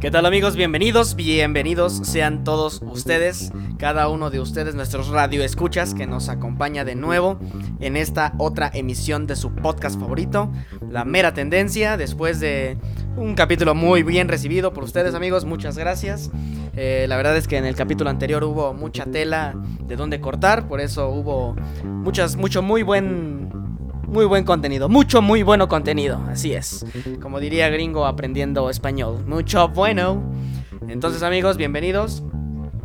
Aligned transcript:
¿Qué 0.00 0.10
tal 0.10 0.26
amigos? 0.26 0.56
Bienvenidos, 0.56 1.16
bienvenidos 1.16 2.00
sean 2.04 2.44
todos 2.44 2.82
ustedes, 2.82 3.52
cada 3.78 4.08
uno 4.08 4.30
de 4.30 4.40
ustedes, 4.40 4.74
nuestros 4.74 5.08
radioescuchas 5.08 5.94
que 5.94 6.06
nos 6.06 6.28
acompaña 6.28 6.84
de 6.84 6.94
nuevo 6.94 7.38
en 7.80 7.96
esta 7.96 8.34
otra 8.38 8.70
emisión 8.72 9.26
de 9.26 9.36
su 9.36 9.54
podcast 9.54 9.98
favorito, 9.98 10.52
La 10.90 11.04
Mera 11.04 11.34
Tendencia, 11.34 11.96
después 11.96 12.38
de 12.40 12.78
un 13.16 13.34
capítulo 13.34 13.74
muy 13.74 14.02
bien 14.02 14.28
recibido 14.28 14.72
por 14.72 14.84
ustedes 14.84 15.14
amigos, 15.14 15.44
muchas 15.44 15.78
gracias. 15.78 16.30
Eh, 16.76 17.06
la 17.08 17.16
verdad 17.16 17.36
es 17.36 17.48
que 17.48 17.56
en 17.56 17.64
el 17.64 17.74
capítulo 17.74 18.10
anterior 18.10 18.44
hubo 18.44 18.74
mucha 18.74 19.06
tela 19.06 19.54
de 19.86 19.96
donde 19.96 20.20
cortar, 20.20 20.68
por 20.68 20.80
eso 20.80 21.08
hubo 21.08 21.56
muchas, 21.84 22.36
mucho 22.36 22.62
muy 22.62 22.82
buen 22.82 23.65
muy 24.16 24.24
buen 24.24 24.44
contenido, 24.44 24.88
mucho 24.88 25.20
muy 25.20 25.42
bueno 25.42 25.68
contenido, 25.68 26.18
así 26.30 26.54
es. 26.54 26.86
Como 27.20 27.38
diría 27.38 27.68
gringo 27.68 28.06
aprendiendo 28.06 28.70
español, 28.70 29.22
mucho 29.26 29.68
bueno. 29.68 30.32
Entonces 30.88 31.22
amigos, 31.22 31.58
bienvenidos. 31.58 32.22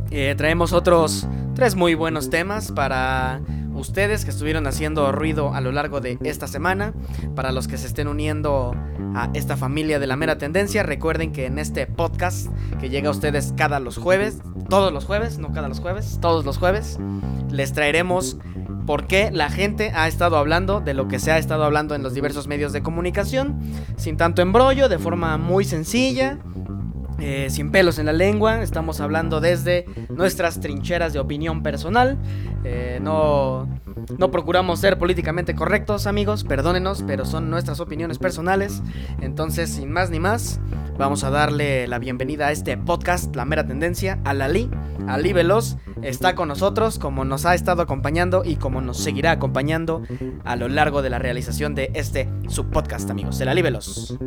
Eh, 0.09 0.35
traemos 0.35 0.73
otros 0.73 1.25
tres 1.55 1.75
muy 1.75 1.95
buenos 1.95 2.29
temas 2.29 2.73
para 2.73 3.39
ustedes 3.81 4.23
que 4.23 4.31
estuvieron 4.31 4.67
haciendo 4.67 5.11
ruido 5.11 5.53
a 5.53 5.59
lo 5.59 5.71
largo 5.71 5.99
de 5.99 6.17
esta 6.23 6.47
semana. 6.47 6.93
Para 7.35 7.51
los 7.51 7.67
que 7.67 7.77
se 7.77 7.87
estén 7.87 8.07
uniendo 8.07 8.73
a 9.15 9.29
esta 9.33 9.57
familia 9.57 9.99
de 9.99 10.07
la 10.07 10.15
mera 10.15 10.37
tendencia, 10.37 10.83
recuerden 10.83 11.33
que 11.33 11.47
en 11.47 11.59
este 11.59 11.87
podcast 11.87 12.47
que 12.79 12.89
llega 12.89 13.09
a 13.09 13.11
ustedes 13.11 13.53
cada 13.57 13.79
los 13.79 13.97
jueves, 13.97 14.39
todos 14.69 14.93
los 14.93 15.05
jueves, 15.05 15.39
no 15.39 15.51
cada 15.51 15.67
los 15.67 15.79
jueves, 15.79 16.19
todos 16.21 16.45
los 16.45 16.57
jueves, 16.57 16.97
les 17.49 17.73
traeremos 17.73 18.37
por 18.85 19.07
qué 19.07 19.31
la 19.31 19.49
gente 19.49 19.91
ha 19.93 20.07
estado 20.07 20.37
hablando 20.37 20.79
de 20.79 20.93
lo 20.93 21.07
que 21.07 21.19
se 21.19 21.31
ha 21.31 21.37
estado 21.37 21.63
hablando 21.63 21.95
en 21.95 22.03
los 22.03 22.13
diversos 22.13 22.47
medios 22.47 22.73
de 22.73 22.81
comunicación, 22.81 23.59
sin 23.97 24.17
tanto 24.17 24.41
embrollo, 24.41 24.89
de 24.89 24.99
forma 24.99 25.37
muy 25.37 25.65
sencilla, 25.65 26.39
eh, 27.21 27.49
sin 27.51 27.71
pelos 27.71 27.99
en 27.99 28.07
la 28.07 28.13
lengua. 28.13 28.63
Estamos 28.63 28.99
hablando 28.99 29.39
desde 29.39 29.85
nuestras 30.09 30.59
trincheras 30.59 31.13
de 31.13 31.19
opinión 31.19 31.61
personal. 31.61 32.17
Eh, 32.63 32.99
no, 33.01 33.67
no 34.17 34.31
procuramos 34.31 34.79
ser 34.79 34.97
políticamente 34.97 35.55
correctos, 35.55 36.07
amigos, 36.07 36.43
perdónenos, 36.43 37.03
pero 37.05 37.25
son 37.25 37.49
nuestras 37.49 37.79
opiniones 37.79 38.17
personales. 38.17 38.81
Entonces, 39.21 39.69
sin 39.69 39.91
más 39.91 40.09
ni 40.09 40.19
más, 40.19 40.59
vamos 40.97 41.23
a 41.23 41.29
darle 41.29 41.87
la 41.87 41.99
bienvenida 41.99 42.47
a 42.47 42.51
este 42.51 42.77
podcast, 42.77 43.35
La 43.35 43.45
Mera 43.45 43.65
Tendencia, 43.65 44.19
a 44.23 44.33
Lali. 44.33 44.69
Ali 45.07 45.33
Veloz 45.33 45.77
está 46.01 46.35
con 46.35 46.47
nosotros, 46.47 46.99
como 46.99 47.25
nos 47.25 47.45
ha 47.45 47.55
estado 47.55 47.81
acompañando 47.81 48.43
y 48.45 48.57
como 48.57 48.81
nos 48.81 48.97
seguirá 48.97 49.31
acompañando 49.31 50.03
a 50.43 50.55
lo 50.55 50.67
largo 50.67 51.01
de 51.01 51.09
la 51.09 51.19
realización 51.19 51.75
de 51.75 51.91
este 51.93 52.29
subpodcast, 52.47 53.09
amigos, 53.09 53.39
de 53.39 53.45
Lali 53.45 53.61
Veloz. 53.61 54.17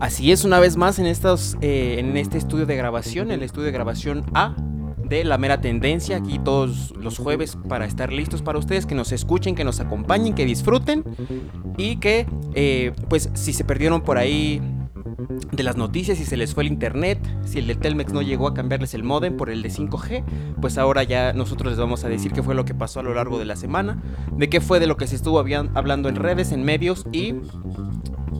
Así 0.00 0.32
es, 0.32 0.44
una 0.44 0.60
vez 0.60 0.76
más 0.76 0.98
en, 0.98 1.06
estos, 1.06 1.56
eh, 1.60 1.96
en 1.98 2.16
este 2.16 2.38
estudio 2.38 2.66
de 2.66 2.76
grabación, 2.76 3.30
el 3.30 3.42
estudio 3.42 3.66
de 3.66 3.72
grabación 3.72 4.24
A 4.34 4.54
de 5.10 5.24
La 5.24 5.36
Mera 5.36 5.60
Tendencia, 5.60 6.16
aquí 6.16 6.38
todos 6.38 6.94
los 6.96 7.18
jueves 7.18 7.58
para 7.68 7.84
estar 7.84 8.12
listos 8.12 8.42
para 8.42 8.58
ustedes, 8.58 8.86
que 8.86 8.94
nos 8.94 9.10
escuchen, 9.10 9.56
que 9.56 9.64
nos 9.64 9.80
acompañen, 9.80 10.34
que 10.34 10.46
disfruten 10.46 11.04
y 11.76 11.96
que, 11.96 12.26
eh, 12.54 12.92
pues, 13.08 13.28
si 13.34 13.52
se 13.52 13.64
perdieron 13.64 14.02
por 14.02 14.18
ahí 14.18 14.62
de 15.50 15.62
las 15.64 15.76
noticias, 15.76 16.16
si 16.16 16.24
se 16.24 16.36
les 16.36 16.54
fue 16.54 16.62
el 16.62 16.68
internet, 16.68 17.18
si 17.44 17.58
el 17.58 17.66
de 17.66 17.74
Telmex 17.74 18.12
no 18.12 18.22
llegó 18.22 18.46
a 18.46 18.54
cambiarles 18.54 18.94
el 18.94 19.02
modem 19.02 19.36
por 19.36 19.50
el 19.50 19.62
de 19.62 19.70
5G, 19.70 20.24
pues 20.60 20.78
ahora 20.78 21.02
ya 21.02 21.32
nosotros 21.32 21.72
les 21.72 21.78
vamos 21.78 22.04
a 22.04 22.08
decir 22.08 22.32
qué 22.32 22.42
fue 22.42 22.54
lo 22.54 22.64
que 22.64 22.74
pasó 22.74 23.00
a 23.00 23.02
lo 23.02 23.12
largo 23.12 23.38
de 23.38 23.44
la 23.44 23.56
semana, 23.56 24.00
de 24.36 24.48
qué 24.48 24.60
fue 24.60 24.78
de 24.78 24.86
lo 24.86 24.96
que 24.96 25.08
se 25.08 25.16
estuvo 25.16 25.40
hablando 25.40 26.08
en 26.08 26.16
redes, 26.16 26.52
en 26.52 26.62
medios 26.62 27.04
y 27.12 27.34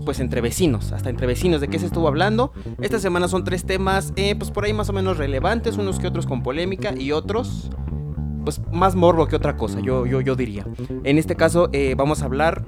pues 0.05 0.21
entre 0.21 0.41
vecinos, 0.41 0.93
hasta 0.93 1.11
entre 1.11 1.27
vecinos 1.27 1.61
de 1.61 1.69
qué 1.69 1.79
se 1.79 1.87
estuvo 1.87 2.09
hablando. 2.09 2.53
Esta 2.81 2.99
semana 2.99 3.29
son 3.29 3.45
tres 3.45 3.65
temas, 3.65 4.13
eh, 4.17 4.35
pues 4.37 4.51
por 4.51 4.65
ahí 4.65 4.73
más 4.73 4.89
o 4.89 4.93
menos 4.93 5.19
relevantes, 5.19 5.77
unos 5.77 5.99
que 5.99 6.07
otros 6.07 6.27
con 6.27 6.43
polémica 6.43 6.95
y 6.97 7.13
otros 7.13 7.71
pues 8.45 8.61
más 8.73 8.95
morbo 8.95 9.27
que 9.27 9.37
otra 9.37 9.57
cosa, 9.57 9.81
yo, 9.81 10.07
yo, 10.07 10.21
yo 10.21 10.35
diría. 10.35 10.67
En 11.05 11.19
este 11.19 11.37
caso 11.37 11.69
eh, 11.73 11.95
vamos 11.97 12.23
a 12.23 12.25
hablar 12.25 12.65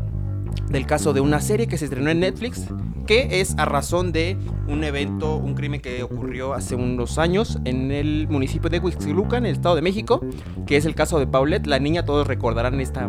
del 0.69 0.87
caso 0.87 1.13
de 1.13 1.21
una 1.21 1.41
serie 1.41 1.67
que 1.67 1.79
se 1.79 1.87
estrenó 1.87 2.11
en 2.11 2.21
Netflix, 2.21 2.67
que 3.07 3.41
es 3.41 3.55
a 3.59 3.65
razón 3.65 4.13
de 4.13 4.37
un 4.69 4.85
evento, 4.85 5.37
un 5.37 5.55
crimen 5.55 5.81
que 5.81 6.03
ocurrió 6.03 6.55
hace 6.55 6.75
unos 6.75 7.19
años 7.19 7.59
en 7.65 7.91
el 7.91 8.29
municipio 8.29 8.71
de 8.71 8.79
Huixquilucan, 8.79 9.45
en 9.45 9.51
el 9.51 9.57
Estado 9.57 9.75
de 9.75 9.83
México, 9.83 10.21
que 10.67 10.77
es 10.77 10.85
el 10.85 10.95
caso 10.95 11.19
de 11.19 11.27
Paulette, 11.27 11.67
la 11.67 11.79
niña, 11.79 12.05
todos 12.05 12.27
recordarán 12.27 12.81
esta, 12.81 13.09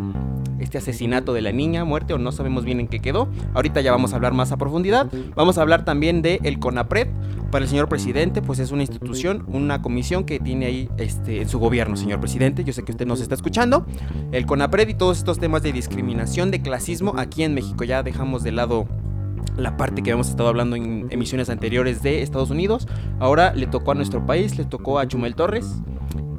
este 0.59 0.77
asesinato 0.77 1.33
de 1.33 1.41
la 1.41 1.51
niña, 1.51 1.85
muerte 1.85 2.13
o 2.13 2.17
no 2.17 2.31
sabemos 2.31 2.65
bien 2.65 2.79
en 2.79 2.87
qué 2.87 2.99
quedó. 2.99 3.27
Ahorita 3.53 3.81
ya 3.81 3.91
vamos 3.91 4.13
a 4.13 4.15
hablar 4.15 4.33
más 4.33 4.51
a 4.51 4.57
profundidad. 4.57 5.11
Vamos 5.35 5.57
a 5.57 5.61
hablar 5.61 5.85
también 5.85 6.21
de 6.21 6.39
el 6.43 6.59
CONAPRED. 6.59 7.07
Para 7.51 7.65
el 7.65 7.69
señor 7.69 7.87
presidente, 7.87 8.41
pues 8.41 8.57
es 8.57 8.71
una 8.71 8.81
institución, 8.81 9.45
una 9.47 9.83
comisión 9.83 10.23
que 10.23 10.39
tiene 10.39 10.65
ahí 10.65 10.89
este, 10.97 11.41
en 11.41 11.49
su 11.49 11.59
gobierno, 11.59 11.95
señor 11.95 12.19
presidente. 12.19 12.63
Yo 12.63 12.73
sé 12.73 12.83
que 12.83 12.91
usted 12.91 13.05
nos 13.05 13.21
está 13.21 13.35
escuchando. 13.35 13.85
El 14.31 14.47
CONAPRED 14.47 14.87
y 14.89 14.93
todos 14.95 15.19
estos 15.19 15.37
temas 15.37 15.61
de 15.61 15.71
discriminación, 15.71 16.49
de 16.49 16.61
clasismo 16.61 17.13
aquí 17.17 17.43
en 17.43 17.53
México. 17.53 17.83
Ya 17.83 18.01
dejamos 18.01 18.43
de 18.43 18.53
lado 18.53 18.87
la 19.57 19.77
parte 19.77 20.01
que 20.01 20.11
hemos 20.11 20.29
estado 20.29 20.49
hablando 20.49 20.75
en 20.75 21.07
emisiones 21.11 21.49
anteriores 21.49 22.01
de 22.01 22.23
Estados 22.23 22.49
Unidos. 22.49 22.87
Ahora 23.19 23.53
le 23.53 23.67
tocó 23.67 23.91
a 23.91 23.95
nuestro 23.95 24.25
país, 24.25 24.57
le 24.57 24.65
tocó 24.65 24.97
a 24.97 25.07
Chumel 25.07 25.35
Torres 25.35 25.81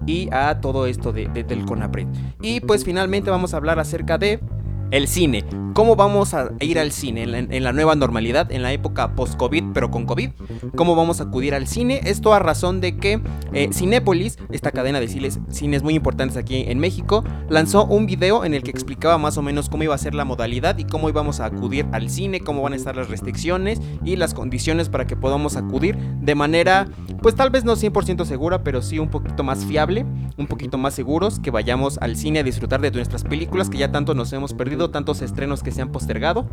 y 0.06 0.28
a 0.32 0.60
todo 0.60 0.86
esto 0.86 1.12
de, 1.12 1.28
del 1.28 1.64
CONAPRED. 1.64 2.06
Y 2.42 2.60
pues 2.60 2.84
finalmente 2.84 3.30
vamos 3.30 3.54
a 3.54 3.56
hablar 3.56 3.78
acerca 3.78 4.18
de 4.18 4.40
el 4.90 5.08
cine. 5.08 5.44
¿Cómo 5.74 5.96
vamos 5.96 6.34
a 6.34 6.52
ir 6.60 6.78
al 6.78 6.92
cine 6.92 7.24
en 7.24 7.64
la, 7.64 7.72
nueva 7.72 7.96
normalidad, 7.96 8.52
en 8.52 8.62
la 8.62 8.72
época 8.72 9.16
post-COVID, 9.16 9.72
pero 9.74 9.90
con 9.90 10.06
COVID? 10.06 10.30
¿Cómo 10.76 10.94
vamos 10.94 11.20
a 11.20 11.24
acudir 11.24 11.52
al 11.52 11.66
cine? 11.66 12.00
Esto 12.04 12.32
a 12.32 12.38
razón 12.38 12.80
de 12.80 12.96
que 12.96 13.20
eh, 13.52 13.70
Cinépolis, 13.72 14.38
esta 14.52 14.70
cadena 14.70 15.00
de 15.00 15.08
cines, 15.08 15.40
cines 15.48 15.82
muy 15.82 15.94
importantes 15.94 16.36
aquí 16.36 16.64
en 16.68 16.78
México, 16.78 17.24
lanzó 17.48 17.86
un 17.86 18.06
video 18.06 18.44
en 18.44 18.54
el 18.54 18.62
que 18.62 18.70
explicaba 18.70 19.18
más 19.18 19.36
o 19.36 19.42
menos 19.42 19.68
cómo 19.68 19.82
iba 19.82 19.96
a 19.96 19.98
ser 19.98 20.14
la 20.14 20.24
modalidad 20.24 20.78
y 20.78 20.84
cómo 20.84 21.08
íbamos 21.08 21.40
a 21.40 21.46
acudir 21.46 21.86
al 21.90 22.08
cine, 22.08 22.38
cómo 22.38 22.62
van 22.62 22.74
a 22.74 22.76
estar 22.76 22.94
las 22.94 23.08
restricciones 23.08 23.80
y 24.04 24.14
las 24.14 24.32
condiciones 24.32 24.88
para 24.88 25.08
que 25.08 25.16
podamos 25.16 25.56
acudir 25.56 25.96
de 26.20 26.34
manera, 26.36 26.86
pues 27.20 27.34
tal 27.34 27.50
vez 27.50 27.64
no 27.64 27.74
100% 27.74 28.24
segura, 28.26 28.62
pero 28.62 28.80
sí 28.80 29.00
un 29.00 29.08
poquito 29.08 29.42
más 29.42 29.64
fiable, 29.64 30.06
un 30.36 30.46
poquito 30.46 30.78
más 30.78 30.94
seguros, 30.94 31.40
que 31.40 31.50
vayamos 31.50 31.98
al 31.98 32.16
cine 32.16 32.40
a 32.40 32.42
disfrutar 32.42 32.80
de 32.80 32.90
nuestras 32.90 33.24
películas 33.24 33.70
que 33.70 33.78
ya 33.78 33.90
tanto 33.90 34.14
nos 34.14 34.32
hemos 34.32 34.54
perdido, 34.54 34.73
tantos 34.90 35.22
estrenos 35.22 35.62
que 35.62 35.70
se 35.70 35.82
han 35.82 35.90
postergado. 35.90 36.48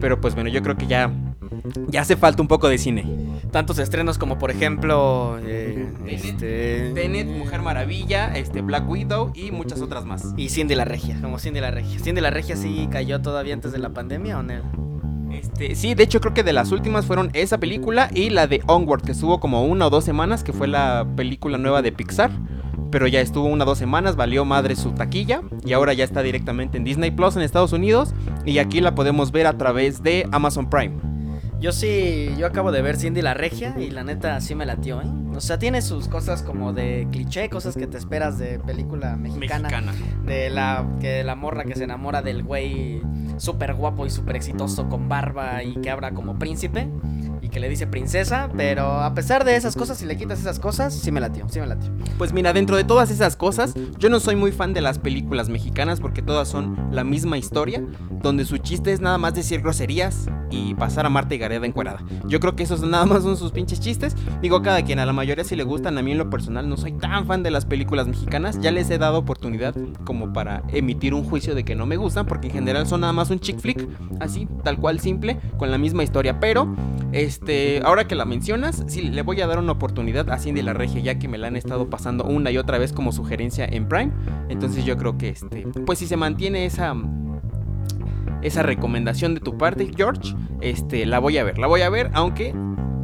Pero 0.00 0.20
pues 0.20 0.34
bueno, 0.34 0.50
yo 0.50 0.62
creo 0.62 0.76
que 0.76 0.86
ya, 0.86 1.10
ya 1.88 2.02
hace 2.02 2.16
falta 2.16 2.42
un 2.42 2.48
poco 2.48 2.68
de 2.68 2.78
cine. 2.78 3.04
Tantos 3.50 3.78
estrenos 3.78 4.18
como 4.18 4.38
por 4.38 4.50
ejemplo 4.50 5.38
eh, 5.42 5.88
este... 6.06 6.92
Tenet, 6.94 7.26
Mujer 7.28 7.62
Maravilla, 7.62 8.36
este, 8.36 8.60
Black 8.60 8.88
Widow 8.88 9.32
y 9.34 9.50
muchas 9.52 9.80
otras 9.80 10.04
más. 10.04 10.34
Y 10.36 10.48
Cindy 10.48 10.74
la 10.74 10.84
Regia, 10.84 11.18
como 11.20 11.38
Cindy 11.38 11.60
la 11.60 11.70
Regia. 11.70 11.98
¿Cindy 11.98 12.20
la 12.20 12.30
Regia 12.30 12.56
sí 12.56 12.88
cayó 12.90 13.22
todavía 13.22 13.54
antes 13.54 13.72
de 13.72 13.78
la 13.78 13.90
pandemia 13.90 14.38
o 14.38 14.42
no? 14.42 14.86
Este, 15.32 15.74
sí, 15.74 15.94
de 15.94 16.04
hecho 16.04 16.20
creo 16.20 16.34
que 16.34 16.42
de 16.42 16.52
las 16.52 16.72
últimas 16.72 17.04
fueron 17.06 17.30
esa 17.32 17.58
película 17.58 18.08
y 18.12 18.30
la 18.30 18.46
de 18.46 18.62
Onward, 18.66 19.02
que 19.02 19.12
estuvo 19.12 19.40
como 19.40 19.64
una 19.64 19.86
o 19.86 19.90
dos 19.90 20.04
semanas, 20.04 20.44
que 20.44 20.52
fue 20.52 20.68
la 20.68 21.06
película 21.16 21.58
nueva 21.58 21.82
de 21.82 21.92
Pixar 21.92 22.30
pero 22.90 23.06
ya 23.06 23.20
estuvo 23.20 23.46
una 23.46 23.64
o 23.64 23.66
dos 23.66 23.78
semanas, 23.78 24.16
valió 24.16 24.44
madre 24.44 24.76
su 24.76 24.92
taquilla 24.92 25.42
y 25.64 25.72
ahora 25.72 25.92
ya 25.92 26.04
está 26.04 26.22
directamente 26.22 26.78
en 26.78 26.84
Disney 26.84 27.10
Plus 27.10 27.36
en 27.36 27.42
Estados 27.42 27.72
Unidos 27.72 28.14
y 28.44 28.58
aquí 28.58 28.80
la 28.80 28.94
podemos 28.94 29.32
ver 29.32 29.46
a 29.46 29.56
través 29.58 30.02
de 30.02 30.28
Amazon 30.32 30.68
Prime. 30.68 30.96
Yo 31.58 31.72
sí, 31.72 32.34
yo 32.38 32.46
acabo 32.46 32.70
de 32.70 32.82
ver 32.82 32.96
Cindy 32.96 33.22
la 33.22 33.32
Regia 33.32 33.74
y 33.78 33.90
la 33.90 34.04
neta 34.04 34.40
sí 34.42 34.54
me 34.54 34.66
latió, 34.66 35.00
¿eh? 35.00 35.06
O 35.34 35.40
sea, 35.40 35.58
tiene 35.58 35.80
sus 35.82 36.06
cosas 36.06 36.42
como 36.42 36.72
de 36.72 37.08
cliché, 37.10 37.48
cosas 37.48 37.76
que 37.76 37.86
te 37.86 37.96
esperas 37.96 38.38
de 38.38 38.58
película 38.58 39.16
mexicana. 39.16 39.68
mexicana. 39.68 39.92
De 40.24 40.50
la, 40.50 40.86
que 41.00 41.24
la 41.24 41.34
morra 41.34 41.64
que 41.64 41.74
se 41.74 41.84
enamora 41.84 42.20
del 42.22 42.42
güey 42.42 43.02
súper 43.38 43.74
guapo 43.74 44.06
y 44.06 44.10
súper 44.10 44.36
exitoso 44.36 44.88
con 44.88 45.08
barba 45.08 45.62
y 45.62 45.74
que 45.80 45.90
habla 45.90 46.12
como 46.12 46.38
príncipe 46.38 46.88
que 47.56 47.60
le 47.60 47.70
dice 47.70 47.86
princesa, 47.86 48.50
pero 48.54 49.00
a 49.00 49.14
pesar 49.14 49.42
de 49.46 49.56
esas 49.56 49.76
cosas, 49.76 49.96
si 49.96 50.04
le 50.04 50.18
quitas 50.18 50.38
esas 50.38 50.60
cosas, 50.60 50.92
sí 50.92 51.10
me 51.10 51.22
latió, 51.22 51.48
sí 51.48 51.58
me 51.58 51.66
latió. 51.66 51.90
Pues 52.18 52.34
mira, 52.34 52.52
dentro 52.52 52.76
de 52.76 52.84
todas 52.84 53.10
esas 53.10 53.34
cosas, 53.34 53.72
yo 53.96 54.10
no 54.10 54.20
soy 54.20 54.36
muy 54.36 54.52
fan 54.52 54.74
de 54.74 54.82
las 54.82 54.98
películas 54.98 55.48
mexicanas 55.48 55.98
porque 55.98 56.20
todas 56.20 56.48
son 56.48 56.76
la 56.92 57.02
misma 57.02 57.38
historia, 57.38 57.82
donde 58.20 58.44
su 58.44 58.58
chiste 58.58 58.92
es 58.92 59.00
nada 59.00 59.16
más 59.16 59.32
decir 59.32 59.62
groserías 59.62 60.26
y 60.50 60.74
pasar 60.74 61.06
a 61.06 61.08
Marta 61.08 61.34
y 61.34 61.38
Gareda 61.38 61.64
encuerada. 61.64 62.04
Yo 62.26 62.40
creo 62.40 62.56
que 62.56 62.64
esos 62.64 62.82
nada 62.86 63.06
más 63.06 63.22
son 63.22 63.38
sus 63.38 63.52
pinches 63.52 63.80
chistes. 63.80 64.14
Digo, 64.42 64.60
cada 64.60 64.82
quien, 64.82 64.98
a 64.98 65.06
la 65.06 65.14
mayoría 65.14 65.42
si 65.42 65.56
le 65.56 65.64
gustan, 65.64 65.96
a 65.96 66.02
mí 66.02 66.12
en 66.12 66.18
lo 66.18 66.28
personal 66.28 66.68
no 66.68 66.76
soy 66.76 66.92
tan 66.92 67.26
fan 67.26 67.42
de 67.42 67.50
las 67.50 67.64
películas 67.64 68.06
mexicanas, 68.06 68.60
ya 68.60 68.70
les 68.70 68.90
he 68.90 68.98
dado 68.98 69.16
oportunidad 69.16 69.74
como 70.04 70.34
para 70.34 70.62
emitir 70.68 71.14
un 71.14 71.24
juicio 71.24 71.54
de 71.54 71.64
que 71.64 71.74
no 71.74 71.86
me 71.86 71.96
gustan, 71.96 72.26
porque 72.26 72.48
en 72.48 72.52
general 72.52 72.86
son 72.86 73.00
nada 73.00 73.14
más 73.14 73.30
un 73.30 73.40
chick 73.40 73.58
flick, 73.58 73.88
así, 74.20 74.46
tal 74.62 74.76
cual 74.76 75.00
simple, 75.00 75.38
con 75.56 75.70
la 75.70 75.78
misma 75.78 76.02
historia, 76.02 76.38
pero 76.38 76.76
este, 77.12 77.45
ahora 77.84 78.06
que 78.06 78.14
la 78.14 78.24
mencionas, 78.24 78.84
sí, 78.88 79.02
le 79.02 79.22
voy 79.22 79.40
a 79.40 79.46
dar 79.46 79.58
una 79.58 79.72
oportunidad 79.72 80.30
a 80.30 80.38
Cindy 80.38 80.62
la 80.62 80.72
Regia, 80.72 81.00
ya 81.00 81.18
que 81.18 81.28
me 81.28 81.38
la 81.38 81.48
han 81.48 81.56
estado 81.56 81.88
pasando 81.90 82.24
una 82.24 82.50
y 82.50 82.58
otra 82.58 82.78
vez 82.78 82.92
como 82.92 83.12
sugerencia 83.12 83.64
en 83.64 83.88
Prime. 83.88 84.12
Entonces 84.48 84.84
yo 84.84 84.96
creo 84.96 85.18
que, 85.18 85.30
este, 85.30 85.66
pues 85.84 85.98
si 85.98 86.06
se 86.06 86.16
mantiene 86.16 86.66
esa 86.66 86.94
esa 88.42 88.62
recomendación 88.62 89.34
de 89.34 89.40
tu 89.40 89.58
parte, 89.58 89.90
George, 89.96 90.34
este, 90.60 91.06
la 91.06 91.18
voy 91.18 91.38
a 91.38 91.44
ver, 91.44 91.58
la 91.58 91.66
voy 91.66 91.82
a 91.82 91.90
ver, 91.90 92.10
aunque 92.12 92.54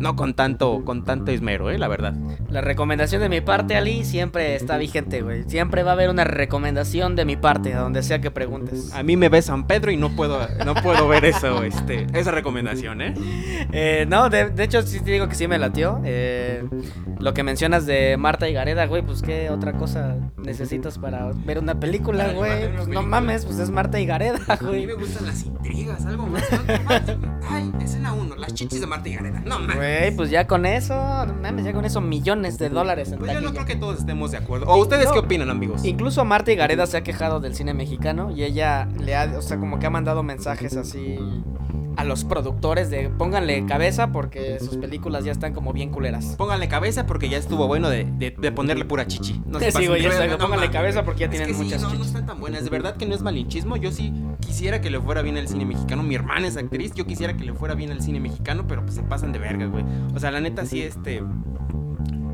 no 0.03 0.17
con 0.17 0.35
tanto, 0.35 0.85
con 0.85 1.05
tanto 1.05 1.31
esmero, 1.31 1.71
¿eh? 1.71 1.79
La 1.79 1.89
verdad. 1.89 2.15
La 2.51 2.61
recomendación 2.61 3.23
de 3.23 3.29
mi 3.29 3.41
parte, 3.41 3.77
Ali, 3.77 4.05
siempre 4.05 4.57
está 4.57 4.77
vigente, 4.77 5.23
güey. 5.23 5.45
Siempre 5.49 5.83
va 5.85 5.93
a 5.93 5.95
haber 5.95 6.11
una 6.11 6.25
recomendación 6.25 7.15
de 7.17 7.25
mi 7.25 7.37
parte, 7.37 7.73
a 7.73 7.81
donde 7.81 8.03
sea 8.03 8.21
que 8.21 8.31
preguntes. 8.31 8.93
A 8.93 9.03
mí 9.03 9.17
me 9.17 9.29
ve 9.29 9.41
San 9.41 9.67
Pedro 9.67 9.91
y 9.93 9.97
no 9.97 10.11
puedo, 10.11 10.41
no 10.67 10.75
puedo 10.75 11.07
ver 11.09 11.25
eso, 11.25 11.63
este, 11.63 12.07
esa 12.15 12.33
recomendación, 12.33 13.01
¿eh? 13.01 13.15
Eh, 13.73 14.07
no, 14.09 14.29
de, 14.29 14.51
de 14.51 14.65
hecho 14.65 14.83
sí 14.83 15.01
te 15.01 15.13
digo 15.13 15.29
que 15.29 15.35
sí 15.37 15.47
me 15.47 15.59
latió. 15.59 16.01
Eh, 16.05 16.65
lo 17.21 17.33
que 17.33 17.45
mencionas 17.45 17.87
de 17.87 18.17
Marta 18.17 18.49
y 18.49 18.53
Gareda, 18.53 18.87
güey, 18.87 19.03
pues 19.03 19.23
qué 19.23 19.51
otra 19.51 19.75
cosa 19.75 20.17
necesitas 20.37 20.99
para 20.99 21.31
ver 21.47 21.61
una 21.61 21.79
película, 21.79 22.25
Para 22.25 22.33
güey. 22.37 22.73
Pues, 22.75 22.89
no 22.89 23.03
mames, 23.03 23.47
pues 23.47 23.59
es 23.61 23.71
Marta 23.71 24.01
y 24.01 24.07
Gareda, 24.07 24.41
A 24.49 24.57
mí 24.57 24.67
güey. 24.67 24.87
me 24.87 24.95
gustan 24.95 25.27
las 25.27 25.45
intrigas, 25.45 26.05
algo 26.07 26.27
más. 26.27 26.53
algo 26.53 26.85
más. 26.85 27.03
Ay, 27.49 27.73
escena 27.81 28.13
uno, 28.13 28.35
las 28.35 28.53
chichis 28.55 28.81
de 28.81 28.87
Marta 28.89 29.09
y 29.09 29.15
Gareda. 29.15 29.41
No 29.47 29.61
mames. 29.61 29.77
Güey, 30.01 30.17
pues 30.17 30.31
ya 30.31 30.47
con 30.47 30.67
eso, 30.67 30.95
no 31.27 31.35
mames, 31.35 31.65
ya 31.65 31.73
con 31.73 31.85
eso 31.85 32.01
millones 32.01 32.59
de 32.59 32.69
dólares 32.69 33.13
en 33.13 33.19
Pues 33.19 33.33
yo 33.33 33.41
no 33.41 33.47
taquilla. 33.49 33.65
creo 33.65 33.75
que 33.77 33.81
todos 33.81 33.99
estemos 33.99 34.31
de 34.31 34.39
acuerdo. 34.39 34.67
¿O 34.67 34.77
ustedes 34.81 35.07
No. 35.07 35.13
qué 35.13 35.19
opinan, 35.21 35.51
amigos? 35.51 35.85
Incluso 35.85 36.25
Marta 36.25 36.51
y 36.53 36.57
Gareda 36.57 36.87
se 36.87 36.97
ha 36.97 37.03
quejado 37.03 37.41
del 37.41 37.55
cine 37.55 37.75
mexicano 37.75 38.31
y 38.31 38.45
ella 38.45 38.89
le 38.99 39.15
ha, 39.17 39.33
o 39.37 39.43
sea, 39.43 39.59
como 39.59 39.79
que 39.79 39.87
ha 39.87 39.91
mandado 39.91 40.23
mensajes 40.23 40.77
así 40.77 41.19
a 41.97 42.05
los 42.05 42.25
productores 42.25 42.91
de 42.91 43.09
pónganle 43.11 43.67
cabeza 43.67 44.13
porque 44.13 44.59
sus 44.61 44.77
películas 44.77 45.25
ya 45.25 45.33
están 45.33 45.53
como 45.53 45.73
bien 45.73 45.91
culeras. 45.91 46.35
Pónganle 46.37 46.69
cabeza 46.69 47.07
porque 47.07 47.29
ya 47.29 47.39
estuvo 47.39 47.67
bueno 47.67 47.89
de, 47.91 48.05
de- 48.05 48.31
de 48.37 48.53
ponerle 48.53 48.85
pura 48.85 49.07
chichi. 49.07 49.41
No 49.47 49.59
se 49.59 49.71
Sí, 49.73 49.87
güey, 49.87 50.03
no 50.29 50.39
pónganle 50.39 50.71
cabeza 50.71 51.05
porque 51.05 51.21
ya 51.21 51.27
Es 51.27 51.31
tienen 51.31 51.49
que 51.49 51.55
sí, 51.55 51.65
muchas 51.65 51.83
no, 51.83 51.93
no 51.95 52.05
están 52.05 52.27
tan 52.27 52.41
buenas. 52.41 52.65
De 52.65 52.71
verdad 52.71 52.97
que 52.97 53.07
no 53.07 53.15
es 53.15 53.23
malinchismo. 53.23 53.77
Yo 53.77 53.91
sí 53.93 54.13
quisiera 54.41 54.81
que 54.81 54.91
le 54.91 55.01
fuera 55.01 55.23
bien 55.23 55.37
el 55.37 55.49
cine 55.49 55.65
mexicano. 55.65 56.03
Mi 56.03 56.15
hermana 56.15 56.47
es 56.47 56.57
actriz. 56.57 56.93
Yo 56.95 57.07
quisiera 57.07 57.37
que 57.37 57.45
le 57.45 57.53
fuera 57.55 57.75
bien 57.75 57.91
el 57.91 58.03
cine 58.03 58.21
mexicano, 58.21 58.65
pero 58.67 58.83
pues 58.83 58.95
se 58.95 59.03
pasan 59.03 59.33
de 59.33 59.39
verga, 59.39 59.67
güey. 59.67 59.85
O 60.15 60.19
sea, 60.19 60.31
la 60.31 60.41
neta 60.41 60.65
sí, 60.67 60.83
este. 60.83 61.23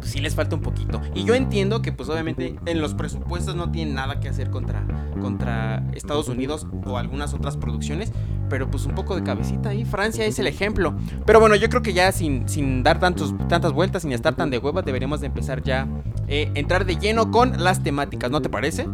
Sí 0.08 0.20
les 0.20 0.34
falta 0.34 0.56
un 0.56 0.62
poquito. 0.62 1.00
Y 1.14 1.24
yo 1.24 1.34
entiendo 1.34 1.82
que 1.82 1.92
pues 1.92 2.08
obviamente 2.08 2.56
en 2.66 2.80
los 2.80 2.94
presupuestos 2.94 3.54
no 3.54 3.70
tienen 3.70 3.94
nada 3.94 4.20
que 4.20 4.28
hacer 4.28 4.50
contra, 4.50 4.84
contra 5.20 5.84
Estados 5.94 6.28
Unidos 6.28 6.66
o 6.84 6.98
algunas 6.98 7.34
otras 7.34 7.56
producciones. 7.56 8.12
Pero 8.48 8.70
pues 8.70 8.86
un 8.86 8.94
poco 8.94 9.14
de 9.14 9.22
cabecita 9.22 9.70
ahí. 9.70 9.84
Francia 9.84 10.24
es 10.24 10.38
el 10.38 10.46
ejemplo. 10.46 10.96
Pero 11.26 11.38
bueno, 11.38 11.54
yo 11.54 11.68
creo 11.68 11.82
que 11.82 11.92
ya 11.92 12.10
sin, 12.12 12.48
sin 12.48 12.82
dar 12.82 12.98
tantos, 12.98 13.34
tantas 13.48 13.72
vueltas, 13.72 14.02
sin 14.02 14.12
estar 14.12 14.34
tan 14.34 14.50
de 14.50 14.58
hueva, 14.58 14.82
deberíamos 14.82 15.20
de 15.20 15.26
empezar 15.26 15.62
ya 15.62 15.86
eh, 16.28 16.50
entrar 16.54 16.86
de 16.86 16.96
lleno 16.96 17.30
con 17.30 17.62
las 17.62 17.82
temáticas, 17.82 18.30
¿no 18.30 18.40
te 18.40 18.48
parece? 18.48 18.86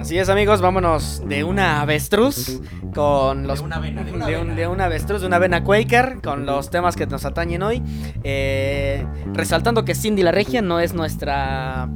Así 0.00 0.16
es, 0.18 0.28
amigos, 0.28 0.60
vámonos 0.60 1.22
de 1.26 1.44
una 1.44 1.80
avestruz 1.80 2.60
con 2.94 3.46
los 3.46 3.58
De 3.58 3.64
una 3.64 3.76
avena, 3.76 4.04
de 4.04 4.12
una 4.12 4.26
de, 4.26 4.32
un- 4.36 4.40
avena. 4.42 4.54
de 4.54 4.66
una 4.68 4.84
avestruz, 4.84 5.20
de 5.20 5.26
una 5.26 5.36
avena 5.36 5.64
Quaker 5.64 6.20
con 6.22 6.46
los 6.46 6.70
temas 6.70 6.94
que 6.96 7.06
nos 7.06 7.24
atañen 7.24 7.62
hoy. 7.62 7.82
Eh, 8.22 9.04
resaltando 9.32 9.84
que 9.84 9.94
Cindy 9.94 10.22
la 10.22 10.30
Regia 10.32 10.62
no 10.62 10.78
es 10.80 10.94
nuestra 10.94 11.88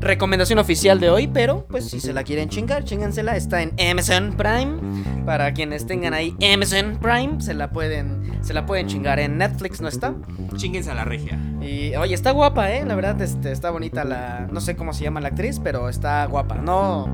recomendación 0.00 0.58
oficial 0.58 1.00
de 1.00 1.10
hoy, 1.10 1.26
pero 1.26 1.66
pues 1.68 1.88
si 1.90 2.00
se 2.00 2.12
la 2.12 2.24
quieren 2.24 2.48
chingar, 2.48 2.84
chíngensela. 2.84 3.36
Está 3.36 3.62
en 3.62 3.74
Amazon 3.90 4.34
Prime. 4.36 5.24
Para 5.24 5.54
quienes 5.54 5.86
tengan 5.86 6.12
ahí 6.12 6.36
Amazon 6.52 6.98
Prime, 7.00 7.40
se 7.40 7.54
la 7.54 7.70
pueden, 7.70 8.38
se 8.42 8.52
la 8.52 8.66
pueden 8.66 8.86
chingar. 8.86 9.18
En 9.18 9.38
Netflix 9.38 9.80
no 9.80 9.88
está. 9.88 10.14
Chinguense 10.56 10.90
a 10.90 10.94
la 10.94 11.04
regia. 11.04 11.38
Y 11.60 11.96
oye, 11.96 12.14
está 12.14 12.30
guapa, 12.32 12.70
eh. 12.72 12.84
La 12.84 12.94
verdad, 12.94 13.20
este, 13.22 13.52
está 13.52 13.70
bonita 13.70 14.04
la. 14.04 14.46
No 14.50 14.60
sé 14.60 14.76
cómo 14.76 14.92
se 14.92 15.04
llama 15.04 15.20
la 15.20 15.28
actriz, 15.28 15.60
pero 15.62 15.88
está 15.88 16.24
guapa. 16.26 16.56
No. 16.56 17.06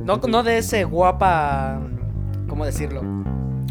No, 0.00 0.16
no 0.16 0.42
de 0.42 0.58
ese 0.58 0.84
guapa. 0.84 1.80
¿Cómo 2.48 2.64
decirlo? 2.64 3.02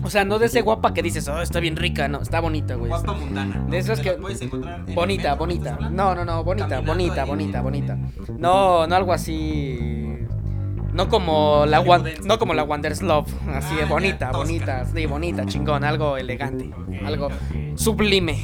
O 0.03 0.09
sea, 0.09 0.25
no 0.25 0.39
de 0.39 0.47
ese 0.47 0.61
guapa 0.61 0.93
que 0.93 1.01
dices, 1.01 1.27
oh, 1.27 1.41
está 1.41 1.59
bien 1.59 1.75
rica, 1.75 2.07
no, 2.07 2.21
está 2.21 2.39
bonita, 2.41 2.75
güey. 2.75 2.89
Guapa 2.89 3.13
mundana. 3.13 3.55
¿no? 3.55 3.69
De 3.69 3.77
esas 3.77 3.99
que- 3.99 4.11
la 4.13 4.17
puedes 4.17 4.41
encontrar 4.41 4.79
en 4.81 4.89
el 4.89 4.95
Bonita, 4.95 5.23
metro, 5.31 5.37
bonita. 5.37 5.77
No, 5.91 6.15
no, 6.15 6.25
no, 6.25 6.43
bonita, 6.43 6.79
bonita, 6.81 7.23
bonita, 7.25 7.57
en- 7.59 7.63
bonita. 7.63 7.93
en- 7.93 8.13
No, 8.39 8.85
no 8.87 8.95
algo 8.95 9.13
así. 9.13 10.17
No 10.93 11.09
como 11.09 11.65
la 11.65 11.79
Wan- 11.79 12.03
no 12.25 12.37
como 12.37 12.53
la 12.53 12.63
Wonders 12.63 13.01
Love, 13.01 13.27
así 13.49 13.69
Ah, 13.71 13.75
de 13.77 13.81
ya, 13.81 13.85
bonita, 13.87 14.25
tosca. 14.31 14.37
bonita, 14.37 14.85
sí, 14.85 15.05
bonita, 15.07 15.45
chingón, 15.47 15.83
algo 15.83 16.17
elegante, 16.17 16.69
algo 17.05 17.29
sublime. 17.75 18.43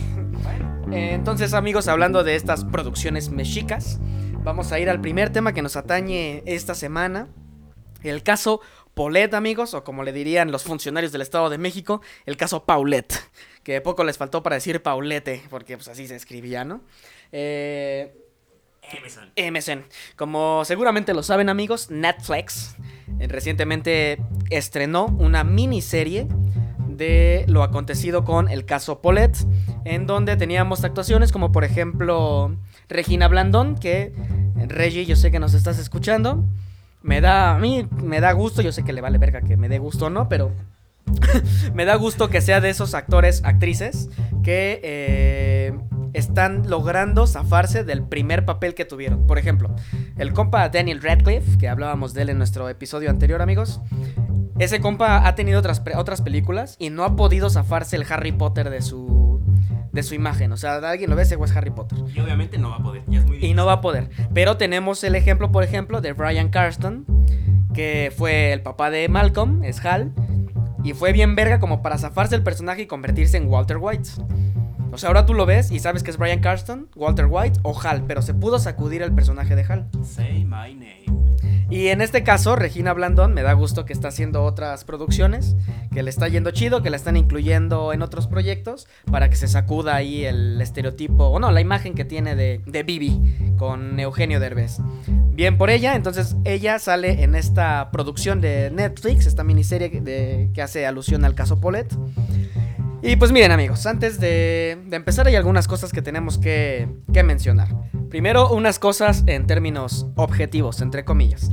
Eh, 0.91 1.11
Entonces, 1.13 1.53
amigos, 1.53 1.87
hablando 1.87 2.23
de 2.23 2.35
estas 2.35 2.65
producciones 2.65 3.29
mexicas, 3.29 3.99
vamos 4.43 4.71
a 4.71 4.79
ir 4.79 4.89
al 4.89 4.99
primer 4.99 5.29
tema 5.29 5.53
que 5.53 5.61
nos 5.61 5.75
atañe 5.75 6.41
esta 6.47 6.73
semana. 6.73 7.27
El 8.01 8.23
caso 8.23 8.61
Paulette, 8.99 9.33
amigos, 9.33 9.73
o 9.75 9.85
como 9.85 10.03
le 10.03 10.11
dirían 10.11 10.51
los 10.51 10.63
funcionarios 10.63 11.13
del 11.13 11.21
Estado 11.21 11.49
de 11.49 11.57
México, 11.57 12.01
el 12.25 12.35
caso 12.35 12.65
Paulette. 12.65 13.13
Que 13.63 13.79
poco 13.79 14.03
les 14.03 14.17
faltó 14.17 14.43
para 14.43 14.55
decir 14.55 14.83
Paulette, 14.83 15.41
porque 15.49 15.77
pues 15.77 15.87
así 15.87 16.05
se 16.05 16.17
escribía, 16.17 16.65
¿no? 16.65 16.81
Eh, 17.31 18.13
Emerson. 19.37 19.85
Como 20.17 20.65
seguramente 20.65 21.13
lo 21.13 21.23
saben 21.23 21.47
amigos, 21.47 21.89
Netflix 21.89 22.75
eh, 23.21 23.27
recientemente 23.29 24.17
estrenó 24.49 25.05
una 25.05 25.45
miniserie 25.45 26.27
de 26.89 27.45
lo 27.47 27.63
acontecido 27.63 28.25
con 28.25 28.49
el 28.49 28.65
caso 28.65 29.01
Paulette, 29.01 29.37
en 29.85 30.07
donde 30.07 30.35
teníamos 30.35 30.83
actuaciones 30.83 31.31
como 31.31 31.53
por 31.53 31.63
ejemplo 31.63 32.53
Regina 32.89 33.29
Blandón, 33.29 33.75
que 33.77 34.11
Reggie, 34.67 35.05
yo 35.05 35.15
sé 35.15 35.31
que 35.31 35.39
nos 35.39 35.53
estás 35.53 35.79
escuchando. 35.79 36.43
Me 37.01 37.21
da, 37.21 37.55
a 37.55 37.59
mí 37.59 37.87
me 38.03 38.19
da 38.19 38.31
gusto, 38.33 38.61
yo 38.61 38.71
sé 38.71 38.83
que 38.83 38.93
le 38.93 39.01
vale 39.01 39.17
verga 39.17 39.41
que 39.41 39.57
me 39.57 39.69
dé 39.69 39.79
gusto 39.79 40.07
o 40.07 40.09
no, 40.09 40.27
pero 40.27 40.51
me 41.73 41.85
da 41.85 41.95
gusto 41.95 42.29
que 42.29 42.41
sea 42.41 42.61
de 42.61 42.69
esos 42.69 42.93
actores, 42.93 43.41
actrices, 43.43 44.09
que 44.43 44.81
eh, 44.83 45.79
están 46.13 46.69
logrando 46.69 47.27
zafarse 47.27 47.83
del 47.83 48.03
primer 48.03 48.45
papel 48.45 48.73
que 48.73 48.85
tuvieron. 48.85 49.27
Por 49.27 49.37
ejemplo, 49.37 49.73
el 50.17 50.33
compa 50.33 50.67
Daniel 50.69 51.01
Radcliffe, 51.01 51.57
que 51.57 51.69
hablábamos 51.69 52.13
de 52.13 52.23
él 52.23 52.29
en 52.29 52.37
nuestro 52.37 52.69
episodio 52.69 53.09
anterior, 53.09 53.41
amigos. 53.41 53.81
Ese 54.57 54.81
compa 54.81 55.25
ha 55.25 55.35
tenido 55.35 55.59
otras, 55.59 55.81
otras 55.95 56.21
películas 56.21 56.75
y 56.79 56.89
no 56.89 57.05
ha 57.05 57.15
podido 57.15 57.49
zafarse 57.49 57.95
el 57.95 58.05
Harry 58.09 58.33
Potter 58.33 58.69
de 58.69 58.81
su, 58.81 59.19
de 59.99 60.03
su 60.03 60.15
imagen. 60.15 60.51
O 60.51 60.57
sea, 60.57 60.75
alguien 60.77 61.09
lo 61.09 61.15
ve, 61.15 61.23
ese 61.23 61.35
güey 61.35 61.49
es 61.49 61.55
Harry 61.55 61.71
Potter. 61.71 61.99
Y 62.13 62.19
obviamente 62.19 62.57
no 62.57 62.69
va 62.69 62.77
a 62.77 62.83
poder. 62.83 63.03
Ya 63.07 63.19
es 63.19 63.25
muy 63.25 63.43
Y 63.43 63.53
no 63.53 63.65
va 63.65 63.73
a 63.73 63.81
poder. 63.81 64.09
Pero 64.33 64.57
tenemos 64.57 65.03
el 65.03 65.15
ejemplo, 65.15 65.51
por 65.51 65.63
ejemplo, 65.63 66.01
de 66.01 66.13
Brian 66.13 66.49
Carston, 66.49 67.05
que 67.73 68.11
fue 68.15 68.53
el 68.53 68.61
papá 68.61 68.89
de 68.89 69.07
Malcolm, 69.09 69.63
es 69.63 69.83
Hal, 69.85 70.11
y 70.83 70.93
fue 70.93 71.11
bien 71.11 71.35
verga 71.35 71.59
como 71.59 71.81
para 71.81 71.97
zafarse 71.97 72.35
el 72.35 72.43
personaje 72.43 72.83
y 72.83 72.87
convertirse 72.87 73.37
en 73.37 73.47
Walter 73.47 73.77
White. 73.77 74.09
O 74.91 74.97
sea, 74.97 75.07
ahora 75.09 75.25
tú 75.25 75.33
lo 75.33 75.45
ves 75.45 75.71
y 75.71 75.80
sabes 75.80 76.03
que 76.03 76.12
es 76.12 76.18
Brian 76.18 76.39
Carston, 76.39 76.88
Walter 76.95 77.28
White 77.30 77.59
o 77.63 77.80
Hal, 77.80 78.04
pero 78.07 78.21
se 78.21 78.33
pudo 78.33 78.59
sacudir 78.59 79.02
el 79.02 79.13
personaje 79.13 79.56
de 79.56 79.63
Hal. 79.63 79.87
Say 80.04 80.44
my 80.45 80.73
name. 80.73 81.06
Y 81.71 81.90
en 81.90 82.02
este 82.02 82.23
caso, 82.23 82.56
Regina 82.56 82.94
Blandón, 82.94 83.35
me 83.35 83.44
da 83.44 83.54
gusto 83.54 83.85
que 83.85 83.94
está 83.94 84.07
haciendo 84.07 84.44
otras 84.44 84.83
producciones, 84.85 85.56
que 85.94 86.02
le 86.02 86.09
está 86.09 86.28
yendo 86.28 86.49
chido, 86.49 86.81
que 86.81 86.90
la 86.90 86.95
están 86.97 87.16
incluyendo 87.16 87.94
en 87.94 88.02
otros 88.02 88.25
proyectos, 88.25 88.87
para 89.11 89.30
que 89.30 89.35
se 89.35 89.47
sacuda 89.47 89.95
ahí 89.95 90.25
el 90.25 90.59
estereotipo, 90.59 91.25
o 91.25 91.40
no, 91.40 91.52
la 91.52 91.61
imagen 91.61 91.94
que 91.94 92.06
tiene 92.06 92.35
de, 92.35 92.59
de 92.66 92.81
Bibi 92.81 93.54
con 93.59 93.99
Eugenio 93.99 94.40
Derbez. 94.40 94.78
Bien 95.31 95.59
por 95.59 95.69
ella, 95.69 95.94
entonces 95.95 96.35
ella 96.44 96.80
sale 96.80 97.21
en 97.23 97.35
esta 97.35 97.92
producción 97.92 98.42
de 98.42 98.71
Netflix, 98.71 99.28
esta 99.28 99.44
miniserie 99.44 99.90
de- 100.02 100.49
que 100.56 100.63
hace 100.63 100.87
alusión 100.87 101.23
al 101.23 101.35
caso 101.35 101.61
Paulette. 101.61 101.95
Y 103.01 103.15
pues 103.15 103.31
miren 103.31 103.51
amigos, 103.51 103.85
antes 103.85 104.19
de, 104.19 104.77
de 104.87 104.95
empezar 104.95 105.27
hay 105.27 105.35
algunas 105.35 105.68
cosas 105.68 105.91
que 105.91 106.01
tenemos 106.01 106.37
que, 106.37 106.87
que 107.13 107.23
mencionar. 107.23 107.69
Primero, 108.09 108.49
unas 108.49 108.77
cosas 108.77 109.23
en 109.27 109.47
términos 109.47 110.07
objetivos, 110.15 110.81
entre 110.81 111.06
comillas. 111.06 111.51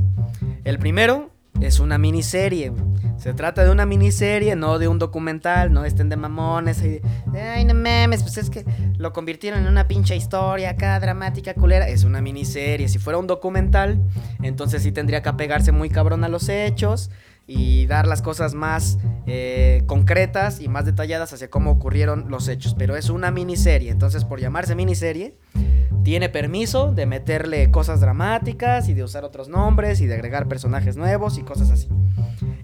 El 0.65 0.77
primero 0.77 1.31
es 1.61 1.79
una 1.79 1.97
miniserie. 1.97 2.73
Se 3.17 3.33
trata 3.33 3.63
de 3.63 3.71
una 3.71 3.85
miniserie, 3.85 4.55
no 4.55 4.77
de 4.77 4.87
un 4.87 4.99
documental, 4.99 5.71
no 5.71 5.85
estén 5.85 6.09
de 6.09 6.17
mamones. 6.17 6.83
y 6.83 7.01
Ay, 7.35 7.63
no 7.65 7.73
mames, 7.73 8.23
pues 8.23 8.37
es 8.37 8.49
que 8.49 8.65
lo 8.97 9.13
convirtieron 9.13 9.61
en 9.61 9.67
una 9.67 9.87
pinche 9.87 10.15
historia 10.15 10.71
acá, 10.71 10.99
dramática, 10.99 11.53
culera. 11.53 11.87
Es 11.87 12.03
una 12.03 12.21
miniserie. 12.21 12.89
Si 12.89 12.99
fuera 12.99 13.17
un 13.17 13.27
documental, 13.27 14.01
entonces 14.43 14.83
sí 14.83 14.91
tendría 14.91 15.21
que 15.21 15.29
apegarse 15.29 15.71
muy 15.71 15.89
cabrón 15.89 16.23
a 16.23 16.29
los 16.29 16.49
hechos 16.49 17.09
y 17.47 17.85
dar 17.87 18.05
las 18.05 18.21
cosas 18.21 18.53
más 18.53 18.99
eh, 19.25 19.83
concretas 19.87 20.59
y 20.59 20.67
más 20.67 20.85
detalladas 20.85 21.31
hacia 21.33 21.49
cómo 21.49 21.71
ocurrieron 21.71 22.29
los 22.29 22.49
hechos. 22.49 22.75
Pero 22.77 22.95
es 22.95 23.09
una 23.09 23.31
miniserie, 23.31 23.89
entonces 23.89 24.25
por 24.25 24.39
llamarse 24.39 24.75
miniserie, 24.75 25.37
tiene 26.03 26.29
permiso 26.29 26.93
de 26.93 27.05
meterle 27.05 27.71
cosas 27.71 27.99
dramáticas 27.99 28.87
y 28.87 28.93
de 28.93 29.03
usar 29.03 29.25
otros 29.25 29.49
nombres 29.49 29.99
y 29.99 30.05
de 30.05 30.13
agregar 30.13 30.47
personajes 30.47 30.95
nuevos 30.95 31.37
y 31.37 31.43
cosas 31.43 31.71
así. 31.71 31.89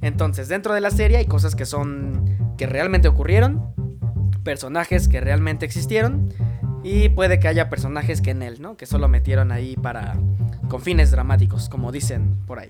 Entonces, 0.01 0.47
dentro 0.47 0.73
de 0.73 0.81
la 0.81 0.91
serie 0.91 1.17
hay 1.17 1.25
cosas 1.25 1.55
que 1.55 1.65
son 1.65 2.37
que 2.57 2.67
realmente 2.67 3.07
ocurrieron, 3.07 3.73
personajes 4.43 5.07
que 5.07 5.21
realmente 5.21 5.65
existieron 5.65 6.29
y 6.83 7.09
puede 7.09 7.39
que 7.39 7.47
haya 7.47 7.69
personajes 7.69 8.21
que 8.21 8.31
en 8.31 8.43
él, 8.43 8.61
¿no? 8.61 8.77
Que 8.77 8.85
solo 8.85 9.07
metieron 9.07 9.51
ahí 9.51 9.75
para 9.75 10.17
con 10.69 10.81
fines 10.81 11.11
dramáticos, 11.11 11.69
como 11.69 11.91
dicen 11.91 12.37
por 12.45 12.59
ahí. 12.59 12.69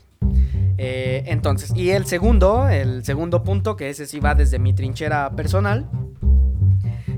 Eh, 0.77 1.23
entonces, 1.27 1.71
y 1.75 1.91
el 1.91 2.05
segundo, 2.05 2.67
el 2.67 3.03
segundo 3.03 3.43
punto, 3.43 3.75
que 3.75 3.89
ese 3.89 4.05
sí 4.05 4.19
va 4.19 4.35
desde 4.35 4.59
mi 4.59 4.73
trinchera 4.73 5.35
personal, 5.35 5.89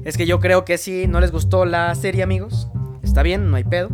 es 0.04 0.18
que 0.18 0.26
yo 0.26 0.40
creo 0.40 0.66
que 0.66 0.78
si 0.78 1.08
no 1.08 1.20
les 1.20 1.32
gustó 1.32 1.66
la 1.66 1.94
serie, 1.96 2.24
amigos, 2.24 2.70
está 3.02 3.24
bien, 3.24 3.50
no 3.50 3.58
hay 3.58 3.64
pedo. 3.64 3.90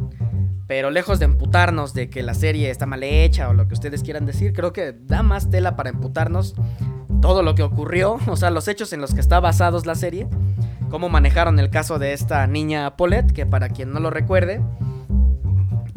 Pero 0.67 0.89
lejos 0.89 1.19
de 1.19 1.25
emputarnos 1.25 1.93
de 1.93 2.09
que 2.09 2.23
la 2.23 2.33
serie 2.33 2.69
está 2.69 2.85
mal 2.85 3.03
hecha 3.03 3.49
o 3.49 3.53
lo 3.53 3.67
que 3.67 3.73
ustedes 3.73 4.03
quieran 4.03 4.25
decir, 4.25 4.53
creo 4.53 4.71
que 4.71 4.93
da 4.93 5.21
más 5.21 5.49
tela 5.49 5.75
para 5.75 5.89
emputarnos 5.89 6.55
todo 7.21 7.43
lo 7.43 7.55
que 7.55 7.63
ocurrió, 7.63 8.19
o 8.27 8.35
sea, 8.35 8.51
los 8.51 8.67
hechos 8.67 8.93
en 8.93 9.01
los 9.01 9.13
que 9.13 9.21
está 9.21 9.39
basados 9.39 9.85
la 9.85 9.95
serie, 9.95 10.27
cómo 10.89 11.09
manejaron 11.09 11.59
el 11.59 11.69
caso 11.69 11.99
de 11.99 12.13
esta 12.13 12.45
niña 12.47 12.97
Paulette, 12.97 13.31
que 13.31 13.45
para 13.45 13.69
quien 13.69 13.91
no 13.93 13.99
lo 13.99 14.09
recuerde, 14.09 14.61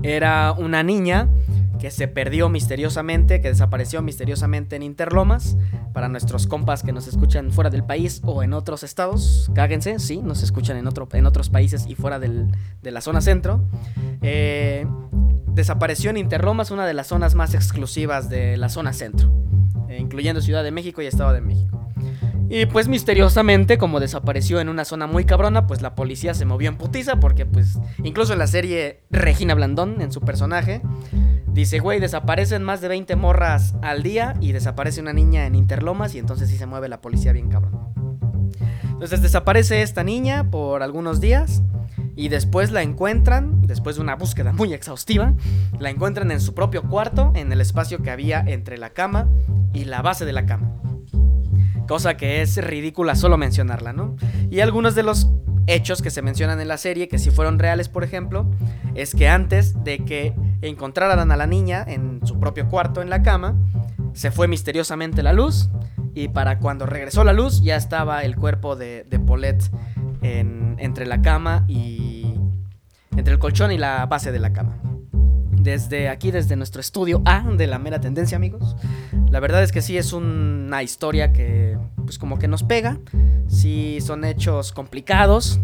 era 0.03 0.53
una 0.53 0.83
niña 0.83 1.29
que 1.85 1.91
se 1.91 2.09
perdió 2.09 2.49
misteriosamente, 2.49 3.43
que 3.43 3.49
desapareció 3.49 4.01
misteriosamente 4.01 4.75
en 4.75 4.83
Interlomas. 4.83 5.59
Para 5.93 6.09
nuestros 6.09 6.47
compas 6.47 6.83
que 6.83 6.93
nos 6.93 7.07
escuchan 7.07 7.53
fuera 7.53 7.69
del 7.69 7.85
país 7.85 8.23
o 8.25 8.43
en 8.43 8.55
otros 8.55 8.83
estados, 8.83 9.51
cáguense, 9.55 9.99
sí, 9.99 10.23
nos 10.23 10.43
escuchan 10.43 10.79
en, 10.79 10.87
otro, 10.87 11.07
en 11.13 11.27
otros 11.27 11.51
países 11.51 11.85
y 11.87 11.95
fuera 11.95 12.19
de 12.19 12.91
la 12.91 13.03
zona 13.03 13.21
centro. 13.21 13.69
Eh, 14.23 14.87
desapareció 15.49 16.09
en 16.09 16.17
Interlomas, 16.17 16.71
una 16.71 16.87
de 16.87 16.95
las 16.95 17.09
zonas 17.09 17.35
más 17.35 17.53
exclusivas 17.53 18.31
de 18.31 18.57
la 18.57 18.71
zona 18.71 18.95
centro, 18.95 19.31
eh, 19.91 19.99
incluyendo 20.01 20.41
Ciudad 20.41 20.65
de 20.65 20.71
México 20.71 21.03
y 21.03 21.07
Estado 21.07 21.35
de 21.35 21.43
México. 21.43 21.87
Y 22.49 22.65
pues 22.65 22.89
misteriosamente, 22.89 23.77
como 23.77 24.01
desapareció 24.01 24.59
en 24.59 24.71
una 24.71 24.87
zona 24.87 25.07
muy 25.07 25.27
cabrona, 25.27 25.67
pues 25.67 25.83
la 25.83 25.95
policía 25.95 26.33
se 26.33 26.47
movió 26.47 26.71
en 26.71 26.79
putiza 26.79 27.21
porque 27.21 27.45
pues 27.45 27.79
incluso 28.03 28.33
en 28.33 28.39
la 28.39 28.47
serie 28.47 29.03
Regina 29.11 29.55
Blandón, 29.55 30.01
en 30.01 30.13
su 30.13 30.23
personaje, 30.23 30.81
dice, 31.55 31.79
güey, 31.79 32.01
desaparecen 32.01 32.63
más 32.63 32.81
de 32.83 32.89
20 32.89 33.17
morras 33.17 33.75
al 33.81 34.03
día 34.03 34.35
y 34.41 34.53
desaparece 34.53 35.01
una 35.01 35.13
niña 35.13 35.47
en 35.47 35.55
Interlomas 35.55 36.15
y 36.15 36.19
entonces 36.19 36.51
sí 36.51 36.59
se 36.59 36.67
mueve 36.67 36.89
la 36.89 37.01
policía 37.01 37.33
bien 37.33 37.49
cabrón. 37.49 37.95
Entonces 38.83 39.23
desaparece 39.23 39.83
esta 39.83 40.05
niña 40.05 40.51
por 40.51 40.83
algunos 40.83 41.21
días 41.21 41.63
y 42.17 42.29
después 42.29 42.71
la 42.71 42.83
encuentran, 42.83 43.63
después 43.63 43.97
de 43.97 44.03
una 44.03 44.17
búsqueda 44.17 44.53
muy 44.53 44.75
exhaustiva, 44.75 45.35
la 45.79 45.91
encuentran 45.91 46.31
en 46.31 46.41
su 46.41 46.55
propio 46.55 46.83
cuarto, 46.83 47.33
en 47.35 47.51
el 47.51 47.61
espacio 47.61 48.03
que 48.03 48.11
había 48.11 48.41
entre 48.41 48.77
la 48.77 48.91
cama 48.91 49.29
y 49.73 49.85
la 49.85 50.03
base 50.03 50.25
de 50.25 50.33
la 50.33 50.47
cama 50.47 50.75
cosa 51.87 52.17
que 52.17 52.43
es 52.43 52.57
ridícula 52.57 53.15
solo 53.15 53.37
mencionarla, 53.37 53.93
¿no? 53.93 54.17
Y 54.51 54.61
algunos 54.61 54.95
de 54.95 55.03
los 55.03 55.31
hechos 55.67 56.03
que 56.03 56.11
se 56.11 56.23
mencionan 56.23 56.61
en 56.61 56.69
la 56.69 56.79
serie, 56.79 57.09
que 57.09 57.19
si 57.19 57.31
fueron 57.31 57.59
reales, 57.59 57.89
por 57.89 58.05
ejemplo, 58.05 58.51
es 58.95 59.15
que 59.15 59.29
antes 59.29 59.83
de 59.85 59.99
que 59.99 60.35
encontraran 60.69 61.31
a 61.31 61.37
la 61.37 61.47
niña 61.47 61.85
en 61.87 62.21
su 62.27 62.39
propio 62.39 62.69
cuarto 62.69 63.03
en 63.03 63.11
la 63.11 63.23
cama, 63.23 63.57
se 64.13 64.31
fue 64.31 64.49
misteriosamente 64.49 65.23
la 65.23 65.33
luz 65.33 65.71
y 66.15 66.29
para 66.29 66.59
cuando 66.59 66.87
regresó 66.87 67.25
la 67.25 67.33
luz 67.33 67.63
ya 67.63 67.77
estaba 67.77 68.23
el 68.23 68.37
cuerpo 68.37 68.77
de, 68.77 69.05
de 69.09 69.19
Paulette 69.19 69.71
entre 70.23 71.07
la 71.07 71.21
cama 71.21 71.65
y... 71.69 72.35
entre 73.17 73.35
el 73.35 73.39
colchón 73.39 73.73
y 73.73 73.79
la 73.79 74.07
base 74.07 74.33
de 74.33 74.39
la 74.39 74.53
cama 74.53 74.79
desde 75.65 76.11
aquí, 76.11 76.31
desde 76.31 76.57
nuestro 76.57 76.81
estudio 76.81 77.23
A 77.25 77.41
de 77.41 77.67
la 77.67 77.79
mera 77.79 77.99
tendencia, 77.99 78.37
amigos. 78.37 78.77
La 79.31 79.41
verdad 79.41 79.63
es 79.63 79.73
que 79.73 79.81
sí 79.81 79.97
es 79.97 80.13
una 80.13 80.83
historia 80.83 81.33
que, 81.33 81.79
pues 82.05 82.19
como 82.19 82.39
que 82.39 82.49
nos 82.49 82.63
pega. 82.63 82.99
Sí 83.49 83.99
son 84.03 84.25
hechos 84.25 84.73
complicados. 84.73 85.59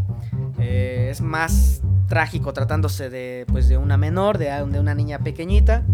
Eh, 0.58 1.08
es 1.10 1.20
más 1.20 1.82
trágico 2.10 2.52
tratándose 2.52 3.08
de, 3.08 3.46
pues, 3.50 3.68
de 3.68 3.78
una 3.78 3.96
menor, 3.96 4.36
de, 4.36 4.62
una 4.62 4.94
niña 4.94 5.20
pequeñita. 5.20 5.84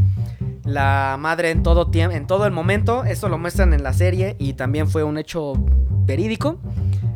La 0.64 1.16
madre 1.20 1.52
en 1.52 1.62
todo, 1.62 1.88
en 1.92 2.26
todo 2.26 2.46
el 2.46 2.52
momento, 2.52 3.04
esto 3.04 3.28
lo 3.28 3.38
muestran 3.38 3.72
en 3.72 3.84
la 3.84 3.92
serie 3.92 4.34
y 4.40 4.54
también 4.54 4.88
fue 4.88 5.04
un 5.04 5.18
hecho 5.18 5.52
verídico. 6.04 6.58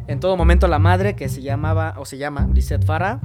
En 0.06 0.20
todo 0.20 0.36
momento 0.36 0.68
la 0.68 0.78
madre, 0.78 1.16
que 1.16 1.28
se 1.28 1.42
llamaba, 1.42 1.94
o 1.98 2.04
se 2.04 2.18
llama, 2.18 2.48
Lisette 2.52 2.84
Farah, 2.84 3.20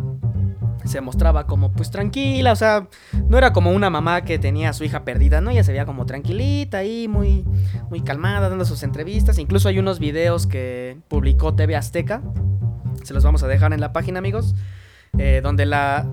se 0.86 1.02
mostraba 1.02 1.46
como 1.46 1.72
pues 1.72 1.92
tranquila, 1.92 2.52
o 2.52 2.56
sea, 2.56 2.88
no 3.28 3.38
era 3.38 3.54
como 3.54 3.72
una 3.72 3.90
mamá 3.90 4.24
que 4.24 4.40
tenía 4.40 4.70
a 4.70 4.74
su 4.74 4.84
hija 4.84 5.04
perdida, 5.04 5.42
¿no? 5.42 5.52
Ella 5.52 5.64
se 5.64 5.72
veía 5.72 5.86
como 5.86 6.06
tranquilita 6.06 6.80
ahí, 6.80 7.08
muy, 7.08 7.44
muy 7.90 8.02
calmada, 8.02 8.50
dando 8.50 8.66
sus 8.66 8.82
entrevistas. 8.84 9.40
Incluso 9.40 9.68
hay 9.68 9.80
unos 9.80 10.00
videos 10.00 10.48
que 10.48 10.98
publicó 11.08 11.54
TV 11.54 11.76
Azteca, 11.76 12.22
se 13.04 13.14
los 13.14 13.24
vamos 13.24 13.44
a 13.44 13.48
dejar 13.48 13.74
en 13.74 13.82
la 13.82 13.94
página, 13.94 14.20
amigos, 14.20 14.56
eh, 15.18 15.42
donde 15.44 15.66
la, 15.66 16.08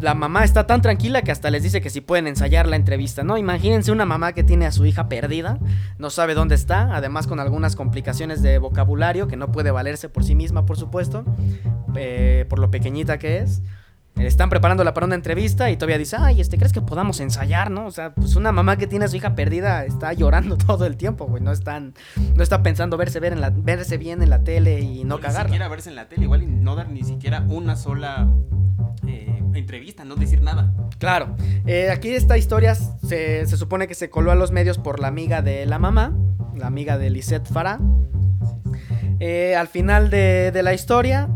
la 0.00 0.14
mamá 0.14 0.44
está 0.44 0.66
tan 0.66 0.82
tranquila 0.82 1.22
que 1.22 1.32
hasta 1.32 1.50
les 1.50 1.62
dice 1.62 1.80
que 1.80 1.90
si 1.90 2.00
pueden 2.00 2.26
ensayar 2.26 2.68
la 2.68 2.76
entrevista, 2.76 3.24
¿no? 3.24 3.36
Imagínense 3.38 3.92
una 3.92 4.04
mamá 4.04 4.32
que 4.32 4.44
tiene 4.44 4.66
a 4.66 4.72
su 4.72 4.86
hija 4.86 5.08
perdida, 5.08 5.58
no 5.98 6.10
sabe 6.10 6.34
dónde 6.34 6.54
está, 6.54 6.94
además 6.94 7.26
con 7.26 7.40
algunas 7.40 7.76
complicaciones 7.76 8.42
de 8.42 8.58
vocabulario 8.58 9.28
que 9.28 9.36
no 9.36 9.50
puede 9.52 9.70
valerse 9.70 10.08
por 10.08 10.24
sí 10.24 10.34
misma, 10.34 10.66
por 10.66 10.76
supuesto, 10.76 11.24
eh, 11.96 12.46
por 12.48 12.58
lo 12.58 12.70
pequeñita 12.70 13.18
que 13.18 13.38
es 13.38 13.62
están 14.26 14.50
preparándola 14.50 14.94
para 14.94 15.06
una 15.06 15.14
entrevista 15.14 15.70
y 15.70 15.76
todavía 15.76 15.98
dice, 15.98 16.16
ay, 16.18 16.40
este, 16.40 16.58
¿crees 16.58 16.72
que 16.72 16.80
podamos 16.80 17.20
ensayar, 17.20 17.70
no? 17.70 17.86
O 17.86 17.90
sea, 17.90 18.14
pues 18.14 18.36
una 18.36 18.52
mamá 18.52 18.76
que 18.76 18.86
tiene 18.86 19.04
a 19.04 19.08
su 19.08 19.16
hija 19.16 19.34
perdida 19.34 19.84
está 19.84 20.12
llorando 20.12 20.56
todo 20.66 20.86
el 20.86 20.96
tiempo, 20.96 21.26
güey. 21.26 21.42
No 21.42 21.52
están, 21.52 21.94
no 22.34 22.42
está 22.42 22.62
pensando 22.62 22.96
verse, 22.96 23.20
ver 23.20 23.32
en 23.32 23.40
la, 23.40 23.50
verse 23.50 23.96
bien 23.96 24.22
en 24.22 24.30
la 24.30 24.42
tele 24.42 24.80
y 24.80 25.04
no, 25.04 25.20
cagar. 25.20 25.46
Ni 25.46 25.52
siquiera 25.52 25.68
verse 25.68 25.90
en 25.90 25.96
la 25.96 26.08
tele, 26.08 26.24
igual 26.24 26.42
y 26.42 26.46
no 26.46 26.74
dar 26.74 26.88
ni 26.88 27.04
siquiera 27.04 27.44
una 27.48 27.76
sola 27.76 28.28
eh, 29.06 29.42
entrevista, 29.54 30.04
no 30.04 30.16
decir 30.16 30.42
nada. 30.42 30.72
Claro. 30.98 31.36
Eh, 31.66 31.90
aquí 31.90 32.10
esta 32.10 32.36
historia 32.36 32.74
se, 32.74 33.46
se, 33.46 33.56
supone 33.56 33.86
que 33.86 33.94
se 33.94 34.10
coló 34.10 34.32
a 34.32 34.34
los 34.34 34.50
medios 34.50 34.78
por 34.78 35.00
la 35.00 35.08
amiga 35.08 35.42
de 35.42 35.64
la 35.66 35.78
mamá, 35.78 36.12
la 36.56 36.66
amiga 36.66 36.98
de 36.98 37.10
Lisette 37.10 37.46
Farah. 37.46 37.78
Eh, 39.20 39.56
al 39.56 39.68
final 39.68 40.10
de, 40.10 40.52
de 40.52 40.62
la 40.62 40.74
historia 40.74 41.28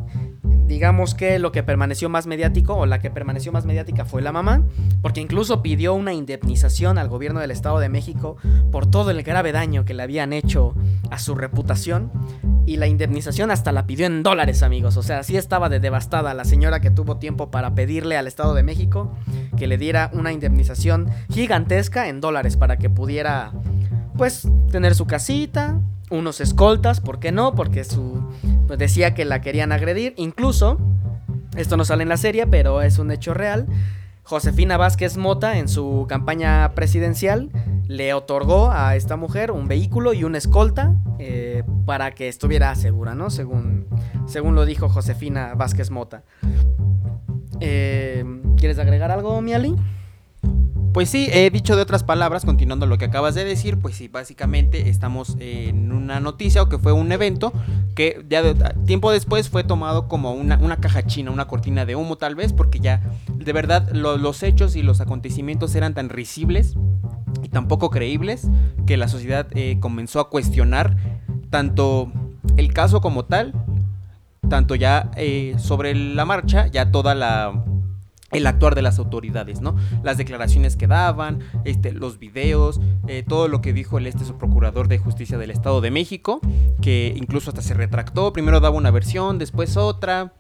digamos 0.67 1.15
que 1.15 1.39
lo 1.39 1.53
que 1.53 1.63
permaneció 1.63 2.09
más 2.09 2.27
mediático 2.27 2.75
o 2.75 2.87
la 2.87 2.99
que 3.01 3.11
permaneció 3.11 3.53
más 3.53 3.65
mediática 3.65 4.05
fue 4.05 4.23
la 4.23 4.33
mamá, 4.33 4.63
porque 5.01 5.21
incluso 5.21 5.63
pidió 5.63 5.95
una 5.95 6.13
indemnización 6.13 6.99
al 6.99 7.09
gobierno 7.09 7.41
del 7.41 7.51
Estado 7.51 7.79
de 7.79 7.89
México 7.89 8.37
por 8.71 8.87
todo 8.87 9.11
el 9.11 9.23
grave 9.23 9.53
daño 9.53 9.85
que 9.85 9.95
le 9.95 10.03
habían 10.03 10.33
hecho 10.33 10.75
a 11.11 11.19
su 11.19 11.35
reputación. 11.35 12.11
Y 12.65 12.77
la 12.77 12.87
indemnización 12.87 13.51
hasta 13.51 13.73
la 13.73 13.87
pidió 13.87 14.07
en 14.07 14.23
dólares, 14.23 14.63
amigos. 14.63 14.97
O 14.97 15.03
sea, 15.03 15.19
así 15.19 15.37
estaba 15.37 15.69
de 15.69 15.81
devastada 15.81 16.33
la 16.33 16.45
señora 16.45 16.81
que 16.81 16.91
tuvo 16.91 17.17
tiempo 17.17 17.51
para 17.51 17.75
pedirle 17.75 18.17
al 18.17 18.29
Estado 18.29 18.55
de 18.55 18.63
México 18.63 19.13
que 19.57 19.67
le 19.67 19.79
diera 19.79 20.11
una 20.13 20.33
indemnización 20.33 21.11
gigantesca 21.29 22.09
en 22.09 22.21
dólares 22.21 22.57
para 22.57 22.77
que 22.77 22.89
pudiera, 22.89 23.53
pues, 24.17 24.49
tener 24.71 24.95
su 24.95 25.07
casita, 25.07 25.81
unos 26.11 26.41
escoltas, 26.41 27.01
¿por 27.01 27.19
qué 27.19 27.33
no? 27.33 27.55
Porque 27.55 27.85
su 27.85 28.23
pues 28.67 28.79
decía 28.79 29.15
que 29.15 29.25
la 29.25 29.41
querían 29.41 29.73
agredir, 29.73 30.15
incluso 30.17 30.79
esto 31.57 31.77
no 31.77 31.85
sale 31.85 32.03
en 32.03 32.09
la 32.09 32.17
serie, 32.17 32.47
pero 32.47 32.83
es 32.83 32.99
un 32.99 33.11
hecho 33.11 33.35
real. 33.35 33.67
Josefina 34.23 34.77
Vázquez 34.77 35.17
Mota 35.17 35.59
en 35.59 35.69
su 35.69 36.07
campaña 36.09 36.73
presidencial 36.75 37.51
le 37.89 38.15
otorgó 38.15 38.71
a 38.71 38.97
esta 38.97 39.17
mujer 39.17 39.51
un 39.51 39.69
vehículo 39.69 40.15
y 40.15 40.25
una 40.25 40.39
escolta 40.39 40.95
eh, 41.19 41.65
para 41.85 42.13
que 42.13 42.29
estuviera 42.29 42.75
segura, 42.75 43.15
¿no? 43.15 43.31
Según, 43.31 43.87
según 44.27 44.55
lo 44.55 44.65
dijo 44.65 44.89
Josefina 44.89 45.55
Vázquez 45.55 45.91
Mota. 45.91 46.23
Eh, 47.61 48.25
¿Quieres 48.57 48.79
agregar 48.79 49.11
algo, 49.11 49.41
Miali? 49.41 49.77
Pues 50.93 51.09
sí, 51.09 51.29
he 51.33 51.49
dicho 51.49 51.75
de 51.75 51.81
otras 51.81 52.05
palabras, 52.05 52.45
continuando 52.45 52.85
lo 52.85 52.99
que 52.99 53.07
acabas 53.07 53.35
de 53.35 53.47
decir, 53.47 53.79
pues 53.79 53.97
sí, 53.97 54.09
básicamente 54.09 54.91
estamos 54.91 55.39
en 55.41 55.91
una 55.91 56.21
noticia 56.21 56.61
o 56.61 56.69
que 56.69 56.77
fue 56.77 56.93
un 56.93 57.11
evento 57.13 57.51
que 57.95 58.23
ya 58.29 58.43
tiempo 58.85 59.11
después 59.11 59.49
fue 59.49 59.65
tomado 59.65 60.07
como 60.07 60.33
una, 60.35 60.77
caja 60.77 61.07
china, 61.07 61.31
una 61.31 61.47
cortina 61.47 61.87
de 61.87 61.97
humo 61.97 62.17
tal 62.17 62.35
vez, 62.35 62.53
porque 62.53 62.79
ya 62.79 63.01
de 63.35 63.53
verdad 63.55 63.91
los 63.93 64.43
hechos 64.43 64.77
y 64.77 64.83
los 64.83 65.01
acontecimientos 65.01 65.75
eran 65.75 65.95
tan 65.95 66.11
risibles 66.11 66.77
y 67.43 67.49
tan 67.49 67.69
poco 67.69 67.89
creíbles 67.89 68.49
que 68.85 68.99
la 68.99 69.09
sociedad 69.09 69.47
eh, 69.53 69.79
comenzó 69.81 70.21
a 70.21 70.29
cuestionar 70.29 70.97
tanto 71.49 72.13
el 72.59 72.75
caso 72.75 73.01
como 73.01 73.25
tal, 73.25 73.55
tanto 74.51 74.75
ya 74.75 75.11
eh, 75.17 75.55
sobre 75.57 75.95
la 75.95 76.27
marcha, 76.27 76.67
ya 76.67 76.91
toda 76.91 77.15
la 77.15 77.65
el 78.33 78.47
actuar 78.47 78.75
de 78.75 78.83
las 78.83 78.99
autoridades, 78.99 79.61
¿no? 79.61 79.77
Las 80.03 80.17
declaraciones 80.17 80.77
que 80.77 80.87
daban, 80.87 81.41
este, 81.65 81.93
los 81.93 82.19
videos, 82.19 82.81
eh, 83.07 83.25
todo 83.27 83.49
lo 83.49 83.61
que 83.61 83.73
dijo 83.73 83.99
el 83.99 84.07
este 84.07 84.25
su 84.25 84.37
procurador 84.37 84.89
de 84.89 84.99
justicia 84.99 85.39
del 85.39 85.51
Estado 85.51 85.81
de 85.81 85.91
México, 85.91 86.41
que 86.81 87.15
incluso 87.17 87.51
hasta 87.51 87.63
se 87.63 87.75
retractó, 87.75 88.33
primero 88.33 88.61
daba 88.61 88.77
una 88.77 88.91
versión, 88.91 89.39
después 89.39 89.77
otra, 89.77 90.33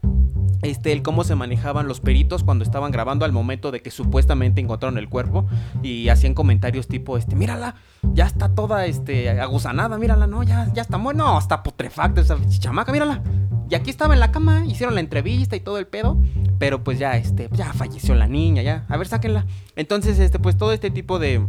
este, 0.62 0.92
el 0.92 1.02
cómo 1.02 1.24
se 1.24 1.34
manejaban 1.34 1.88
los 1.88 2.00
peritos 2.00 2.44
cuando 2.44 2.64
estaban 2.64 2.92
grabando 2.92 3.24
al 3.24 3.32
momento 3.32 3.70
de 3.72 3.82
que 3.82 3.90
supuestamente 3.90 4.60
encontraron 4.60 4.96
el 4.96 5.08
cuerpo 5.08 5.46
y 5.82 6.08
hacían 6.08 6.34
comentarios 6.34 6.88
tipo, 6.88 7.18
este, 7.18 7.34
mírala, 7.34 7.74
ya 8.14 8.26
está 8.26 8.54
toda, 8.54 8.86
este, 8.86 9.28
aguzanada, 9.28 9.98
mírala, 9.98 10.26
no, 10.26 10.42
ya, 10.42 10.72
ya 10.72 10.82
está 10.82 10.98
muerta, 10.98 11.24
no, 11.24 11.38
está 11.38 11.62
putrefacta 11.62 12.20
esa 12.20 12.38
chamaca, 12.48 12.92
mírala. 12.92 13.22
Y 13.68 13.74
aquí 13.74 13.90
estaba 13.90 14.14
en 14.14 14.20
la 14.20 14.30
cama, 14.32 14.64
hicieron 14.66 14.94
la 14.94 15.00
entrevista 15.00 15.56
y 15.56 15.60
todo 15.60 15.78
el 15.78 15.86
pedo, 15.86 16.18
pero 16.62 16.84
pues 16.84 16.96
ya, 16.96 17.16
este, 17.16 17.48
ya 17.50 17.72
falleció 17.72 18.14
la 18.14 18.28
niña, 18.28 18.62
ya, 18.62 18.86
a 18.88 18.96
ver, 18.96 19.08
sáquenla. 19.08 19.46
Entonces, 19.74 20.20
este, 20.20 20.38
pues 20.38 20.56
todo 20.56 20.72
este 20.72 20.92
tipo 20.92 21.18
de, 21.18 21.44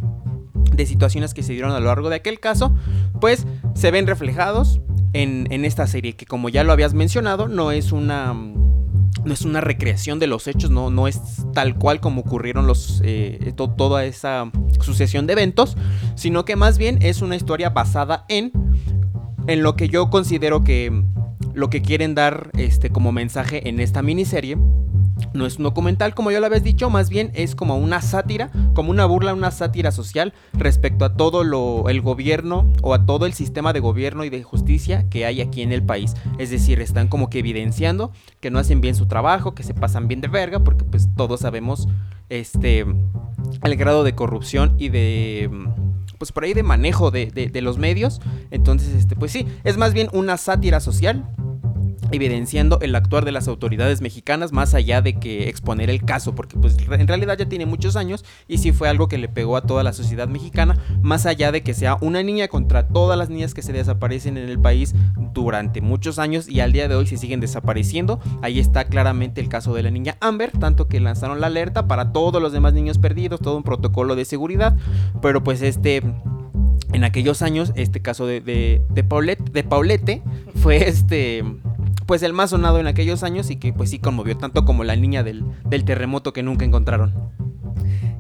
de 0.74 0.86
situaciones 0.88 1.36
que 1.36 1.43
se 1.43 1.53
dieron 1.53 1.70
a 1.70 1.79
lo 1.79 1.86
largo 1.86 2.10
de 2.10 2.15
aquel 2.15 2.39
caso, 2.39 2.75
pues 3.22 3.46
se 3.75 3.91
ven 3.91 4.08
reflejados 4.08 4.82
en, 5.13 5.48
en 5.51 5.65
esta 5.65 5.86
serie, 5.86 6.15
que 6.15 6.25
como 6.25 6.50
ya 6.50 6.63
lo 6.63 6.74
habías 6.74 6.96
mencionado, 6.96 7.48
no 7.48 7.72
es 7.72 7.91
una 7.91 8.34
no 8.34 9.32
es 9.32 9.43
una 9.43 9.62
recreación 9.62 10.17
de 10.17 10.25
los 10.25 10.48
hechos, 10.48 10.72
no, 10.72 10.89
no 10.89 11.08
es 11.08 11.22
tal 11.53 11.75
cual 11.75 12.00
como 12.00 12.22
ocurrieron 12.22 12.65
los, 12.65 13.00
eh, 13.05 13.53
toda 13.55 14.05
esa 14.05 14.51
sucesión 14.82 15.27
de 15.27 15.34
eventos, 15.34 15.77
sino 16.15 16.43
que 16.43 16.55
más 16.55 16.79
bien 16.79 16.98
es 17.03 17.22
una 17.22 17.36
historia 17.36 17.70
basada 17.70 18.25
en, 18.29 18.51
en 19.46 19.62
lo 19.62 19.75
que 19.75 19.89
yo 19.89 20.10
considero 20.10 20.63
que 20.63 21.03
lo 21.53 21.70
que 21.70 21.84
quieren 21.84 22.15
dar 22.15 22.50
este, 22.58 22.89
como 22.89 23.12
mensaje 23.12 23.70
en 23.70 23.79
esta 23.79 24.01
miniserie 24.01 24.58
no 25.34 25.46
es 25.46 25.58
un 25.58 25.63
documental, 25.63 26.13
como 26.13 26.32
ya 26.32 26.39
lo 26.39 26.46
habéis 26.46 26.63
dicho, 26.63 26.89
más 26.89 27.10
bien 27.10 27.32
es 27.34 27.55
como 27.55 27.77
una 27.77 28.01
sátira, 28.01 28.51
como 28.74 28.91
una 28.91 29.05
burla, 29.05 29.34
una 29.34 29.51
sátira 29.51 29.91
social 29.91 30.34
respecto 30.53 31.05
a 31.05 31.15
todo 31.15 31.43
lo, 31.43 31.89
el 31.89 32.01
gobierno 32.01 32.72
o 32.82 32.93
a 32.93 33.05
todo 33.05 33.25
el 33.25 33.34
sistema 33.34 33.74
de 33.74 33.79
gobierno 33.79 34.24
y 34.24 34.29
de 34.29 34.43
justicia 34.43 35.10
que 35.10 35.25
hay 35.25 35.41
aquí 35.41 35.62
en 35.62 35.72
el 35.72 35.84
país. 35.84 36.13
Es 36.38 36.50
decir, 36.50 36.82
están 36.82 37.08
como 37.08 37.29
que 37.29 37.39
evidenciando 37.39 38.12
que 38.39 38.51
no 38.51 38.60
hacen 38.60 38.82
bien 38.82 38.96
su 38.96 39.08
trabajo, 39.08 39.55
que 39.55 39.63
se 39.63 39.74
pasan 39.74 40.08
bien 40.08 40.22
de 40.22 40.27
verga, 40.27 40.60
porque 40.60 40.84
pues 40.84 41.10
todos 41.15 41.41
sabemos 41.41 41.88
este 42.29 42.86
el 43.63 43.75
grado 43.75 44.03
de 44.03 44.15
corrupción 44.15 44.75
y 44.77 44.89
de 44.89 45.50
pues 46.17 46.32
por 46.32 46.43
ahí 46.46 46.53
de 46.53 46.63
manejo 46.63 47.12
de, 47.12 47.27
de 47.27 47.62
los 47.62 47.77
medios. 47.77 48.22
Entonces, 48.50 48.96
este, 48.96 49.15
pues 49.15 49.32
sí, 49.32 49.46
es 49.63 49.77
más 49.77 49.93
bien 49.93 50.08
una 50.13 50.38
sátira 50.38 50.79
social 50.79 51.25
evidenciando 52.12 52.79
el 52.81 52.95
actuar 52.95 53.25
de 53.25 53.31
las 53.31 53.48
autoridades 53.48 54.01
mexicanas 54.01 54.51
más 54.51 54.74
allá 54.74 55.01
de 55.01 55.19
que 55.19 55.50
exponer 55.50 55.89
el 55.89 56.03
caso, 56.03 56.36
porque 56.36 56.57
pues 56.57 56.77
en 56.89 57.07
realidad 57.07 57.38
ya 57.38 57.48
tiene 57.48 57.65
muchos 57.65 57.95
años 57.95 58.25
y 58.48 58.57
sí 58.57 58.72
fue 58.72 58.89
algo 58.89 59.07
que 59.07 59.17
le 59.17 59.29
pegó 59.29 59.57
a 59.57 59.62
toda 59.62 59.83
la 59.83 59.93
sociedad 59.93 60.27
mexicana, 60.27 60.77
más 61.01 61.25
allá 61.25 61.51
de 61.51 61.63
que 61.63 61.74
sea 61.74 61.98
una 62.01 62.24
niña 62.24 62.48
contra 62.48 62.88
todas 62.88 63.17
las 63.17 63.29
niñas 63.29 63.53
que 63.53 63.62
se 63.62 63.74
desaparecen 63.74 64.38
en 64.38 64.50
el 64.50 64.60
país 64.60 64.95
durante 65.33 65.81
muchos 65.81 66.19
años 66.19 66.48
y 66.48 66.60
al 66.60 66.72
día 66.72 66.88
de 66.88 66.95
hoy 66.95 67.07
se 67.07 67.17
siguen 67.17 67.39
desapareciendo. 67.39 68.19
Ahí 68.41 68.60
está 68.60 68.86
claramente 68.86 69.41
el 69.41 69.50
caso 69.50 69.74
de 69.74 69.83
la 69.83 69.91
niña 69.91 70.17
Amber, 70.22 70.51
tanto 70.51 70.88
que 70.88 71.00
lanzaron 71.00 71.41
la 71.41 71.48
alerta 71.48 71.88
para 71.88 72.12
todos 72.12 72.41
los 72.41 72.53
demás 72.53 72.74
niños 72.74 72.98
perdidos, 72.98 73.39
todo 73.39 73.57
un 73.57 73.63
protocolo 73.63 74.15
de 74.15 74.25
seguridad, 74.25 74.75
pero 75.22 75.43
pues 75.43 75.62
este 75.62 76.03
en 76.93 77.03
aquellos 77.03 77.41
años, 77.41 77.74
este 77.75 78.01
caso 78.01 78.27
de, 78.27 78.39
de, 78.39 78.86
de, 78.89 79.03
Paulette, 79.03 79.51
de 79.51 79.63
Paulette 79.63 80.22
fue 80.55 80.88
este 80.88 81.43
pues 82.05 82.24
el 82.24 82.33
más 82.33 82.51
sonado 82.51 82.79
en 82.79 82.88
aquellos 82.88 83.24
años 83.24 83.50
y 83.50 83.57
que 83.57 83.74
pues 83.74 83.89
sí 83.89 84.00
conmovió 84.00 84.38
tanto 84.38 84.65
como 84.65 84.83
la 84.83 84.95
niña 84.95 85.24
del, 85.24 85.43
terremoto 85.86 86.33
que 86.33 86.43
nunca 86.43 86.65
encontraron. 86.65 87.13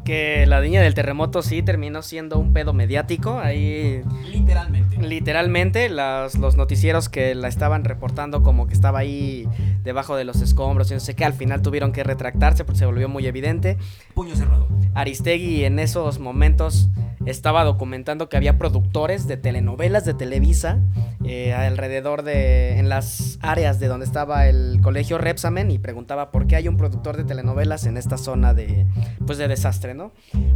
Que 0.03 0.45
la 0.45 0.59
niña 0.61 0.81
del 0.81 0.93
terremoto 0.93 1.41
sí 1.41 1.63
terminó 1.63 2.01
siendo 2.01 2.37
un 2.37 2.53
pedo 2.53 2.73
mediático. 2.73 3.39
Ahí. 3.39 4.01
Literalmente. 4.31 4.97
Literalmente, 4.97 5.89
los 5.89 6.55
noticieros 6.55 7.09
que 7.09 7.35
la 7.35 7.47
estaban 7.47 7.83
reportando 7.83 8.43
como 8.43 8.67
que 8.67 8.73
estaba 8.73 8.99
ahí 8.99 9.47
debajo 9.83 10.15
de 10.15 10.23
los 10.23 10.41
escombros 10.41 10.89
y 10.91 10.93
no 10.93 10.99
sé 10.99 11.15
qué, 11.15 11.25
al 11.25 11.33
final 11.33 11.61
tuvieron 11.61 11.91
que 11.91 12.03
retractarse 12.03 12.65
porque 12.65 12.79
se 12.79 12.85
volvió 12.85 13.09
muy 13.09 13.25
evidente. 13.27 13.77
Puño 14.13 14.35
cerrado. 14.35 14.67
Aristegui 14.93 15.65
en 15.65 15.79
esos 15.79 16.19
momentos 16.19 16.89
estaba 17.25 17.63
documentando 17.63 18.29
que 18.29 18.37
había 18.37 18.57
productores 18.57 19.27
de 19.27 19.37
telenovelas 19.37 20.05
de 20.05 20.13
Televisa 20.13 20.79
eh, 21.23 21.53
alrededor 21.53 22.23
de 22.23 22.79
en 22.79 22.89
las 22.89 23.39
áreas 23.41 23.79
de 23.79 23.87
donde 23.87 24.05
estaba 24.05 24.47
el 24.47 24.79
colegio 24.81 25.17
Repsamen 25.17 25.71
y 25.71 25.79
preguntaba 25.79 26.31
por 26.31 26.47
qué 26.47 26.57
hay 26.57 26.67
un 26.67 26.75
productor 26.75 27.15
de 27.15 27.23
telenovelas 27.23 27.85
en 27.85 27.97
esta 27.97 28.17
zona 28.17 28.53
de 28.53 28.85
pues 29.25 29.37
de 29.37 29.47
desastre, 29.47 29.92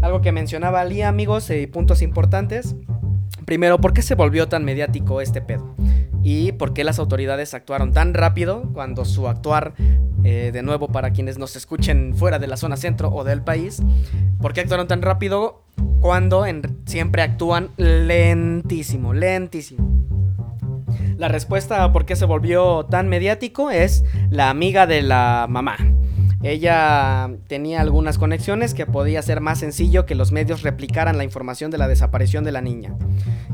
Algo 0.02 0.22
que 0.22 0.32
mencionaba 0.32 0.82
Ali, 0.82 1.02
amigos, 1.02 1.50
y 1.50 1.68
puntos 1.68 2.02
importantes. 2.02 2.76
Primero, 3.46 3.80
¿por 3.80 3.94
qué 3.94 4.02
se 4.02 4.16
volvió 4.16 4.48
tan 4.48 4.66
mediático 4.66 5.22
este 5.22 5.42
pedo? 5.42 5.76
Y 6.24 6.52
por 6.54 6.74
qué 6.74 6.84
las 6.84 7.00
autoridades 7.00 7.54
actuaron 7.54 7.94
tan 7.94 8.14
rápido 8.14 8.70
cuando 8.74 9.06
su 9.06 9.28
actuar, 9.28 9.74
eh, 10.24 10.52
de 10.52 10.62
nuevo 10.64 10.90
para 10.90 11.12
quienes 11.12 11.38
nos 11.38 11.56
escuchen 11.56 12.14
fuera 12.16 12.40
de 12.40 12.48
la 12.48 12.58
zona 12.58 12.76
centro 12.76 13.10
o 13.10 13.24
del 13.24 13.42
país, 13.42 13.82
¿por 14.42 14.54
qué 14.54 14.62
actuaron 14.62 14.88
tan 14.88 15.02
rápido 15.02 15.64
cuando 16.00 16.46
siempre 16.86 17.22
actúan 17.22 17.70
lentísimo, 17.78 19.14
lentísimo. 19.14 19.98
La 21.18 21.28
respuesta 21.28 21.84
a 21.84 21.92
por 21.92 22.06
qué 22.06 22.16
se 22.16 22.26
volvió 22.26 22.86
tan 22.86 23.08
mediático 23.10 23.72
es 23.72 24.04
la 24.30 24.50
amiga 24.50 24.86
de 24.86 25.02
la 25.02 25.48
mamá. 25.50 25.78
Ella 26.44 27.32
tenía 27.48 27.82
algunas 27.82 28.18
conexiones 28.18 28.74
que 28.74 28.86
podía 28.86 29.22
ser 29.22 29.42
más 29.42 29.60
sencillo 29.60 30.06
que 30.06 30.16
los 30.16 30.32
medios 30.32 30.62
replicaran 30.62 31.18
la 31.18 31.24
información 31.24 31.72
de 31.72 31.78
la 31.78 31.88
desaparición 31.88 32.44
de 32.44 32.52
la 32.52 32.62
niña. 32.62 32.96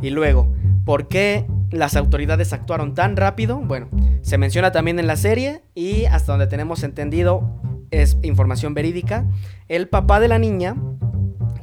Y 0.01 0.09
luego, 0.09 0.53
¿por 0.85 1.07
qué 1.07 1.45
las 1.71 1.95
autoridades 1.95 2.51
actuaron 2.51 2.93
tan 2.93 3.15
rápido? 3.15 3.57
Bueno, 3.57 3.87
se 4.21 4.37
menciona 4.37 4.71
también 4.71 4.99
en 4.99 5.07
la 5.07 5.15
serie 5.15 5.63
y 5.73 6.05
hasta 6.05 6.33
donde 6.33 6.47
tenemos 6.47 6.83
entendido 6.83 7.61
es 7.89 8.17
información 8.21 8.73
verídica. 8.73 9.25
El 9.69 9.87
papá 9.87 10.19
de 10.19 10.27
la 10.27 10.39
niña 10.39 10.75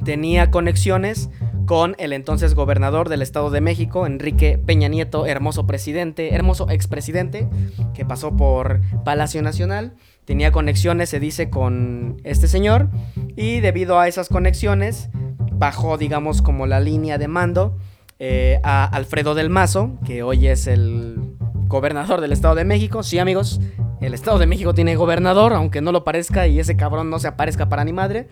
tenía 0.03 0.49
conexiones 0.49 1.29
con 1.71 1.95
el 1.99 2.11
entonces 2.11 2.53
gobernador 2.53 3.07
del 3.07 3.21
Estado 3.21 3.49
de 3.49 3.61
México, 3.61 4.05
Enrique 4.05 4.57
Peña 4.57 4.89
Nieto, 4.89 5.25
hermoso 5.25 5.67
presidente, 5.67 6.35
hermoso 6.35 6.69
expresidente, 6.69 7.47
que 7.93 8.03
pasó 8.03 8.35
por 8.35 8.81
Palacio 9.05 9.41
Nacional. 9.41 9.93
Tenía 10.25 10.51
conexiones, 10.51 11.07
se 11.07 11.21
dice, 11.21 11.49
con 11.49 12.17
este 12.25 12.49
señor. 12.49 12.89
Y 13.37 13.61
debido 13.61 14.01
a 14.01 14.09
esas 14.09 14.27
conexiones, 14.27 15.11
bajó, 15.53 15.97
digamos, 15.97 16.41
como 16.41 16.67
la 16.67 16.81
línea 16.81 17.17
de 17.17 17.29
mando 17.29 17.77
eh, 18.19 18.59
a 18.63 18.83
Alfredo 18.83 19.33
del 19.33 19.49
Mazo, 19.49 19.97
que 20.05 20.23
hoy 20.23 20.47
es 20.47 20.67
el 20.67 21.37
gobernador 21.69 22.19
del 22.19 22.33
Estado 22.33 22.55
de 22.55 22.65
México. 22.65 23.01
Sí, 23.01 23.17
amigos, 23.17 23.61
el 24.01 24.13
Estado 24.15 24.39
de 24.39 24.47
México 24.47 24.73
tiene 24.73 24.95
gobernador, 24.95 25.53
aunque 25.53 25.79
no 25.79 25.91
lo 25.91 26.03
parezca 26.03 26.47
y 26.47 26.59
ese 26.59 26.75
cabrón 26.75 27.09
no 27.09 27.19
se 27.19 27.27
aparezca 27.27 27.69
para 27.69 27.85
ni 27.85 27.93
madre. 27.93 28.27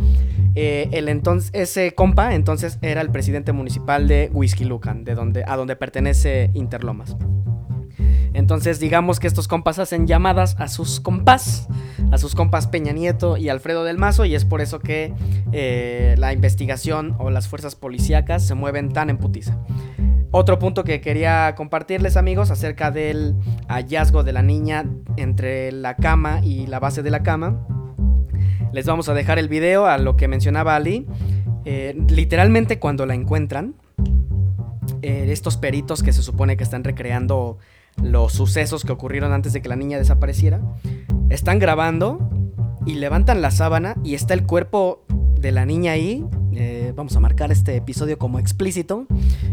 Eh, 0.55 0.89
el 0.91 1.07
entonces, 1.09 1.51
ese 1.53 1.93
compa 1.93 2.33
entonces 2.33 2.79
era 2.81 3.01
el 3.01 3.11
presidente 3.11 3.51
municipal 3.51 4.07
de 4.07 4.29
Whisky 4.33 4.65
Lucan, 4.65 5.03
de 5.03 5.13
donde, 5.13 5.43
a 5.47 5.55
donde 5.55 5.75
pertenece 5.75 6.49
Interlomas. 6.55 7.15
Entonces 8.33 8.79
digamos 8.79 9.19
que 9.19 9.27
estos 9.27 9.47
compas 9.47 9.79
hacen 9.79 10.07
llamadas 10.07 10.55
a 10.59 10.67
sus 10.67 10.99
compas, 10.99 11.67
a 12.11 12.17
sus 12.17 12.35
compas 12.35 12.67
Peña 12.67 12.91
Nieto 12.91 13.37
y 13.37 13.49
Alfredo 13.49 13.83
del 13.83 13.97
Mazo 13.97 14.25
y 14.25 14.35
es 14.35 14.45
por 14.45 14.61
eso 14.61 14.79
que 14.79 15.13
eh, 15.51 16.15
la 16.17 16.33
investigación 16.33 17.15
o 17.19 17.29
las 17.29 17.47
fuerzas 17.47 17.75
policíacas 17.75 18.45
se 18.45 18.55
mueven 18.55 18.89
tan 18.89 19.09
en 19.09 19.17
putiza. 19.17 19.57
Otro 20.31 20.59
punto 20.59 20.83
que 20.83 21.01
quería 21.01 21.55
compartirles 21.55 22.15
amigos 22.15 22.51
acerca 22.51 22.91
del 22.91 23.35
hallazgo 23.67 24.23
de 24.23 24.31
la 24.31 24.43
niña 24.43 24.85
entre 25.17 25.71
la 25.71 25.95
cama 25.95 26.41
y 26.43 26.67
la 26.67 26.79
base 26.79 27.01
de 27.01 27.09
la 27.09 27.23
cama. 27.23 27.65
Les 28.71 28.85
vamos 28.85 29.09
a 29.09 29.15
dejar 29.15 29.39
el 29.39 29.49
video 29.49 29.87
a 29.87 29.97
lo 29.97 30.17
que 30.17 30.27
mencionaba 30.27 30.75
Ali. 30.75 31.07
Eh, 31.65 31.99
literalmente 32.09 32.77
cuando 32.77 33.07
la 33.07 33.15
encuentran, 33.15 33.73
eh, 35.01 35.25
estos 35.29 35.57
peritos 35.57 36.03
que 36.03 36.13
se 36.13 36.21
supone 36.21 36.57
que 36.57 36.63
están 36.63 36.83
recreando 36.83 37.57
los 38.03 38.33
sucesos 38.33 38.85
que 38.85 38.91
ocurrieron 38.91 39.33
antes 39.33 39.53
de 39.53 39.63
que 39.63 39.69
la 39.69 39.75
niña 39.75 39.97
desapareciera, 39.97 40.61
están 41.29 41.57
grabando 41.57 42.29
y 42.85 42.95
levantan 42.95 43.41
la 43.41 43.49
sábana 43.49 43.95
y 44.03 44.13
está 44.13 44.35
el 44.35 44.45
cuerpo 44.45 45.05
de 45.39 45.51
la 45.51 45.65
niña 45.65 45.93
ahí. 45.93 46.25
Eh, 46.53 46.93
vamos 46.95 47.15
a 47.15 47.19
marcar 47.19 47.51
este 47.51 47.75
episodio 47.75 48.17
como 48.17 48.39
explícito 48.39 49.07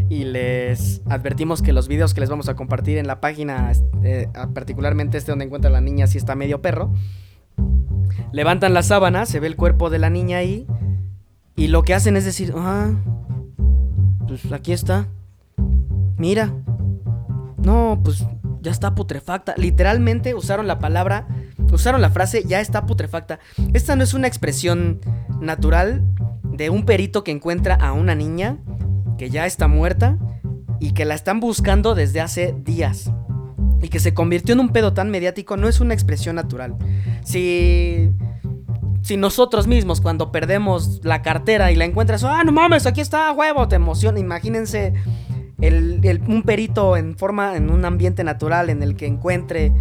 y 0.09 0.25
les 0.25 1.01
advertimos 1.05 1.61
que 1.61 1.71
los 1.71 1.87
videos 1.87 2.13
que 2.13 2.21
les 2.21 2.29
vamos 2.29 2.49
a 2.49 2.55
compartir 2.55 2.97
en 2.97 3.07
la 3.07 3.21
página, 3.21 3.71
eh, 4.03 4.27
particularmente 4.53 5.17
este 5.17 5.31
donde 5.31 5.45
encuentra 5.45 5.69
la 5.69 5.81
niña, 5.81 6.07
si 6.07 6.17
está 6.17 6.35
medio 6.35 6.61
perro. 6.61 6.91
Levantan 8.31 8.73
la 8.73 8.83
sábana, 8.83 9.25
se 9.25 9.39
ve 9.39 9.47
el 9.47 9.55
cuerpo 9.55 9.89
de 9.89 9.99
la 9.99 10.09
niña 10.09 10.37
ahí 10.37 10.67
y 11.55 11.67
lo 11.67 11.83
que 11.83 11.93
hacen 11.93 12.17
es 12.17 12.25
decir, 12.25 12.53
ah, 12.55 12.91
pues 14.27 14.51
aquí 14.51 14.73
está. 14.73 15.07
Mira. 16.17 16.53
No, 17.57 17.99
pues 18.03 18.25
ya 18.61 18.71
está 18.71 18.95
putrefacta. 18.95 19.55
Literalmente 19.57 20.35
usaron 20.35 20.67
la 20.67 20.79
palabra, 20.79 21.27
usaron 21.71 22.01
la 22.01 22.09
frase 22.09 22.43
ya 22.45 22.61
está 22.61 22.85
putrefacta. 22.85 23.39
Esta 23.73 23.95
no 23.95 24.03
es 24.03 24.13
una 24.13 24.27
expresión 24.27 24.99
natural 25.41 26.03
de 26.43 26.69
un 26.69 26.85
perito 26.85 27.23
que 27.23 27.31
encuentra 27.31 27.75
a 27.75 27.93
una 27.93 28.15
niña 28.15 28.57
que 29.17 29.29
ya 29.29 29.45
está 29.45 29.67
muerta 29.67 30.17
y 30.79 30.91
que 30.91 31.05
la 31.05 31.15
están 31.15 31.39
buscando 31.39 31.95
desde 31.95 32.21
hace 32.21 32.55
días. 32.57 33.11
Y 33.81 33.89
que 33.89 33.99
se 33.99 34.13
convirtió 34.13 34.53
en 34.53 34.59
un 34.59 34.69
pedo 34.69 34.93
tan 34.93 35.11
mediático 35.11 35.55
no 35.55 35.67
es 35.67 35.79
una 35.79 35.93
expresión 35.93 36.35
natural. 36.35 36.75
Si 37.23 38.11
si 39.07 39.15
nosotros 39.15 39.67
mismos 39.67 40.01
cuando 40.01 40.33
perdemos 40.33 40.99
la 41.03 41.21
cartera 41.21 41.71
y 41.71 41.75
la 41.75 41.85
encuentras, 41.85 42.25
ah, 42.25 42.43
no 42.43 42.51
mames, 42.51 42.85
aquí 42.85 42.99
está, 42.99 43.31
huevo, 43.31 43.69
te 43.69 43.77
emociona. 43.77 44.19
Imagínense 44.19 44.93
el, 45.61 46.21
un 46.27 46.43
perito 46.43 46.97
en 46.97 47.17
forma, 47.17 47.55
en 47.55 47.69
un 47.69 47.85
ambiente 47.85 48.25
natural 48.25 48.69
en 48.69 48.83
el 48.83 48.97
que 48.97 49.05
encuentre 49.05 49.71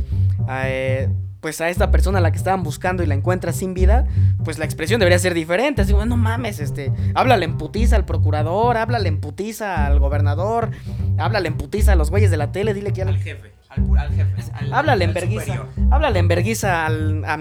eh, 0.48 1.08
pues 1.46 1.60
a 1.60 1.68
esta 1.70 1.92
persona 1.92 2.18
a 2.18 2.20
la 2.20 2.32
que 2.32 2.38
estaban 2.38 2.64
buscando 2.64 3.04
y 3.04 3.06
la 3.06 3.14
encuentra 3.14 3.52
sin 3.52 3.72
vida, 3.72 4.04
pues 4.44 4.58
la 4.58 4.64
expresión 4.64 4.98
debería 4.98 5.20
ser 5.20 5.32
diferente. 5.32 5.82
Así, 5.82 5.92
bueno, 5.92 6.16
no 6.16 6.20
mames, 6.20 6.58
este, 6.58 6.92
háblale 7.14 7.44
en 7.44 7.56
putiza 7.56 7.94
al 7.94 8.04
procurador, 8.04 8.76
háblale 8.76 9.08
en 9.08 9.20
putiza 9.20 9.86
al 9.86 10.00
gobernador, 10.00 10.72
Háblale 11.18 11.46
en 11.46 11.56
putiza 11.56 11.92
a 11.92 11.94
los 11.94 12.10
güeyes 12.10 12.32
de 12.32 12.36
la 12.36 12.50
tele, 12.50 12.74
dile 12.74 12.92
que... 12.92 13.02
Al 13.02 13.16
jefe, 13.18 13.52
al, 13.68 13.96
al 13.96 14.12
jefe. 14.12 14.42
al- 14.54 14.72
Háblale 14.74 15.04
en 15.04 15.10
al 15.10 15.14
verguiza. 15.14 15.66
Háblale 15.92 16.18
en 16.18 16.26
verguiza 16.26 16.84
al, 16.84 17.24
a, 17.24 17.34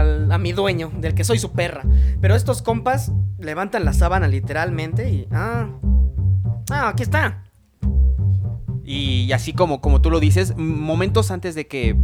al- 0.00 0.32
a 0.32 0.38
mi 0.38 0.52
dueño, 0.52 0.90
del 0.98 1.12
que 1.14 1.24
soy 1.24 1.38
su 1.38 1.52
perra. 1.52 1.82
Pero 2.22 2.34
estos 2.34 2.62
compas 2.62 3.12
levantan 3.38 3.84
la 3.84 3.92
sábana 3.92 4.28
literalmente 4.28 5.10
y. 5.10 5.28
Ah. 5.30 5.68
Ah, 6.70 6.88
aquí 6.88 7.02
está. 7.02 7.44
Y 8.82 9.30
así 9.32 9.52
como, 9.52 9.82
como 9.82 10.00
tú 10.00 10.10
lo 10.10 10.20
dices, 10.20 10.56
momentos 10.56 11.30
antes 11.30 11.54
de 11.54 11.66
que. 11.66 11.96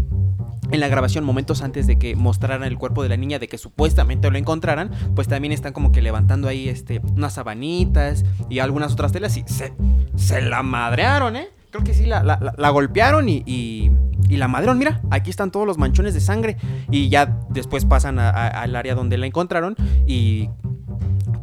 En 0.70 0.80
la 0.80 0.88
grabación, 0.88 1.24
momentos 1.24 1.62
antes 1.62 1.86
de 1.86 1.98
que 1.98 2.14
mostraran 2.14 2.62
el 2.62 2.76
cuerpo 2.76 3.02
de 3.02 3.08
la 3.08 3.16
niña, 3.16 3.38
de 3.38 3.48
que 3.48 3.56
supuestamente 3.58 4.30
lo 4.30 4.36
encontraran, 4.36 4.90
pues 5.14 5.26
también 5.28 5.52
están 5.52 5.72
como 5.72 5.92
que 5.92 6.02
levantando 6.02 6.46
ahí 6.48 6.68
este, 6.68 7.00
unas 7.16 7.32
sabanitas 7.34 8.24
y 8.50 8.58
algunas 8.58 8.92
otras 8.92 9.12
telas 9.12 9.36
y 9.38 9.44
se, 9.46 9.72
se 10.16 10.42
la 10.42 10.62
madrearon, 10.62 11.36
¿eh? 11.36 11.48
Creo 11.70 11.84
que 11.84 11.92
sí, 11.94 12.06
la, 12.06 12.22
la- 12.22 12.70
golpearon 12.70 13.28
y, 13.28 13.42
y, 13.46 13.90
y 14.28 14.36
la 14.36 14.48
madrearon. 14.48 14.78
Mira, 14.78 15.02
aquí 15.10 15.28
están 15.30 15.50
todos 15.50 15.66
los 15.66 15.76
manchones 15.78 16.14
de 16.14 16.20
sangre 16.20 16.56
y 16.90 17.08
ya 17.10 17.38
después 17.50 17.84
pasan 17.84 18.18
al 18.18 18.74
área 18.76 18.94
donde 18.94 19.18
la 19.18 19.26
encontraron 19.26 19.76
y 20.06 20.48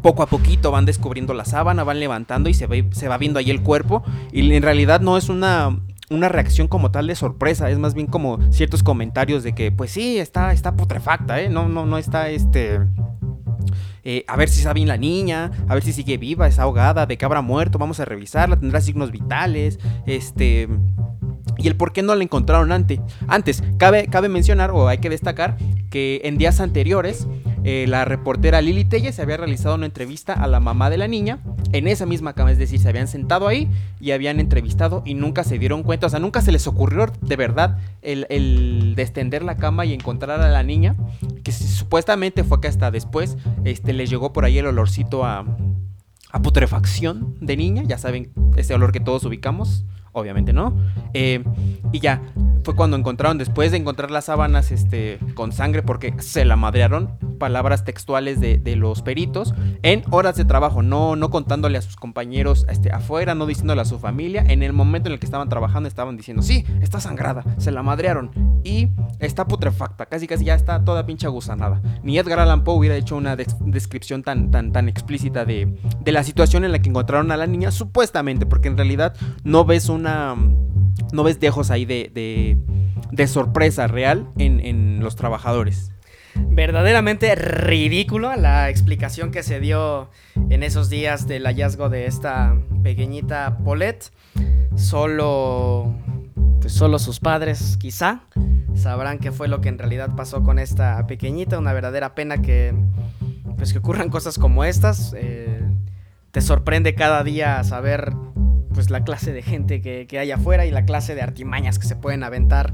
poco 0.02 0.24
a 0.24 0.28
poquito 0.28 0.72
van 0.72 0.86
descubriendo 0.86 1.34
la 1.34 1.46
sábana, 1.46 1.84
van 1.84 2.00
levantando 2.00 2.50
y 2.50 2.54
se, 2.54 2.68
ve, 2.68 2.88
se 2.92 3.08
va 3.08 3.18
viendo 3.18 3.40
ahí 3.40 3.50
el 3.52 3.62
cuerpo. 3.62 4.04
Y 4.32 4.52
en 4.54 4.64
realidad 4.64 5.00
no 5.02 5.16
es 5.18 5.30
una, 5.30 5.80
una 6.10 6.30
reacción 6.30 6.68
como 6.68 6.92
tal 6.92 7.08
de 7.08 7.16
sorpresa, 7.16 7.70
es 7.70 7.80
más 7.80 7.94
bien 7.94 8.08
como 8.08 8.40
ciertos 8.52 8.84
comentarios 8.84 9.44
de 9.44 9.54
que, 9.54 9.72
pues 9.72 9.92
sí, 9.92 10.18
está, 10.20 10.54
está 10.54 10.76
putrefacta, 10.76 11.42
¿eh? 11.42 11.50
No, 11.50 11.68
no, 11.68 11.86
no 11.86 11.98
está 11.98 12.30
este. 12.30 12.80
eh, 14.04 14.24
a 14.28 14.36
ver 14.38 14.50
si 14.50 14.60
está 14.60 14.74
bien 14.74 14.88
la 14.88 14.98
niña, 14.98 15.52
a 15.68 15.74
ver 15.74 15.84
si 15.84 15.94
sigue 15.94 16.18
viva, 16.18 16.48
está 16.48 16.64
ahogada, 16.64 17.06
de 17.06 17.18
que 17.18 17.26
habrá 17.26 17.42
muerto, 17.42 17.80
vamos 17.80 18.00
a 18.00 18.06
revisarla, 18.06 18.60
tendrá 18.60 18.82
signos 18.82 19.12
vitales, 19.12 19.80
este... 20.06 20.70
Y 21.58 21.68
el 21.68 21.76
por 21.78 21.94
qué 21.94 22.02
no 22.02 22.14
la 22.16 22.24
encontraron 22.24 22.72
antes. 22.72 23.00
Antes, 23.28 23.64
cabe, 23.78 24.08
cabe 24.08 24.28
mencionar 24.28 24.72
o 24.72 24.90
hay 24.90 24.98
que 24.98 25.10
destacar 25.10 25.58
que 25.90 26.22
en 26.26 26.38
días 26.38 26.60
anteriores 26.60 27.28
eh, 27.68 27.88
la 27.88 28.06
reportera 28.06 28.62
Lili 28.62 28.86
Telles 28.86 29.16
se 29.16 29.24
había 29.24 29.38
realizado 29.38 29.74
una 29.74 29.88
entrevista 29.88 30.34
a 30.34 30.46
la 30.46 30.60
mamá 30.60 30.92
de 30.92 31.00
la 31.00 31.08
niña. 31.08 31.40
En 31.72 31.88
esa 31.88 32.06
misma 32.06 32.34
cama, 32.34 32.52
es 32.52 32.60
decir, 32.60 32.80
se 32.80 32.88
habían 32.88 33.08
sentado 33.08 33.48
ahí 33.48 33.68
y 34.00 34.12
habían 34.12 34.40
entrevistado 34.40 35.02
y 35.04 35.16
nunca 35.16 35.44
se 35.44 35.58
dieron 35.58 35.82
cuenta, 35.82 36.06
o 36.06 36.10
sea, 36.12 36.20
nunca 36.20 36.42
se 36.42 36.52
les 36.52 36.68
ocurrió 36.68 37.12
de 37.22 37.36
verdad 37.36 37.80
el, 38.04 38.28
el 38.30 38.96
la 39.42 39.58
cama 39.58 39.84
y 39.86 39.94
encontrar 39.94 40.42
a 40.42 40.50
la 40.50 40.62
niña, 40.62 40.96
que 41.44 41.52
supuestamente 41.52 42.44
fue 42.44 42.62
que 42.62 42.68
hasta 42.68 42.92
después 42.92 43.36
este, 43.64 43.94
les 43.94 44.12
llegó 44.12 44.32
por 44.32 44.46
ahí 44.46 44.60
el 44.60 44.68
olorcito 44.68 45.26
a, 45.26 45.44
a 46.32 46.42
putrefacción 46.44 47.36
de 47.42 47.58
niña, 47.58 47.82
ya 47.82 47.98
saben, 47.98 48.32
ese 48.58 48.76
olor 48.76 48.92
que 48.92 49.00
todos 49.00 49.26
ubicamos, 49.26 49.86
obviamente 50.16 50.54
no. 50.54 50.76
Eh, 51.14 51.44
y 51.92 52.00
ya, 52.00 52.22
fue 52.64 52.76
cuando 52.76 52.98
encontraron, 52.98 53.38
después 53.38 53.72
de 53.72 53.78
encontrar 53.78 54.10
las 54.10 54.26
sábanas 54.26 54.72
este, 54.72 55.20
con 55.36 55.52
sangre, 55.52 55.84
porque 55.84 56.16
se 56.18 56.46
la 56.46 56.56
madrearon, 56.56 57.12
palabras 57.40 57.84
textuales 57.84 58.40
de, 58.40 58.58
de 58.58 58.76
los 58.76 59.02
peritos, 59.04 59.54
en 59.84 60.04
horas 60.10 60.36
de 60.36 60.46
trabajo, 60.46 60.82
no, 60.82 61.16
no 61.16 61.30
contándole 61.30 61.78
a 61.78 61.82
sus 61.82 61.96
compañeros 61.96 62.66
este, 62.70 62.92
afuera, 62.92 63.36
no 63.36 63.46
diciéndole 63.46 63.82
a 63.82 63.86
su 63.86 64.00
familia, 64.00 64.44
en 64.48 64.64
el 64.64 64.74
momento 64.74 65.10
en 65.10 65.14
el 65.14 65.20
que 65.20 65.26
estaban 65.28 65.48
trabajando 65.48 65.88
estaban 65.88 66.18
diciendo, 66.18 66.42
sí, 66.42 66.66
está 66.82 67.00
sangrada, 67.00 67.44
se 67.58 67.72
la 67.72 67.84
madrearon 67.84 68.32
y 68.64 68.88
está 69.20 69.48
putrefacta, 69.48 70.08
casi 70.08 70.26
casi 70.26 70.46
ya 70.46 70.56
está 70.56 70.84
toda 70.84 71.06
pinche 71.06 71.28
gusanada. 71.28 71.82
Ni 72.04 72.18
Edgar 72.18 72.40
Allan 72.40 72.64
Poe 72.64 72.78
hubiera 72.78 72.96
hecho 72.96 73.16
una 73.16 73.36
des- 73.36 73.56
descripción 73.60 74.24
tan, 74.24 74.50
tan, 74.50 74.72
tan 74.72 74.90
explícita 74.90 75.46
de, 75.46 75.78
de 76.02 76.12
la 76.12 76.24
situación 76.24 76.64
en 76.64 76.72
la 76.72 76.80
que 76.80 76.90
encontraron 76.90 77.32
a 77.32 77.38
la 77.38 77.46
niña, 77.46 77.70
supuestamente, 77.72 78.46
porque 78.48 78.70
en 78.70 78.78
realidad 78.78 79.16
no 79.44 79.66
ves 79.66 79.88
una... 80.06 80.36
No 81.12 81.24
ves 81.24 81.40
dejos 81.40 81.72
ahí 81.72 81.86
de, 81.86 82.12
de, 82.14 82.58
de 83.12 83.28
sorpresa 83.28 83.88
real 83.88 84.28
en, 84.38 84.60
en 84.60 85.00
los 85.02 85.16
trabajadores. 85.16 85.92
Verdaderamente 86.36 87.34
ridículo 87.36 88.36
la 88.36 88.70
explicación 88.70 89.32
que 89.32 89.42
se 89.42 89.60
dio 89.60 90.10
en 90.50 90.64
esos 90.64 90.90
días 90.90 91.28
del 91.28 91.46
hallazgo 91.46 91.90
de 91.90 92.08
esta 92.08 92.56
pequeñita 92.84 93.58
Paulette. 93.64 94.12
Solo. 94.76 95.96
Pues 96.60 96.74
solo 96.74 97.00
sus 97.00 97.20
padres, 97.20 97.78
quizá, 97.78 98.24
sabrán 98.74 99.20
qué 99.20 99.32
fue 99.32 99.48
lo 99.48 99.62
que 99.62 99.70
en 99.70 99.78
realidad 99.78 100.16
pasó 100.16 100.44
con 100.44 100.60
esta 100.60 101.06
pequeñita. 101.08 101.58
Una 101.58 101.74
verdadera 101.74 102.16
pena 102.16 102.42
que. 102.42 102.74
Pues 103.58 103.72
que 103.72 103.80
ocurran 103.80 104.10
cosas 104.10 104.38
como 104.38 104.66
estas. 104.66 105.14
Eh, 105.18 105.62
te 106.32 106.42
sorprende 106.42 106.96
cada 106.96 107.24
día 107.24 107.64
saber. 107.64 108.12
Pues 108.76 108.92
la 108.92 109.04
clase 109.04 109.34
de 109.34 109.42
gente 109.42 109.82
que, 109.82 110.06
que 110.06 110.20
hay 110.20 110.30
afuera 110.32 110.66
y 110.68 110.72
la 110.72 110.86
clase 110.86 111.16
de 111.16 111.22
artimañas 111.24 111.80
que 111.80 111.88
se 111.88 111.96
pueden 111.96 112.24
aventar 112.24 112.74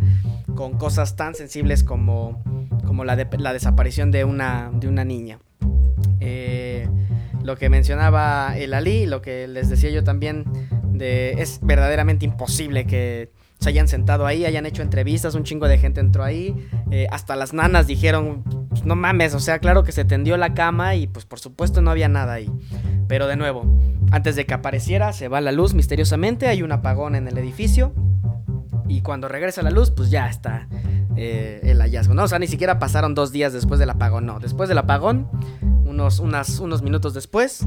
con 0.56 0.78
cosas 0.78 1.16
tan 1.16 1.34
sensibles 1.36 1.84
como 1.86 2.44
como 2.86 3.06
la, 3.06 3.16
de- 3.16 3.28
la 3.38 3.54
desaparición 3.54 4.12
de 4.12 4.26
una, 4.26 4.70
de 4.74 4.90
una 4.90 5.06
niña. 5.06 5.40
Eh, 6.20 6.90
lo 7.44 7.56
que 7.56 7.70
mencionaba 7.70 8.58
el 8.58 8.74
Ali, 8.74 9.06
lo 9.06 9.22
que 9.22 9.48
les 9.48 9.70
decía 9.70 9.90
yo 9.92 10.04
también, 10.04 10.44
de, 10.92 11.34
es 11.42 11.60
verdaderamente 11.62 12.26
imposible 12.26 12.86
que 12.86 13.32
se 13.60 13.70
hayan 13.70 13.88
sentado 13.88 14.26
ahí, 14.26 14.44
hayan 14.46 14.66
hecho 14.66 14.82
entrevistas, 14.82 15.36
un 15.36 15.44
chingo 15.44 15.68
de 15.68 15.78
gente 15.78 16.02
entró 16.02 16.24
ahí, 16.24 16.56
eh, 16.90 17.08
hasta 17.12 17.36
las 17.36 17.54
nanas 17.54 17.88
dijeron, 17.88 18.44
"Pues, 18.70 18.84
no 18.86 18.96
mames, 18.96 19.34
o 19.36 19.40
sea, 19.40 19.60
claro 19.60 19.84
que 19.84 19.92
se 19.92 20.04
tendió 20.04 20.36
la 20.36 20.54
cama 20.54 20.96
y 20.96 21.08
pues 21.08 21.26
por 21.26 21.40
supuesto 21.40 21.82
no 21.82 21.92
había 21.92 22.10
nada 22.10 22.34
ahí. 22.34 22.52
Pero 23.08 23.28
de 23.28 23.36
nuevo, 23.38 23.64
antes 24.12 24.36
de 24.36 24.46
que 24.46 24.54
apareciera, 24.54 25.14
se 25.14 25.28
va 25.28 25.42
la 25.42 25.52
luz 25.52 25.74
misteriosamente, 25.74 26.48
hay 26.48 26.62
un 26.64 26.72
apagón 26.72 27.16
en 27.16 27.28
el 27.28 27.38
edificio. 27.38 27.94
Y 28.88 29.02
cuando 29.02 29.28
regresa 29.30 29.62
la 29.62 29.72
luz, 29.72 29.90
pues 29.92 30.10
ya 30.12 30.30
está 30.30 30.68
eh, 31.16 31.62
el 31.64 31.80
hallazgo, 31.82 32.14
¿no? 32.14 32.24
O 32.24 32.28
sea, 32.28 32.40
ni 32.40 32.48
siquiera 32.48 32.78
pasaron 32.78 33.16
dos 33.16 33.32
días 33.32 33.54
después 33.54 33.80
del 33.80 33.90
apagón, 33.90 34.26
no. 34.26 34.40
Después 34.40 34.68
del 34.68 34.78
apagón, 34.80 35.30
unos, 35.86 36.20
unas- 36.20 36.60
unos 36.60 36.82
minutos 36.82 37.14
después, 37.14 37.66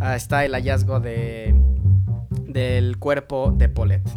ah, 0.00 0.16
está 0.16 0.44
el 0.44 0.52
hallazgo 0.52 0.98
de, 1.00 1.54
del 2.48 2.98
cuerpo 2.98 3.52
de 3.56 3.68
Paulette. 3.68 4.08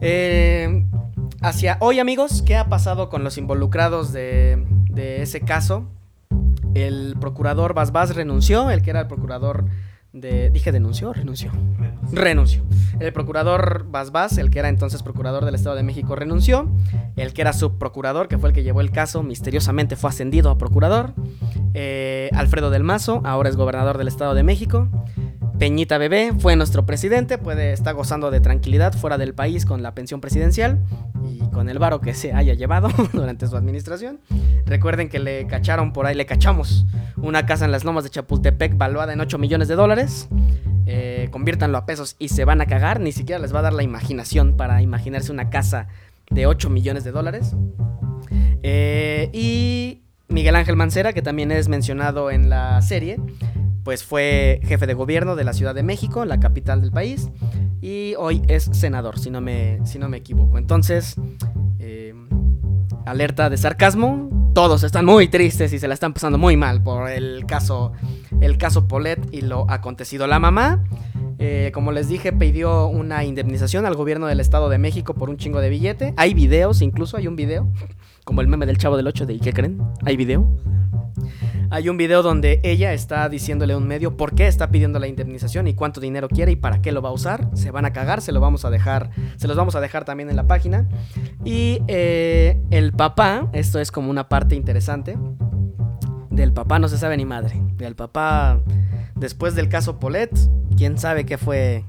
Eh, 0.00 0.86
hacia 1.42 1.76
hoy, 1.80 1.98
amigos, 1.98 2.42
¿qué 2.42 2.56
ha 2.56 2.68
pasado 2.68 3.10
con 3.10 3.22
los 3.22 3.36
involucrados 3.36 4.12
de, 4.12 4.64
de 4.90 5.20
ese 5.22 5.42
caso? 5.42 5.88
El 6.74 7.16
procurador 7.20 7.74
Basbás 7.74 8.14
renunció, 8.14 8.70
el 8.70 8.80
que 8.82 8.90
era 8.90 9.00
el 9.00 9.08
procurador 9.08 9.66
de... 10.12 10.50
Dije 10.50 10.72
denunció, 10.72 11.12
renunció. 11.12 11.52
Renunció. 12.12 12.62
El 12.98 13.12
procurador 13.12 13.86
Basbás, 13.88 14.38
el 14.38 14.50
que 14.50 14.58
era 14.58 14.68
entonces 14.68 15.02
procurador 15.02 15.44
del 15.44 15.54
Estado 15.54 15.76
de 15.76 15.82
México, 15.82 16.16
renunció. 16.16 16.68
El 17.16 17.32
que 17.32 17.42
era 17.42 17.52
subprocurador, 17.52 18.28
que 18.28 18.38
fue 18.38 18.48
el 18.48 18.54
que 18.54 18.62
llevó 18.62 18.80
el 18.80 18.90
caso, 18.90 19.22
misteriosamente 19.22 19.96
fue 19.96 20.10
ascendido 20.10 20.50
a 20.50 20.58
procurador. 20.58 21.14
Eh, 21.74 22.30
Alfredo 22.34 22.70
del 22.70 22.82
Mazo, 22.82 23.22
ahora 23.24 23.48
es 23.48 23.56
gobernador 23.56 23.98
del 23.98 24.08
Estado 24.08 24.34
de 24.34 24.42
México. 24.42 24.88
Peñita 25.60 25.98
Bebé 25.98 26.32
fue 26.38 26.56
nuestro 26.56 26.86
presidente, 26.86 27.36
puede 27.36 27.74
estar 27.74 27.94
gozando 27.94 28.30
de 28.30 28.40
tranquilidad 28.40 28.94
fuera 28.94 29.18
del 29.18 29.34
país 29.34 29.66
con 29.66 29.82
la 29.82 29.94
pensión 29.94 30.22
presidencial 30.22 30.78
y 31.28 31.40
con 31.50 31.68
el 31.68 31.78
varo 31.78 32.00
que 32.00 32.14
se 32.14 32.32
haya 32.32 32.54
llevado 32.54 32.88
durante 33.12 33.46
su 33.46 33.58
administración. 33.58 34.20
Recuerden 34.64 35.10
que 35.10 35.18
le 35.18 35.46
cacharon 35.46 35.92
por 35.92 36.06
ahí, 36.06 36.14
le 36.14 36.24
cachamos 36.24 36.86
una 37.18 37.44
casa 37.44 37.66
en 37.66 37.72
las 37.72 37.84
lomas 37.84 38.04
de 38.04 38.10
Chapultepec 38.10 38.78
valuada 38.78 39.12
en 39.12 39.20
8 39.20 39.36
millones 39.36 39.68
de 39.68 39.74
dólares. 39.74 40.30
Eh, 40.86 41.28
conviértanlo 41.30 41.76
a 41.76 41.84
pesos 41.84 42.16
y 42.18 42.30
se 42.30 42.46
van 42.46 42.62
a 42.62 42.66
cagar, 42.66 42.98
ni 42.98 43.12
siquiera 43.12 43.38
les 43.38 43.54
va 43.54 43.58
a 43.58 43.62
dar 43.62 43.74
la 43.74 43.82
imaginación 43.82 44.56
para 44.56 44.80
imaginarse 44.80 45.30
una 45.30 45.50
casa 45.50 45.88
de 46.30 46.46
8 46.46 46.70
millones 46.70 47.04
de 47.04 47.10
dólares. 47.10 47.54
Eh, 48.62 49.28
y 49.34 50.00
Miguel 50.28 50.56
Ángel 50.56 50.76
Mancera, 50.76 51.12
que 51.12 51.20
también 51.20 51.52
es 51.52 51.68
mencionado 51.68 52.30
en 52.30 52.48
la 52.48 52.80
serie, 52.80 53.18
pues 53.84 54.04
fue 54.04 54.60
jefe 54.64 54.86
de 54.86 54.94
gobierno 54.94 55.36
de 55.36 55.44
la 55.44 55.52
Ciudad 55.52 55.74
de 55.74 55.82
México, 55.82 56.24
la 56.24 56.40
capital 56.40 56.80
del 56.80 56.92
país, 56.92 57.30
y 57.80 58.14
hoy 58.18 58.42
es 58.48 58.64
senador, 58.72 59.18
si 59.18 59.30
no 59.30 59.40
me, 59.40 59.78
si 59.84 59.98
no 59.98 60.08
me 60.08 60.18
equivoco. 60.18 60.58
Entonces, 60.58 61.16
eh, 61.78 62.14
alerta 63.06 63.48
de 63.50 63.56
sarcasmo, 63.56 64.28
todos 64.54 64.82
están 64.82 65.04
muy 65.04 65.28
tristes 65.28 65.72
y 65.72 65.78
se 65.78 65.88
la 65.88 65.94
están 65.94 66.12
pasando 66.12 66.36
muy 66.36 66.56
mal 66.56 66.82
por 66.82 67.08
el 67.08 67.46
caso, 67.46 67.92
el 68.40 68.58
caso 68.58 68.88
Polet 68.88 69.20
y 69.32 69.42
lo 69.42 69.70
acontecido. 69.70 70.26
La 70.26 70.38
mamá, 70.38 70.84
eh, 71.38 71.70
como 71.72 71.92
les 71.92 72.08
dije, 72.08 72.32
pidió 72.32 72.86
una 72.86 73.24
indemnización 73.24 73.86
al 73.86 73.94
gobierno 73.94 74.26
del 74.26 74.40
Estado 74.40 74.68
de 74.68 74.78
México 74.78 75.14
por 75.14 75.30
un 75.30 75.36
chingo 75.36 75.60
de 75.60 75.70
billete. 75.70 76.14
Hay 76.16 76.34
videos, 76.34 76.82
incluso 76.82 77.16
hay 77.16 77.28
un 77.28 77.36
video, 77.36 77.72
como 78.24 78.40
el 78.40 78.48
meme 78.48 78.66
del 78.66 78.76
chavo 78.76 78.96
del 78.96 79.06
8 79.06 79.26
de 79.26 79.34
¿y 79.34 79.40
qué 79.40 79.52
creen? 79.52 79.80
Hay 80.04 80.16
video. 80.16 80.46
Hay 81.72 81.88
un 81.88 81.96
video 81.96 82.24
donde 82.24 82.60
ella 82.64 82.92
está 82.92 83.28
diciéndole 83.28 83.74
a 83.74 83.76
un 83.76 83.86
medio 83.86 84.16
por 84.16 84.34
qué 84.34 84.48
está 84.48 84.72
pidiendo 84.72 84.98
la 84.98 85.06
indemnización 85.06 85.68
y 85.68 85.74
cuánto 85.74 86.00
dinero 86.00 86.28
quiere 86.28 86.50
y 86.50 86.56
para 86.56 86.82
qué 86.82 86.90
lo 86.90 87.00
va 87.00 87.10
a 87.10 87.12
usar. 87.12 87.48
Se 87.54 87.70
van 87.70 87.84
a 87.84 87.92
cagar, 87.92 88.22
se 88.22 88.32
lo 88.32 88.40
vamos 88.40 88.64
a 88.64 88.70
dejar, 88.70 89.10
se 89.36 89.46
los 89.46 89.56
vamos 89.56 89.76
a 89.76 89.80
dejar 89.80 90.04
también 90.04 90.30
en 90.30 90.36
la 90.36 90.48
página. 90.48 90.88
Y 91.44 91.80
eh, 91.86 92.60
el 92.70 92.92
papá, 92.92 93.48
esto 93.52 93.78
es 93.78 93.92
como 93.92 94.10
una 94.10 94.28
parte 94.28 94.56
interesante. 94.56 95.16
Del 96.28 96.52
papá 96.52 96.80
no 96.80 96.88
se 96.88 96.98
sabe 96.98 97.16
ni 97.16 97.24
madre. 97.24 97.62
Del 97.76 97.94
papá, 97.94 98.60
después 99.14 99.54
del 99.54 99.68
caso 99.68 100.00
Polet, 100.00 100.36
quién 100.76 100.98
sabe 100.98 101.24
qué 101.24 101.38
fue, 101.38 101.84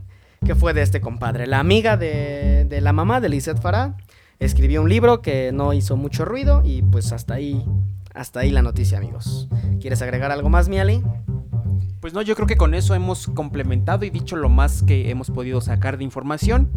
qué 0.45 0.53
fue 0.53 0.75
de 0.75 0.83
este 0.83 1.01
compadre. 1.01 1.47
La 1.47 1.59
amiga 1.59 1.97
de, 1.97 2.67
de 2.69 2.81
la 2.81 2.93
mamá 2.93 3.19
de 3.19 3.29
Lizeth 3.29 3.59
Farah 3.59 3.97
escribió 4.37 4.83
un 4.83 4.89
libro 4.89 5.23
que 5.23 5.51
no 5.51 5.73
hizo 5.73 5.97
mucho 5.97 6.23
ruido 6.23 6.61
y 6.63 6.83
pues 6.83 7.11
hasta 7.13 7.33
ahí, 7.33 7.65
hasta 8.13 8.41
ahí 8.41 8.51
la 8.51 8.61
noticia, 8.61 8.97
amigos. 8.97 9.47
¿Quieres 9.79 10.01
agregar 10.01 10.31
algo 10.31 10.49
más, 10.49 10.69
Miali? 10.69 11.03
Pues 12.01 12.13
no, 12.13 12.21
yo 12.23 12.35
creo 12.35 12.47
que 12.47 12.57
con 12.57 12.73
eso 12.73 12.95
hemos 12.95 13.27
complementado 13.27 14.05
y 14.05 14.09
dicho 14.09 14.35
lo 14.35 14.49
más 14.49 14.81
que 14.81 15.11
hemos 15.11 15.29
podido 15.29 15.61
sacar 15.61 15.99
de 15.99 16.03
información, 16.03 16.69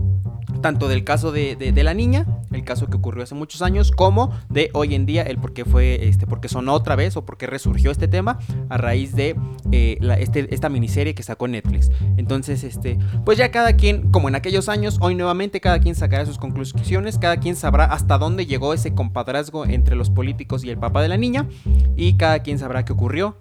tanto 0.60 0.86
del 0.86 1.02
caso 1.02 1.32
de, 1.32 1.56
de- 1.56 1.82
la 1.82 1.94
niña, 1.94 2.26
el 2.52 2.62
caso 2.62 2.86
que 2.88 2.96
ocurrió 2.98 3.22
hace 3.24 3.34
muchos 3.34 3.62
años, 3.62 3.90
como 3.90 4.30
de 4.50 4.70
hoy 4.74 4.94
en 4.94 5.06
día, 5.06 5.22
el 5.22 5.38
por 5.38 5.54
qué 5.54 5.64
fue, 5.64 6.08
este, 6.08 6.26
por 6.26 6.40
qué 6.40 6.48
sonó 6.48 6.74
otra 6.74 6.94
vez 6.94 7.16
o 7.16 7.24
por 7.24 7.38
qué 7.38 7.46
resurgió 7.46 7.90
este 7.90 8.06
tema 8.06 8.38
a 8.68 8.76
raíz 8.76 9.14
de 9.14 9.34
eh, 9.72 9.98
este- 10.18 10.54
esta 10.54 10.68
miniserie 10.68 11.14
que 11.14 11.22
sacó 11.22 11.48
Netflix. 11.48 11.90
Entonces, 12.18 12.62
este, 12.62 12.98
pues 13.24 13.38
ya 13.38 13.50
cada 13.50 13.76
quien, 13.76 14.10
como 14.10 14.28
en 14.28 14.34
aquellos 14.34 14.68
años, 14.68 14.98
hoy 15.00 15.14
nuevamente 15.14 15.60
cada 15.60 15.78
quien 15.80 15.94
sacará 15.94 16.26
sus 16.26 16.36
conclusiones, 16.38 17.18
cada 17.18 17.38
quien 17.38 17.56
sabrá 17.56 17.86
hasta 17.86 18.18
dónde 18.18 18.44
llegó 18.44 18.74
ese 18.74 18.94
compadrazgo 18.94 19.64
entre 19.64 19.96
los 19.96 20.10
políticos 20.10 20.64
y 20.64 20.70
el 20.70 20.78
papá 20.78 21.00
de 21.00 21.08
la 21.08 21.16
niña, 21.16 21.48
y 21.96 22.18
cada 22.18 22.40
quien 22.40 22.58
sabrá 22.58 22.84
qué 22.84 22.92
ocurrió, 22.92 23.38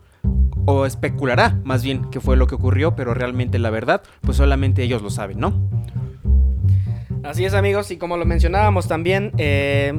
o 0.66 0.86
especulará 0.86 1.60
más 1.64 1.84
bien 1.84 2.10
qué 2.12 2.20
fue 2.20 2.38
lo 2.38 2.48
que 2.48 2.56
ocurrió, 2.56 2.96
pero 2.96 3.14
realmente 3.14 3.60
la 3.60 3.70
verdad, 3.70 4.02
pues 4.22 4.38
solamente 4.38 4.84
ellos 4.84 5.02
lo 5.02 5.10
saben, 5.10 5.40
¿no? 5.40 5.70
Así 7.24 7.46
es 7.46 7.54
amigos, 7.54 7.90
y 7.92 7.98
como 7.98 8.18
lo 8.18 8.26
mencionábamos 8.26 8.88
también, 8.88 9.32
eh, 9.38 9.98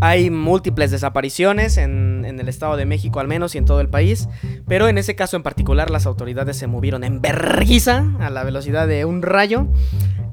hay 0.00 0.30
múltiples 0.30 0.90
desapariciones 0.90 1.76
en, 1.76 2.24
en 2.24 2.40
el 2.40 2.48
Estado 2.48 2.76
de 2.76 2.86
México 2.86 3.20
al 3.20 3.28
menos 3.28 3.54
y 3.54 3.58
en 3.58 3.64
todo 3.66 3.80
el 3.80 3.88
país, 3.88 4.28
pero 4.66 4.88
en 4.88 4.98
ese 4.98 5.14
caso 5.14 5.36
en 5.36 5.42
particular 5.42 5.90
las 5.90 6.06
autoridades 6.06 6.56
se 6.56 6.66
movieron 6.66 7.04
en 7.04 7.20
verguiza 7.20 8.04
a 8.20 8.30
la 8.30 8.42
velocidad 8.42 8.88
de 8.88 9.04
un 9.04 9.22
rayo, 9.22 9.68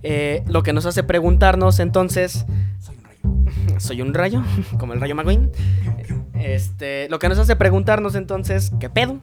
eh, 0.04 0.44
lo 0.48 0.64
que 0.64 0.74
nos 0.74 0.86
hace 0.86 1.04
preguntarnos 1.04 1.80
entonces... 1.80 2.46
Soy 2.80 2.96
un 2.98 3.04
rayo. 3.04 3.80
Soy 3.80 4.02
un 4.02 4.14
rayo, 4.14 4.44
como 4.78 4.94
el 4.94 5.02
rayo 5.02 5.16
McQueen. 5.16 5.52
Este, 6.44 7.08
lo 7.10 7.20
que 7.20 7.30
nos 7.30 7.40
hace 7.40 7.56
preguntarnos 7.56 8.16
entonces, 8.16 8.72
¿qué 8.80 8.90
pedo? 8.90 9.20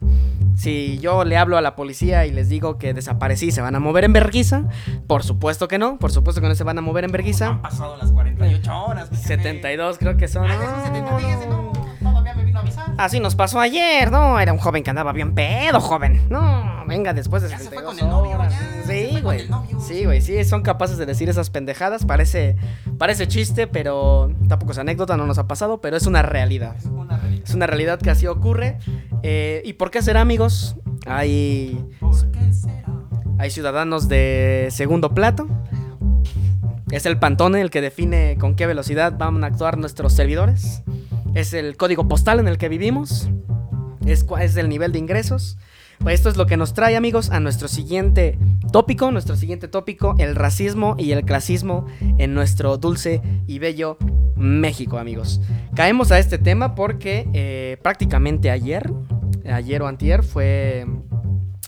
Si 0.57 0.99
yo 0.99 1.25
le 1.25 1.37
hablo 1.37 1.57
a 1.57 1.61
la 1.61 1.77
policía 1.77 2.27
y 2.27 2.33
les 2.33 2.49
digo 2.49 2.79
que 2.79 2.95
desaparecí, 2.95 3.51
¿se 3.51 3.61
van 3.61 3.77
a 3.77 3.81
mover 3.81 4.05
en 4.05 4.13
verguiza? 4.13 4.65
Por 5.07 5.23
supuesto 5.23 5.69
que 5.69 5.79
no, 5.79 5.99
por 5.99 6.13
supuesto 6.13 6.41
que 6.41 6.49
no 6.49 6.55
se 6.55 6.65
van 6.65 6.79
a 6.79 6.81
mover 6.81 7.05
en 7.05 7.13
verguiza. 7.13 7.49
Han 7.49 7.63
pasado 7.63 7.97
las 7.97 8.11
48 8.13 8.85
horas. 8.85 9.11
déjeme. 9.11 9.37
72 9.37 9.99
creo 9.99 10.17
que 10.17 10.29
son. 10.29 10.49
Son 10.49 10.85
70 10.85 11.19
días, 11.19 11.47
no, 11.49 11.73
Así 13.01 13.19
nos 13.19 13.35
pasó 13.35 13.59
ayer, 13.61 14.13
¿no? 14.13 14.39
Era 14.39 14.53
un 14.53 14.59
joven 14.59 14.83
que 14.83 14.91
andaba 14.91 15.13
bien 15.13 15.35
pedo, 15.35 15.81
joven. 15.81 16.27
No, 16.29 16.85
venga, 16.87 17.15
después 17.15 17.43
de 17.43 17.49
Ya 17.49 17.59
se 17.59 17.71
fue 17.71 17.79
72 17.79 17.95
con 17.95 18.05
el 18.05 18.11
novio, 18.11 18.37
horas. 18.39 18.53
ya, 18.53 18.59
se 18.59 18.83
fue 18.83 19.09
Sí, 19.11 19.21
güey. 19.23 19.49
Sí, 19.81 20.05
güey, 20.05 20.21
sí, 20.21 20.45
son 20.45 20.61
capaces 20.61 20.99
de 20.99 21.07
decir 21.07 21.31
esas 21.31 21.49
pendejadas. 21.49 22.05
Parece, 22.05 22.57
parece 22.99 23.27
chiste, 23.27 23.67
pero 23.67 24.31
tampoco 24.49 24.73
es 24.73 24.79
anécdota, 24.79 25.17
no 25.17 25.25
nos 25.27 25.39
ha 25.39 25.49
pasado, 25.49 25.81
pero 25.81 25.97
es 25.97 26.07
una 26.07 26.21
realidad. 26.21 26.77
Es 26.77 26.85
una 26.85 27.17
realidad. 27.17 27.45
Es 27.49 27.55
una 27.55 27.67
realidad 27.67 27.99
que 28.01 28.11
así 28.11 28.27
ocurre. 28.27 28.77
Eh, 29.23 29.63
¿Y 29.65 29.73
por 29.73 29.91
qué 29.91 30.03
será, 30.03 30.21
amigos? 30.21 30.77
Hay, 31.07 31.83
¿Por 32.01 32.31
qué 32.33 32.53
será? 32.53 32.85
hay 33.39 33.51
ciudadanos 33.51 34.09
de 34.09 34.69
segundo 34.73 35.15
plato. 35.15 35.49
Es 36.91 37.07
el 37.07 37.19
pantone 37.19 37.63
el 37.63 37.71
que 37.71 37.81
define 37.81 38.37
con 38.39 38.57
qué 38.57 38.67
velocidad 38.67 39.15
van 39.17 39.43
a 39.43 39.47
actuar 39.47 39.79
nuestros 39.79 40.13
servidores. 40.13 40.83
Es 41.35 41.55
el 41.55 41.77
código 41.77 42.09
postal 42.09 42.41
en 42.41 42.49
el 42.49 42.59
que 42.59 42.69
vivimos. 42.69 43.31
Es, 44.05 44.27
es 44.41 44.57
el 44.57 44.69
nivel 44.69 44.93
de 44.93 44.99
ingresos. 44.99 45.59
Pues 46.01 46.15
esto 46.15 46.31
es 46.31 46.37
lo 46.37 46.47
que 46.47 46.57
nos 46.57 46.73
trae, 46.73 46.97
amigos, 46.97 47.31
a 47.31 47.41
nuestro 47.41 47.69
siguiente 47.69 48.39
tópico. 48.73 49.13
Nuestro 49.13 49.37
siguiente 49.37 49.69
tópico, 49.69 50.15
el 50.19 50.35
racismo 50.35 50.97
y 50.99 51.13
el 51.13 51.25
clasismo 51.25 51.87
en 52.19 52.35
nuestro 52.35 52.79
dulce 52.79 53.21
y 53.47 53.59
bello 53.59 53.99
México, 54.35 54.99
amigos. 54.99 55.41
Caemos 55.75 56.11
a 56.11 56.19
este 56.19 56.39
tema 56.39 56.75
porque 56.75 57.29
eh, 57.35 57.77
prácticamente 57.83 58.51
ayer, 58.51 58.91
ayer 59.51 59.83
o 59.83 59.87
antier, 59.87 60.23
fue... 60.23 60.87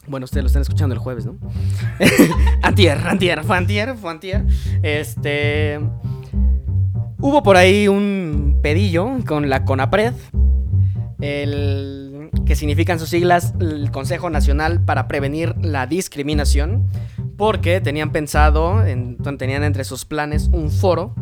Bueno, 0.08 0.24
ustedes 0.24 0.42
lo 0.42 0.46
están 0.48 0.62
escuchando 0.62 0.94
el 0.94 0.98
jueves, 0.98 1.26
¿no? 1.26 1.38
antier, 2.62 2.98
antier, 3.06 3.44
fue 3.44 3.56
antier, 3.56 3.94
fue 3.96 4.10
antier. 4.10 4.44
Este... 4.82 5.78
Hubo 7.24 7.42
por 7.44 7.56
ahí 7.56 7.86
un 7.86 8.58
pedillo 8.62 9.08
con 9.26 9.48
la 9.48 9.64
CONAPRED, 9.64 10.12
el, 11.20 12.30
que 12.44 12.56
significan 12.56 12.98
sus 12.98 13.10
siglas 13.10 13.54
el 13.60 13.90
Consejo 13.92 14.28
Nacional 14.28 14.84
para 14.84 15.06
Prevenir 15.06 15.54
la 15.62 15.86
Discriminación, 15.86 16.88
porque 17.36 17.80
tenían 17.80 18.10
pensado, 18.10 18.84
en- 18.84 19.16
tenían 19.38 19.62
entre 19.62 19.84
sus 19.84 20.04
planes 20.04 20.48
un 20.52 20.70
foro 20.70 21.14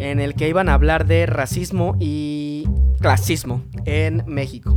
en 0.00 0.18
el 0.18 0.34
que 0.34 0.48
iban 0.48 0.68
a 0.68 0.74
hablar 0.74 1.06
de 1.06 1.26
racismo 1.26 1.96
y 2.00 2.66
clasismo 3.00 3.62
en 3.84 4.24
México. 4.26 4.76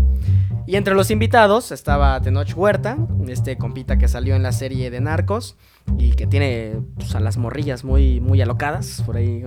Y 0.68 0.76
entre 0.76 0.94
los 0.94 1.10
invitados 1.10 1.72
estaba 1.72 2.22
Tenoch 2.22 2.56
Huerta, 2.56 2.98
este 3.28 3.58
compita 3.58 3.98
que 3.98 4.08
salió 4.08 4.36
en 4.36 4.44
la 4.44 4.52
serie 4.52 4.92
de 4.92 5.02
Narcos 5.02 5.56
y 5.98 6.12
que 6.12 6.28
tiene 6.28 6.76
pues, 6.96 7.16
a 7.16 7.20
las 7.20 7.38
morrillas 7.38 7.84
muy, 7.84 8.20
muy 8.20 8.42
alocadas, 8.42 9.02
por 9.06 9.18
ahí 9.18 9.44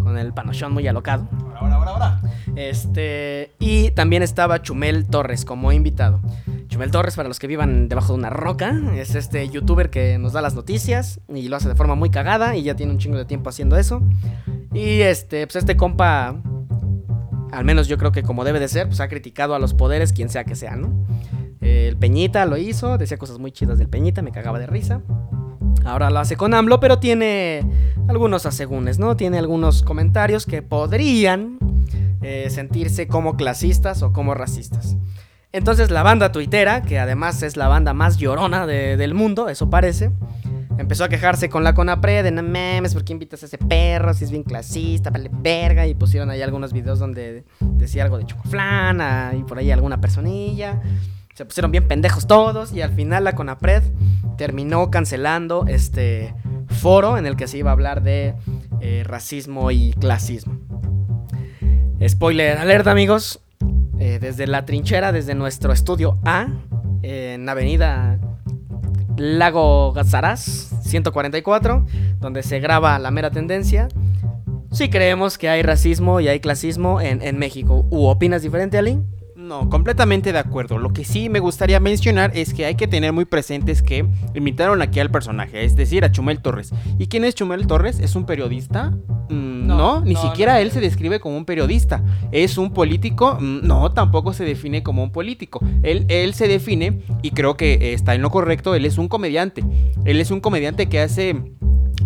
con 0.00 0.18
el 0.18 0.32
panochón 0.32 0.72
muy 0.72 0.86
alocado. 0.88 1.28
Ahora, 1.56 1.74
ahora, 1.74 1.90
ahora. 1.90 2.20
Este, 2.56 3.52
y 3.58 3.90
también 3.92 4.22
estaba 4.22 4.62
Chumel 4.62 5.06
Torres 5.06 5.44
como 5.44 5.72
invitado. 5.72 6.20
Chumel 6.68 6.90
Torres, 6.90 7.16
para 7.16 7.28
los 7.28 7.38
que 7.38 7.46
vivan 7.46 7.88
debajo 7.88 8.12
de 8.12 8.18
una 8.20 8.30
roca, 8.30 8.80
es 8.94 9.14
este 9.14 9.48
youtuber 9.48 9.90
que 9.90 10.18
nos 10.18 10.32
da 10.32 10.40
las 10.40 10.54
noticias 10.54 11.20
y 11.28 11.48
lo 11.48 11.56
hace 11.56 11.68
de 11.68 11.74
forma 11.74 11.94
muy 11.94 12.10
cagada 12.10 12.56
y 12.56 12.62
ya 12.62 12.76
tiene 12.76 12.92
un 12.92 12.98
chingo 12.98 13.16
de 13.16 13.24
tiempo 13.24 13.50
haciendo 13.50 13.76
eso. 13.76 14.02
Y 14.72 15.00
este, 15.00 15.46
pues 15.46 15.56
este 15.56 15.76
compa, 15.76 16.40
al 17.50 17.64
menos 17.64 17.88
yo 17.88 17.98
creo 17.98 18.12
que 18.12 18.22
como 18.22 18.44
debe 18.44 18.60
de 18.60 18.68
ser, 18.68 18.86
pues 18.86 19.00
ha 19.00 19.08
criticado 19.08 19.54
a 19.54 19.58
los 19.58 19.74
poderes, 19.74 20.12
quien 20.12 20.28
sea 20.28 20.44
que 20.44 20.54
sea, 20.54 20.76
¿no? 20.76 21.06
El 21.60 21.96
Peñita 21.96 22.46
lo 22.46 22.56
hizo, 22.56 22.96
decía 22.98 23.18
cosas 23.18 23.38
muy 23.38 23.52
chidas 23.52 23.78
del 23.78 23.88
Peñita, 23.88 24.22
me 24.22 24.30
cagaba 24.30 24.58
de 24.58 24.66
risa. 24.66 25.02
Ahora 25.84 26.10
lo 26.10 26.18
hace 26.18 26.36
con 26.36 26.54
AMLO, 26.54 26.78
pero 26.80 26.98
tiene 26.98 27.62
algunos 28.08 28.46
asegúnes, 28.46 28.98
¿no? 28.98 29.16
Tiene 29.16 29.38
algunos 29.38 29.82
comentarios 29.82 30.46
que 30.46 30.62
podrían 30.62 31.58
eh, 32.22 32.48
sentirse 32.50 33.06
como 33.08 33.36
clasistas 33.36 34.02
o 34.02 34.12
como 34.12 34.34
racistas. 34.34 34.96
Entonces 35.52 35.90
la 35.90 36.02
banda 36.02 36.30
tuitera, 36.32 36.82
que 36.82 36.98
además 36.98 37.42
es 37.42 37.56
la 37.56 37.66
banda 37.68 37.92
más 37.94 38.18
llorona 38.18 38.66
de- 38.66 38.96
del 38.96 39.14
mundo, 39.14 39.48
eso 39.48 39.68
parece, 39.70 40.10
empezó 40.78 41.02
a 41.04 41.08
quejarse 41.08 41.48
con 41.48 41.64
la 41.64 41.74
CONAPRE 41.74 42.22
de 42.22 42.30
no 42.30 42.42
mames, 42.42 42.94
¿por 42.94 43.04
qué 43.04 43.12
invitas 43.14 43.42
a 43.42 43.46
ese 43.46 43.58
perro? 43.58 44.14
Si 44.14 44.24
es 44.24 44.30
bien 44.30 44.44
clasista, 44.44 45.10
vale 45.10 45.28
verga. 45.32 45.86
Y 45.86 45.94
pusieron 45.94 46.30
ahí 46.30 46.40
algunos 46.42 46.72
videos 46.72 46.98
donde 47.00 47.44
decía 47.60 48.04
algo 48.04 48.18
de 48.18 48.26
chocoflana 48.26 49.32
y 49.36 49.42
por 49.42 49.58
ahí 49.58 49.70
alguna 49.72 50.00
personilla. 50.00 50.80
Se 51.40 51.46
pusieron 51.46 51.70
bien 51.72 51.88
pendejos 51.88 52.26
todos 52.26 52.70
y 52.74 52.82
al 52.82 52.92
final 52.92 53.24
la 53.24 53.34
CONAPRED 53.34 53.82
terminó 54.36 54.90
cancelando 54.90 55.64
este 55.66 56.34
foro 56.68 57.16
en 57.16 57.24
el 57.24 57.34
que 57.34 57.48
se 57.48 57.56
iba 57.56 57.70
a 57.70 57.72
hablar 57.72 58.02
de 58.02 58.34
eh, 58.82 59.04
racismo 59.06 59.70
y 59.70 59.94
clasismo. 59.94 60.58
Spoiler 62.06 62.58
alerta 62.58 62.90
amigos, 62.90 63.40
Eh, 63.98 64.18
desde 64.20 64.46
la 64.46 64.66
trinchera, 64.66 65.12
desde 65.12 65.34
nuestro 65.34 65.72
estudio 65.72 66.18
A, 66.26 66.48
en 67.00 67.48
Avenida 67.48 68.18
Lago 69.16 69.94
Gazaraz, 69.94 70.42
144, 70.82 71.86
donde 72.18 72.42
se 72.42 72.60
graba 72.60 72.98
La 72.98 73.10
Mera 73.10 73.30
Tendencia. 73.30 73.88
Sí 74.72 74.90
creemos 74.90 75.38
que 75.38 75.48
hay 75.48 75.62
racismo 75.62 76.20
y 76.20 76.28
hay 76.28 76.40
clasismo 76.40 77.00
en, 77.00 77.22
en 77.22 77.38
México. 77.38 77.86
¿U 77.88 78.08
opinas 78.08 78.42
diferente, 78.42 78.76
Ali? 78.76 78.98
No, 79.50 79.68
completamente 79.68 80.32
de 80.32 80.38
acuerdo. 80.38 80.78
Lo 80.78 80.92
que 80.92 81.04
sí 81.04 81.28
me 81.28 81.40
gustaría 81.40 81.80
mencionar 81.80 82.30
es 82.36 82.54
que 82.54 82.66
hay 82.66 82.76
que 82.76 82.86
tener 82.86 83.12
muy 83.12 83.24
presentes 83.24 83.82
que 83.82 84.06
invitaron 84.36 84.80
aquí 84.80 85.00
al 85.00 85.10
personaje, 85.10 85.64
es 85.64 85.74
decir, 85.74 86.04
a 86.04 86.12
Chumel 86.12 86.40
Torres. 86.40 86.70
¿Y 87.00 87.08
quién 87.08 87.24
es 87.24 87.34
Chumel 87.34 87.66
Torres? 87.66 87.98
¿Es 87.98 88.14
un 88.14 88.26
periodista? 88.26 88.90
Mm, 89.28 89.66
no, 89.66 89.76
No, 89.76 90.00
ni 90.02 90.14
no, 90.14 90.22
siquiera 90.22 90.52
no. 90.52 90.58
él 90.60 90.70
se 90.70 90.80
describe 90.80 91.18
como 91.18 91.36
un 91.36 91.44
periodista. 91.46 92.00
¿Es 92.30 92.58
un 92.58 92.72
político? 92.72 93.38
Mm, 93.40 93.66
No, 93.66 93.90
tampoco 93.90 94.32
se 94.32 94.44
define 94.44 94.84
como 94.84 95.02
un 95.02 95.10
político. 95.10 95.58
Él, 95.82 96.04
él 96.08 96.32
se 96.34 96.46
define, 96.46 97.00
y 97.22 97.32
creo 97.32 97.56
que 97.56 97.92
está 97.92 98.14
en 98.14 98.22
lo 98.22 98.30
correcto, 98.30 98.76
él 98.76 98.84
es 98.84 98.98
un 98.98 99.08
comediante. 99.08 99.64
Él 100.04 100.20
es 100.20 100.30
un 100.30 100.38
comediante 100.40 100.88
que 100.88 101.00
hace 101.00 101.34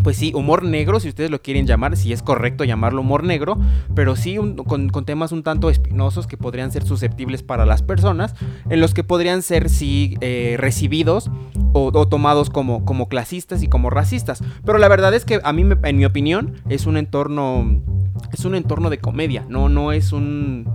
pues 0.05 0.19
sí, 0.19 0.33
humor 0.35 0.63
negro, 0.63 1.01
si 1.01 1.09
ustedes 1.09 1.31
lo 1.31 1.41
quieren 1.41 1.67
llamar, 1.67 1.97
si 1.97 2.13
es 2.13 2.23
correcto 2.23 2.63
llamarlo 2.63 3.01
humor 3.01 3.25
negro, 3.25 3.59
pero 3.95 4.15
sí 4.15 4.37
con, 4.37 4.91
temas 5.07 5.33
un 5.33 5.43
tanto 5.43 5.71
espinosos 5.71 6.27
que 6.27 6.37
podrían 6.37 6.71
ser 6.71 6.85
susceptibles 6.85 7.43
para 7.43 7.65
las 7.65 7.83
personas, 7.83 8.35
en 8.69 8.81
los 8.81 8.93
que 8.93 9.03
podrían 9.03 9.43
ser 9.43 9.71
sí 9.71 10.17
eh, 10.21 10.57
recibidos 10.59 11.31
o, 11.73 12.07
tomados 12.07 12.51
como, 12.51 12.85
como 12.85 13.09
clasistas 13.09 13.63
y 13.63 13.69
como 13.69 13.89
racistas. 13.89 14.45
Pero 14.65 14.77
la 14.77 14.89
verdad 14.89 15.15
es 15.15 15.25
que 15.25 15.41
a 15.43 15.53
mí, 15.55 15.65
en 15.83 15.97
mi 15.97 16.05
opinión, 16.05 16.63
es 16.69 16.85
un 16.85 16.99
entorno, 16.99 17.83
es 18.31 18.45
un 18.45 18.55
entorno 18.55 18.91
de 18.91 18.99
comedia, 18.99 19.47
no, 19.49 19.71
no 19.71 19.91
es 19.91 20.13
un, 20.13 20.69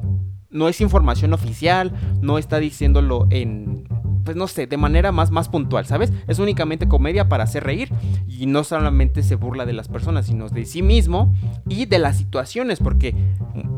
no 0.50 0.68
es 0.68 0.82
información 0.82 1.34
oficial, 1.34 1.94
no 2.20 2.40
está 2.40 2.58
diciéndolo 2.58 3.28
en 3.30 3.88
pues 4.30 4.38
no 4.38 4.48
sé, 4.48 4.68
de 4.68 4.78
manera 4.78 5.12
más, 5.12 5.32
más 5.32 5.50
puntual, 5.50 5.88
¿sabes? 5.88 6.14
Es 6.28 6.38
únicamente 6.38 6.88
comedia 6.88 7.28
para 7.30 7.46
hacer 7.46 7.64
reír 7.64 7.92
y 8.28 8.46
no 8.46 8.64
solamente 8.64 9.24
se 9.24 9.34
burla 9.34 9.66
de 9.66 9.74
las 9.74 9.88
personas, 9.88 10.28
sino 10.28 10.50
de 10.50 10.66
sí 10.66 10.84
mismo 10.84 11.34
y 11.68 11.88
de 11.88 11.98
las 11.98 12.18
situaciones, 12.18 12.78
porque 12.78 13.16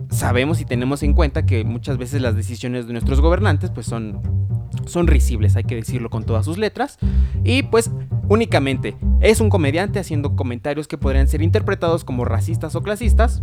sabemos 0.10 0.60
y 0.60 0.66
tenemos 0.66 1.04
en 1.04 1.14
cuenta 1.14 1.46
que 1.46 1.64
muchas 1.64 1.98
veces 1.98 2.22
las 2.22 2.36
decisiones 2.36 2.86
de 2.86 2.92
nuestros 2.92 3.22
gobernantes 3.22 3.70
pues 3.70 3.86
son, 3.86 4.22
son 4.88 5.08
risibles, 5.08 5.56
hay 5.56 5.64
que 5.64 5.76
decirlo 5.76 6.10
con 6.10 6.26
todas 6.26 6.44
sus 6.44 6.58
letras, 6.58 6.98
y 7.46 7.64
pues 7.64 7.90
únicamente 8.28 8.98
es 9.22 9.40
un 9.40 9.50
comediante 9.50 10.00
haciendo 10.00 10.36
comentarios 10.36 10.86
que 10.90 10.98
podrían 10.98 11.30
ser 11.30 11.42
interpretados 11.42 12.04
como 12.04 12.26
racistas 12.26 12.76
o 12.76 12.84
clasistas, 12.84 13.42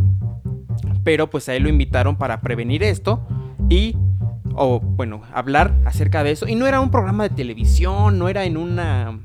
pero 1.04 1.30
pues 1.30 1.48
a 1.48 1.54
él 1.54 1.62
lo 1.62 1.70
invitaron 1.70 2.18
para 2.18 2.42
prevenir 2.42 2.82
esto 2.82 3.26
y 3.70 3.96
o 4.58 4.80
bueno, 4.80 5.22
hablar 5.32 5.74
acerca 5.84 6.24
de 6.24 6.32
eso. 6.32 6.46
Y 6.48 6.54
no 6.54 6.66
era 6.66 6.80
un 6.80 6.90
programa 6.90 7.28
de 7.28 7.34
televisión, 7.34 8.18
no 8.18 8.28
era 8.28 8.44
en 8.44 8.56
una... 8.56 9.20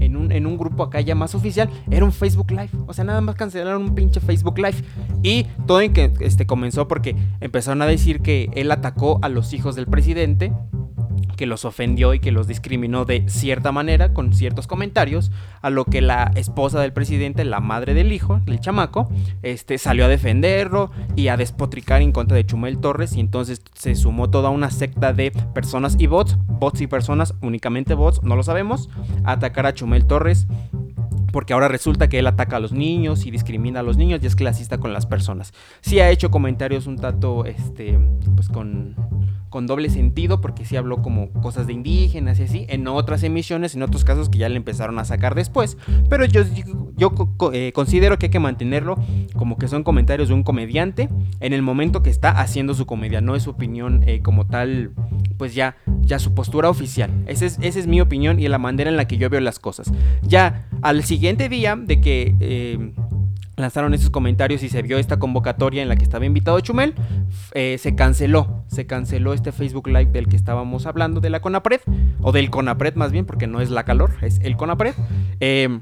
En 0.00 0.16
un, 0.16 0.32
en 0.32 0.46
un, 0.46 0.58
grupo 0.58 0.82
acá 0.82 1.00
ya 1.00 1.14
más 1.14 1.36
oficial, 1.36 1.70
era 1.88 2.04
un 2.04 2.10
Facebook 2.10 2.50
Live. 2.50 2.70
O 2.88 2.92
sea, 2.92 3.04
nada 3.04 3.20
más 3.20 3.36
cancelaron 3.36 3.82
un 3.82 3.94
pinche 3.94 4.18
Facebook 4.18 4.58
Live. 4.58 4.82
Y 5.22 5.44
todo 5.64 5.80
en 5.80 5.92
que 5.92 6.12
este, 6.20 6.44
comenzó 6.44 6.88
porque 6.88 7.14
empezaron 7.40 7.82
a 7.82 7.86
decir 7.86 8.20
que 8.20 8.50
él 8.54 8.72
atacó 8.72 9.20
a 9.22 9.28
los 9.28 9.52
hijos 9.52 9.76
del 9.76 9.86
presidente 9.86 10.52
que 11.36 11.46
los 11.46 11.64
ofendió 11.64 12.14
y 12.14 12.20
que 12.20 12.32
los 12.32 12.48
discriminó 12.48 13.04
de 13.04 13.28
cierta 13.28 13.72
manera 13.72 14.12
con 14.12 14.32
ciertos 14.32 14.66
comentarios, 14.66 15.30
a 15.62 15.70
lo 15.70 15.84
que 15.84 16.00
la 16.00 16.32
esposa 16.34 16.80
del 16.80 16.92
presidente, 16.92 17.44
la 17.44 17.60
madre 17.60 17.94
del 17.94 18.12
hijo, 18.12 18.40
del 18.44 18.60
chamaco, 18.60 19.08
este, 19.42 19.78
salió 19.78 20.06
a 20.06 20.08
defenderlo 20.08 20.90
y 21.14 21.28
a 21.28 21.36
despotricar 21.36 22.02
en 22.02 22.12
contra 22.12 22.36
de 22.36 22.46
Chumel 22.46 22.78
Torres 22.78 23.14
y 23.14 23.20
entonces 23.20 23.62
se 23.74 23.94
sumó 23.94 24.30
toda 24.30 24.50
una 24.50 24.70
secta 24.70 25.12
de 25.12 25.30
personas 25.54 25.96
y 25.98 26.06
bots, 26.06 26.36
bots 26.48 26.80
y 26.80 26.86
personas, 26.86 27.34
únicamente 27.42 27.94
bots, 27.94 28.22
no 28.22 28.36
lo 28.36 28.42
sabemos, 28.42 28.88
a 29.24 29.32
atacar 29.32 29.66
a 29.66 29.74
Chumel 29.74 30.06
Torres 30.06 30.46
porque 31.36 31.52
ahora 31.52 31.68
resulta 31.68 32.08
que 32.08 32.18
él 32.18 32.26
ataca 32.26 32.56
a 32.56 32.60
los 32.60 32.72
niños 32.72 33.26
y 33.26 33.30
discrimina 33.30 33.80
a 33.80 33.82
los 33.82 33.98
niños 33.98 34.20
y 34.22 34.26
es 34.26 34.36
clasista 34.36 34.78
con 34.78 34.94
las 34.94 35.04
personas. 35.04 35.52
Sí 35.82 36.00
ha 36.00 36.08
hecho 36.08 36.30
comentarios 36.30 36.86
un 36.86 36.96
tanto, 36.96 37.44
este, 37.44 37.98
pues 38.34 38.48
con 38.48 38.96
con 39.48 39.66
doble 39.66 39.90
sentido 39.90 40.40
porque 40.40 40.64
sí 40.64 40.76
habló 40.76 41.02
como 41.02 41.30
cosas 41.30 41.66
de 41.66 41.72
indígenas 41.72 42.38
y 42.38 42.44
así, 42.44 42.66
en 42.68 42.86
otras 42.88 43.22
emisiones, 43.22 43.74
en 43.74 43.82
otros 43.82 44.04
casos 44.04 44.28
que 44.28 44.38
ya 44.38 44.48
le 44.48 44.56
empezaron 44.56 44.98
a 44.98 45.04
sacar 45.04 45.34
después, 45.34 45.76
pero 46.08 46.24
yo, 46.24 46.42
yo 46.96 47.12
eh, 47.52 47.72
considero 47.74 48.18
que 48.18 48.26
hay 48.26 48.30
que 48.30 48.40
mantenerlo 48.40 48.96
como 49.36 49.56
que 49.58 49.68
son 49.68 49.82
comentarios 49.82 50.28
de 50.28 50.34
un 50.34 50.42
comediante 50.42 51.08
en 51.40 51.52
el 51.52 51.62
momento 51.62 52.02
que 52.02 52.10
está 52.10 52.30
haciendo 52.40 52.74
su 52.74 52.86
comedia, 52.86 53.20
no 53.20 53.34
es 53.34 53.44
su 53.44 53.50
opinión 53.50 54.02
eh, 54.06 54.20
como 54.22 54.46
tal, 54.46 54.92
pues 55.38 55.54
ya, 55.54 55.76
ya 56.02 56.18
su 56.18 56.34
postura 56.34 56.68
oficial. 56.68 57.10
Es, 57.26 57.42
esa 57.42 57.60
es 57.60 57.86
mi 57.86 58.00
opinión 58.00 58.40
y 58.40 58.48
la 58.48 58.58
manera 58.58 58.90
en 58.90 58.96
la 58.96 59.06
que 59.06 59.16
yo 59.16 59.30
veo 59.30 59.40
las 59.40 59.58
cosas. 59.58 59.92
Ya 60.22 60.66
al 60.82 61.04
siguiente 61.04 61.48
día 61.48 61.76
de 61.76 62.00
que... 62.00 62.34
Eh, 62.40 62.92
lanzaron 63.56 63.94
esos 63.94 64.10
comentarios 64.10 64.62
y 64.62 64.68
se 64.68 64.82
vio 64.82 64.98
esta 64.98 65.18
convocatoria 65.18 65.82
en 65.82 65.88
la 65.88 65.96
que 65.96 66.04
estaba 66.04 66.26
invitado 66.26 66.60
Chumel, 66.60 66.94
eh, 67.54 67.78
se 67.78 67.94
canceló, 67.94 68.64
se 68.68 68.86
canceló 68.86 69.32
este 69.32 69.52
Facebook 69.52 69.88
Live 69.88 70.06
del 70.06 70.28
que 70.28 70.36
estábamos 70.36 70.86
hablando 70.86 71.20
de 71.20 71.30
la 71.30 71.40
Conapred, 71.40 71.80
o 72.20 72.32
del 72.32 72.50
Conapred 72.50 72.94
más 72.94 73.12
bien, 73.12 73.24
porque 73.24 73.46
no 73.46 73.60
es 73.60 73.70
la 73.70 73.84
calor, 73.84 74.12
es 74.22 74.38
el 74.40 74.56
Conapred. 74.56 74.94
Em, 75.40 75.80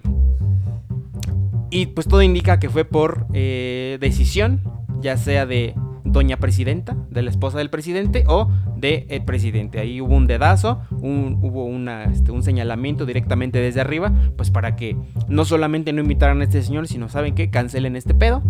y 1.71 1.87
pues 1.87 2.07
todo 2.07 2.23
indica 2.23 2.61
que 2.61 2.71
fue 2.71 2.85
por 2.85 3.27
eh, 3.33 3.99
decisión, 4.01 4.61
ya 5.01 5.17
sea 5.17 5.45
de 5.45 5.75
doña 6.15 6.39
presidenta, 6.39 6.97
de 7.11 7.23
la 7.23 7.29
esposa 7.29 7.59
del 7.59 7.69
presidente 7.69 8.25
o 8.27 8.51
del 8.77 9.05
el 9.11 9.25
presidente. 9.25 9.81
Ahí 9.81 10.01
hubo 10.01 10.15
un 10.15 10.27
dedazo, 10.27 10.81
hubo 10.91 11.69
este, 12.11 12.31
un 12.31 12.43
señalamiento 12.43 13.05
directamente 13.05 13.59
desde 13.59 13.83
arriba, 13.83 14.13
pues 14.37 14.51
para 14.51 14.77
que 14.77 14.97
no 15.29 15.45
solamente 15.45 15.93
no 15.93 16.01
invitaran 16.01 16.41
a 16.41 16.45
este 16.45 16.63
señor, 16.63 16.89
sino 16.89 17.09
saben 17.11 17.35
que 17.35 17.51
cancelen 17.51 17.97
este 17.97 18.15
pedo. 18.15 18.43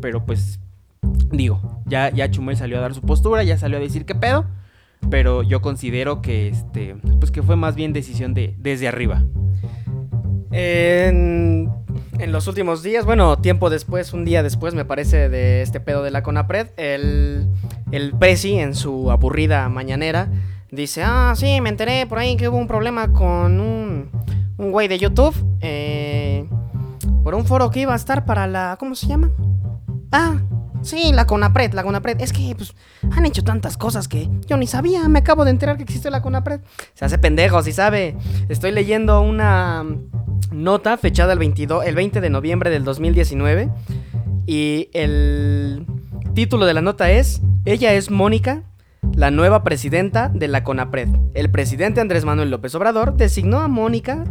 Pero 0.00 0.24
pues 0.24 0.58
digo, 1.30 1.82
ya, 1.86 2.10
ya 2.10 2.30
Chumel 2.30 2.56
salió 2.56 2.78
a 2.78 2.80
dar 2.80 2.94
su 2.94 3.02
postura, 3.02 3.44
ya 3.44 3.58
salió 3.58 3.76
a 3.76 3.80
decir 3.80 4.06
qué 4.06 4.14
pedo. 4.14 4.46
Pero 5.10 5.42
yo 5.42 5.60
considero 5.60 6.22
que 6.22 6.48
este, 6.48 6.96
pues 7.20 7.30
que 7.30 7.42
fue 7.42 7.56
más 7.56 7.76
bien 7.76 7.92
decisión 7.92 8.34
de 8.34 8.54
desde 8.58 8.88
arriba. 8.88 9.22
En 10.50 11.70
en 12.22 12.30
los 12.30 12.46
últimos 12.46 12.84
días, 12.84 13.04
bueno, 13.04 13.36
tiempo 13.38 13.68
después, 13.68 14.12
un 14.12 14.24
día 14.24 14.44
después, 14.44 14.74
me 14.74 14.84
parece, 14.84 15.28
de 15.28 15.60
este 15.60 15.80
pedo 15.80 16.04
de 16.04 16.12
la 16.12 16.22
Conapred, 16.22 16.68
el, 16.76 17.48
el 17.90 18.12
Prezi, 18.12 18.58
en 18.60 18.76
su 18.76 19.10
aburrida 19.10 19.68
mañanera, 19.68 20.30
dice, 20.70 21.02
ah, 21.04 21.34
sí, 21.36 21.60
me 21.60 21.68
enteré 21.68 22.06
por 22.06 22.18
ahí 22.18 22.36
que 22.36 22.48
hubo 22.48 22.58
un 22.58 22.68
problema 22.68 23.12
con 23.12 23.60
un, 23.60 24.10
un 24.56 24.70
güey 24.70 24.86
de 24.86 25.00
YouTube, 25.00 25.34
eh, 25.60 26.48
por 27.24 27.34
un 27.34 27.44
foro 27.44 27.70
que 27.70 27.80
iba 27.80 27.92
a 27.92 27.96
estar 27.96 28.24
para 28.24 28.46
la, 28.46 28.76
¿cómo 28.78 28.94
se 28.94 29.08
llama? 29.08 29.30
Ah, 30.12 30.40
Sí, 30.82 31.12
la 31.12 31.26
Conapred, 31.26 31.72
la 31.72 31.82
Conapred. 31.82 32.20
Es 32.20 32.32
que, 32.32 32.54
pues, 32.56 32.74
han 33.10 33.24
hecho 33.24 33.42
tantas 33.42 33.76
cosas 33.76 34.08
que 34.08 34.28
yo 34.46 34.56
ni 34.56 34.66
sabía. 34.66 35.08
Me 35.08 35.20
acabo 35.20 35.44
de 35.44 35.50
enterar 35.50 35.76
que 35.76 35.84
existe 35.84 36.10
la 36.10 36.22
Conapred. 36.22 36.60
Se 36.94 37.04
hace 37.04 37.18
pendejo, 37.18 37.62
si 37.62 37.72
sabe. 37.72 38.16
Estoy 38.48 38.72
leyendo 38.72 39.20
una 39.20 39.84
nota 40.50 40.96
fechada 40.96 41.32
el, 41.32 41.38
22, 41.38 41.84
el 41.86 41.94
20 41.94 42.20
de 42.20 42.30
noviembre 42.30 42.70
del 42.70 42.84
2019. 42.84 43.70
Y 44.46 44.88
el 44.92 45.86
título 46.34 46.66
de 46.66 46.74
la 46.74 46.82
nota 46.82 47.10
es, 47.10 47.40
ella 47.64 47.92
es 47.94 48.10
Mónica, 48.10 48.62
la 49.14 49.30
nueva 49.30 49.62
presidenta 49.62 50.28
de 50.28 50.48
la 50.48 50.64
CONAPRED. 50.64 51.08
El 51.34 51.50
presidente 51.50 52.00
Andrés 52.00 52.24
Manuel 52.24 52.50
López 52.50 52.74
Obrador 52.74 53.16
designó 53.16 53.60
a 53.60 53.68
Mónica 53.68 54.24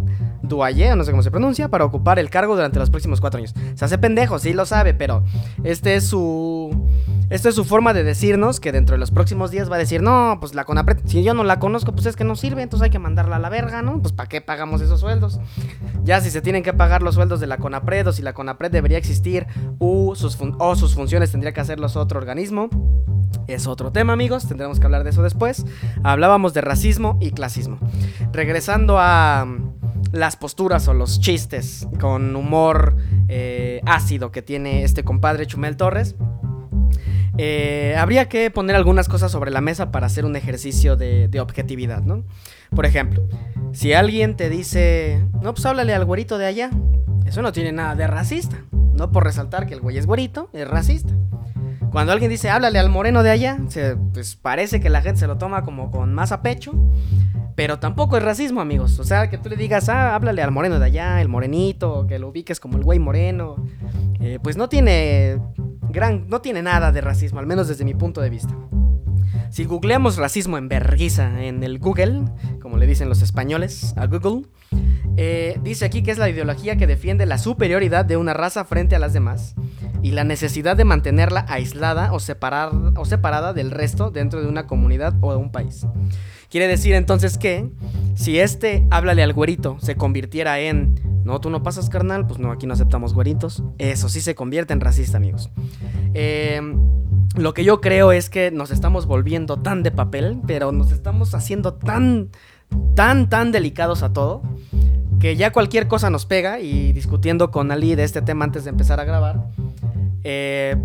Duaye, 0.55 0.95
no 0.95 1.03
sé 1.03 1.11
cómo 1.11 1.23
se 1.23 1.31
pronuncia, 1.31 1.69
para 1.69 1.85
ocupar 1.85 2.19
el 2.19 2.29
cargo 2.29 2.55
durante 2.55 2.79
los 2.79 2.89
próximos 2.89 3.21
cuatro 3.21 3.39
años. 3.39 3.53
Se 3.75 3.85
hace 3.85 3.97
pendejo, 3.97 4.39
sí 4.39 4.53
lo 4.53 4.65
sabe, 4.65 4.93
pero 4.93 5.23
este 5.63 5.95
es 5.95 6.05
su 6.05 6.89
esto 7.31 7.47
es 7.47 7.55
su 7.55 7.63
forma 7.63 7.93
de 7.93 8.03
decirnos 8.03 8.59
que 8.59 8.73
dentro 8.73 8.93
de 8.93 8.99
los 8.99 9.09
próximos 9.09 9.51
días 9.51 9.71
va 9.71 9.75
a 9.75 9.79
decir, 9.79 10.01
no, 10.01 10.35
pues 10.41 10.53
la 10.53 10.65
CONAPRED, 10.65 10.99
si 11.05 11.23
yo 11.23 11.33
no 11.33 11.45
la 11.45 11.59
conozco, 11.59 11.93
pues 11.93 12.05
es 12.05 12.17
que 12.17 12.25
no 12.25 12.35
sirve, 12.35 12.61
entonces 12.61 12.83
hay 12.83 12.89
que 12.89 12.99
mandarla 12.99 13.37
a 13.37 13.39
la 13.39 13.47
verga, 13.47 13.81
¿no? 13.81 14.01
Pues 14.01 14.11
¿para 14.11 14.27
qué 14.27 14.41
pagamos 14.41 14.81
esos 14.81 14.99
sueldos? 14.99 15.39
Ya 16.03 16.19
si 16.19 16.29
se 16.29 16.41
tienen 16.41 16.61
que 16.61 16.73
pagar 16.73 17.01
los 17.01 17.15
sueldos 17.15 17.39
de 17.39 17.47
la 17.47 17.55
CONAPRED 17.55 18.09
o 18.09 18.11
si 18.11 18.21
la 18.21 18.33
CONAPRED 18.33 18.71
debería 18.71 18.97
existir 18.97 19.47
o 19.79 20.13
sus, 20.13 20.37
o 20.59 20.75
sus 20.75 20.93
funciones 20.93 21.31
tendría 21.31 21.53
que 21.53 21.61
hacerlos 21.61 21.95
otro 21.95 22.19
organismo. 22.19 22.67
Es 23.47 23.65
otro 23.65 23.93
tema, 23.93 24.11
amigos, 24.11 24.45
tendremos 24.49 24.81
que 24.81 24.85
hablar 24.85 25.05
de 25.05 25.11
eso 25.11 25.23
después. 25.23 25.65
Hablábamos 26.03 26.53
de 26.53 26.59
racismo 26.59 27.17
y 27.21 27.31
clasismo. 27.31 27.79
Regresando 28.33 28.97
a 28.99 29.47
las 30.11 30.35
posturas 30.35 30.87
o 30.87 30.93
los 30.93 31.19
chistes 31.19 31.87
con 31.99 32.35
humor 32.35 32.97
eh, 33.27 33.81
ácido 33.85 34.31
que 34.31 34.41
tiene 34.41 34.83
este 34.83 35.03
compadre 35.03 35.47
Chumel 35.47 35.77
Torres. 35.77 36.15
Eh, 37.37 37.95
habría 37.97 38.27
que 38.27 38.51
poner 38.51 38.75
algunas 38.75 39.07
cosas 39.07 39.31
sobre 39.31 39.51
la 39.51 39.61
mesa 39.61 39.91
para 39.91 40.07
hacer 40.07 40.25
un 40.25 40.35
ejercicio 40.35 40.95
de, 40.95 41.39
objetividad, 41.39 42.01
¿no? 42.03 42.23
Por 42.75 42.85
ejemplo, 42.85 43.23
si 43.71 43.93
alguien 43.93 44.35
te 44.35 44.49
dice, 44.49 45.25
no, 45.41 45.53
pues 45.53 45.65
háblale 45.65 45.93
al 45.93 46.05
güerito 46.05 46.37
de 46.37 46.45
allá, 46.45 46.69
eso 47.25 47.41
no 47.41 47.51
tiene 47.51 47.71
nada 47.71 47.95
de 47.95 48.07
racista. 48.07 48.57
No 48.71 49.11
por 49.11 49.23
resaltar 49.23 49.65
que 49.65 49.73
el 49.73 49.79
güey 49.79 49.97
es 49.97 50.05
güerito, 50.05 50.49
es 50.53 50.67
racista. 50.67 51.13
Cuando 51.91 52.13
alguien 52.13 52.29
dice, 52.29 52.49
háblale 52.49 52.79
al 52.79 52.89
moreno 52.89 53.23
de 53.23 53.31
allá, 53.31 53.57
pues 54.13 54.35
parece 54.35 54.79
que 54.79 54.89
la 54.89 55.01
gente 55.01 55.19
se 55.19 55.27
lo 55.27 55.37
toma 55.37 55.63
como 55.63 55.91
con 55.91 56.13
más 56.13 56.31
a 56.31 56.41
pecho. 56.41 56.73
Pero 57.55 57.79
tampoco 57.79 58.17
es 58.17 58.23
racismo, 58.23 58.61
amigos. 58.61 58.99
O 58.99 59.03
sea, 59.03 59.29
que 59.29 59.37
tú 59.37 59.49
le 59.49 59.55
digas, 59.55 59.89
ah, 59.89 60.15
háblale 60.15 60.41
al 60.41 60.51
moreno 60.51 60.79
de 60.79 60.85
allá, 60.85 61.21
el 61.21 61.27
morenito, 61.27 62.05
que 62.07 62.19
lo 62.19 62.29
ubiques 62.29 62.59
como 62.59 62.77
el 62.77 62.83
güey 62.83 62.99
moreno. 62.99 63.55
Eh, 64.19 64.39
pues 64.41 64.57
no 64.57 64.69
tiene 64.69 65.39
gran, 65.89 66.27
no 66.27 66.41
tiene 66.41 66.61
nada 66.61 66.91
de 66.91 67.01
racismo, 67.01 67.39
al 67.39 67.47
menos 67.47 67.67
desde 67.67 67.85
mi 67.85 67.93
punto 67.93 68.21
de 68.21 68.29
vista. 68.29 68.55
Si 69.49 69.65
googleamos 69.65 70.17
racismo 70.17 70.57
en 70.57 70.69
vergüenza 70.69 71.43
en 71.43 71.63
el 71.63 71.79
Google, 71.79 72.23
como 72.61 72.77
le 72.77 72.87
dicen 72.87 73.09
los 73.09 73.21
españoles 73.21 73.93
a 73.97 74.05
Google, 74.07 74.47
eh, 75.17 75.59
dice 75.61 75.83
aquí 75.83 76.03
que 76.03 76.11
es 76.11 76.17
la 76.17 76.29
ideología 76.29 76.77
que 76.77 76.87
defiende 76.87 77.25
la 77.25 77.37
superioridad 77.37 78.05
de 78.05 78.15
una 78.15 78.33
raza 78.33 78.63
frente 78.63 78.95
a 78.95 78.99
las 78.99 79.11
demás 79.11 79.55
y 80.01 80.11
la 80.11 80.23
necesidad 80.23 80.75
de 80.75 80.85
mantenerla 80.85 81.45
aislada 81.47 82.13
o, 82.13 82.19
separar, 82.19 82.71
o 82.95 83.05
separada 83.05 83.53
del 83.53 83.71
resto 83.71 84.11
dentro 84.11 84.41
de 84.41 84.47
una 84.47 84.67
comunidad 84.67 85.13
o 85.21 85.31
de 85.31 85.37
un 85.37 85.51
país. 85.51 85.85
Quiere 86.49 86.67
decir 86.67 86.93
entonces 86.95 87.37
que 87.37 87.69
si 88.15 88.39
este 88.39 88.85
háblale 88.91 89.23
al 89.23 89.33
güerito 89.33 89.77
se 89.79 89.95
convirtiera 89.95 90.59
en 90.59 91.11
no, 91.23 91.39
tú 91.39 91.49
no 91.49 91.61
pasas 91.63 91.89
carnal, 91.89 92.25
pues 92.25 92.39
no, 92.39 92.51
aquí 92.51 92.65
no 92.65 92.73
aceptamos 92.73 93.13
güeritos. 93.13 93.63
Eso 93.77 94.09
sí 94.09 94.21
se 94.21 94.35
convierte 94.35 94.73
en 94.73 94.81
racista, 94.81 95.17
amigos. 95.17 95.49
Em, 96.13 96.77
lo 97.35 97.53
que 97.53 97.63
yo 97.63 97.79
creo 97.79 98.11
es 98.11 98.29
que 98.29 98.51
nos 98.51 98.71
estamos 98.71 99.05
volviendo 99.05 99.57
tan 99.57 99.83
de 99.83 99.91
papel, 99.91 100.39
pero 100.47 100.71
nos 100.71 100.91
estamos 100.91 101.33
haciendo 101.35 101.75
tan, 101.75 102.29
tan, 102.95 103.29
tan 103.29 103.51
delicados 103.51 104.03
a 104.03 104.13
todo, 104.13 104.41
que 105.19 105.35
ya 105.35 105.51
cualquier 105.51 105.87
cosa 105.87 106.09
nos 106.09 106.25
pega. 106.25 106.59
Y 106.59 106.91
discutiendo 106.91 107.51
con 107.51 107.71
Ali 107.71 107.95
de 107.95 108.03
este 108.03 108.21
tema 108.21 108.45
antes 108.45 108.63
de 108.63 108.71
empezar 108.71 108.99
a 108.99 109.05
grabar, 109.05 109.45
eh, 110.23 110.75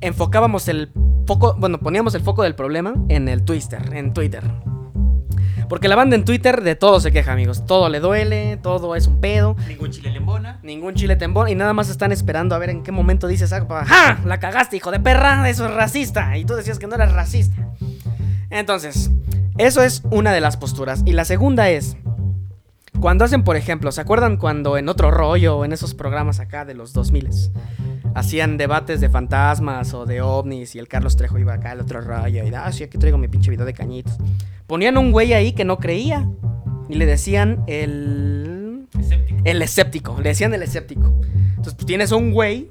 enfocábamos 0.00 0.68
el 0.68 0.90
foco, 1.26 1.54
bueno, 1.58 1.78
poníamos 1.78 2.14
el 2.14 2.22
foco 2.22 2.42
del 2.42 2.54
problema 2.54 2.94
en 3.08 3.28
el 3.28 3.44
Twitter, 3.44 3.82
en 3.94 4.12
Twitter. 4.12 4.44
Porque 5.68 5.88
la 5.88 5.96
banda 5.96 6.14
en 6.16 6.24
Twitter 6.24 6.62
de 6.62 6.76
todo 6.76 7.00
se 7.00 7.10
queja, 7.10 7.32
amigos. 7.32 7.64
Todo 7.66 7.88
le 7.88 8.00
duele, 8.00 8.58
todo 8.58 8.96
es 8.96 9.06
un 9.06 9.20
pedo. 9.20 9.56
Ningún 9.66 9.90
chile 9.90 10.10
le 10.10 10.18
embona. 10.18 10.60
Ningún 10.62 10.94
chile 10.94 11.16
te 11.16 11.24
embona 11.24 11.50
y 11.50 11.54
nada 11.54 11.72
más 11.72 11.88
están 11.88 12.12
esperando 12.12 12.54
a 12.54 12.58
ver 12.58 12.70
en 12.70 12.82
qué 12.82 12.92
momento 12.92 13.26
dices, 13.26 13.52
ah, 13.52 13.84
¡ja! 13.86 14.20
La 14.24 14.38
cagaste, 14.40 14.76
hijo 14.76 14.90
de 14.90 15.00
perra, 15.00 15.48
eso 15.48 15.66
es 15.66 15.74
racista. 15.74 16.36
Y 16.36 16.44
tú 16.44 16.54
decías 16.54 16.78
que 16.78 16.86
no 16.86 16.94
eras 16.94 17.12
racista. 17.12 17.70
Entonces, 18.50 19.10
eso 19.56 19.82
es 19.82 20.02
una 20.10 20.32
de 20.32 20.40
las 20.40 20.56
posturas. 20.56 21.02
Y 21.06 21.12
la 21.12 21.24
segunda 21.24 21.70
es, 21.70 21.96
cuando 23.00 23.24
hacen, 23.24 23.42
por 23.42 23.56
ejemplo, 23.56 23.90
¿se 23.90 24.00
acuerdan 24.00 24.36
cuando 24.36 24.76
en 24.76 24.88
otro 24.88 25.10
rollo 25.10 25.58
o 25.58 25.64
en 25.64 25.72
esos 25.72 25.94
programas 25.94 26.40
acá 26.40 26.64
de 26.64 26.74
los 26.74 26.92
2000 26.92 27.30
hacían 28.14 28.56
debates 28.56 29.00
de 29.00 29.08
fantasmas 29.08 29.92
o 29.92 30.06
de 30.06 30.22
ovnis 30.22 30.74
y 30.74 30.78
el 30.78 30.88
Carlos 30.88 31.16
Trejo 31.16 31.38
iba 31.38 31.54
acá 31.54 31.72
al 31.72 31.80
otro 31.80 32.00
rollo 32.00 32.44
y 32.44 32.54
ah, 32.54 32.70
sí, 32.72 32.84
aquí 32.84 32.96
traigo 32.96 33.18
mi 33.18 33.28
pinche 33.28 33.50
video 33.50 33.66
de 33.66 33.74
cañitos. 33.74 34.16
Ponían 34.66 34.96
un 34.96 35.12
güey 35.12 35.32
ahí 35.32 35.52
que 35.52 35.64
no 35.64 35.78
creía 35.78 36.28
y 36.88 36.94
le 36.94 37.06
decían 37.06 37.64
el 37.66 38.86
Escéptico. 38.98 39.42
el 39.44 39.62
escéptico, 39.62 40.16
le 40.20 40.28
decían 40.30 40.54
el 40.54 40.62
escéptico. 40.62 41.12
Entonces, 41.48 41.74
pues 41.74 41.86
tienes 41.86 42.12
a 42.12 42.16
un 42.16 42.32
güey 42.32 42.70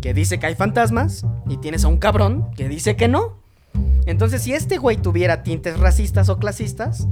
que 0.00 0.14
dice 0.14 0.38
que 0.38 0.46
hay 0.46 0.54
fantasmas 0.54 1.26
y 1.48 1.56
tienes 1.56 1.84
a 1.84 1.88
un 1.88 1.98
cabrón 1.98 2.50
que 2.56 2.68
dice 2.68 2.94
que 2.96 3.08
no. 3.08 3.38
Entonces, 4.06 4.42
si 4.42 4.52
este 4.52 4.78
güey 4.78 4.96
tuviera 4.96 5.42
tintes 5.42 5.78
racistas 5.80 6.28
o 6.28 6.38
clasistas, 6.38 7.08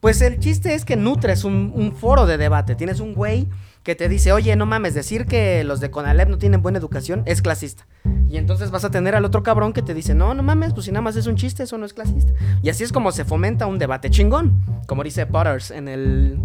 pues 0.00 0.20
el 0.20 0.38
chiste 0.38 0.74
es 0.74 0.84
que 0.84 0.96
nutres 0.96 1.44
un, 1.44 1.72
un 1.74 1.94
foro 1.94 2.26
de 2.26 2.36
debate. 2.36 2.74
Tienes 2.74 3.00
un 3.00 3.14
güey 3.14 3.48
que 3.84 3.94
te 3.94 4.08
dice, 4.08 4.32
oye, 4.32 4.56
no 4.56 4.64
mames, 4.64 4.94
decir 4.94 5.26
que 5.26 5.62
los 5.62 5.78
de 5.78 5.90
Conalep 5.90 6.28
no 6.28 6.38
tienen 6.38 6.62
buena 6.62 6.78
educación 6.78 7.22
es 7.26 7.42
clasista. 7.42 7.86
Y 8.28 8.38
entonces 8.38 8.70
vas 8.70 8.84
a 8.84 8.90
tener 8.90 9.14
al 9.14 9.26
otro 9.26 9.42
cabrón 9.42 9.74
que 9.74 9.82
te 9.82 9.92
dice, 9.92 10.14
no, 10.14 10.32
no 10.34 10.42
mames, 10.42 10.72
pues 10.72 10.86
si 10.86 10.90
nada 10.90 11.02
más 11.02 11.16
es 11.16 11.26
un 11.26 11.36
chiste, 11.36 11.62
eso 11.62 11.76
no 11.76 11.84
es 11.84 11.92
clasista. 11.92 12.32
Y 12.62 12.70
así 12.70 12.82
es 12.82 12.92
como 12.92 13.12
se 13.12 13.26
fomenta 13.26 13.66
un 13.66 13.78
debate 13.78 14.08
chingón. 14.08 14.64
Como 14.88 15.04
dice 15.04 15.26
Potters 15.26 15.70
en, 15.70 15.88
el, 15.88 16.38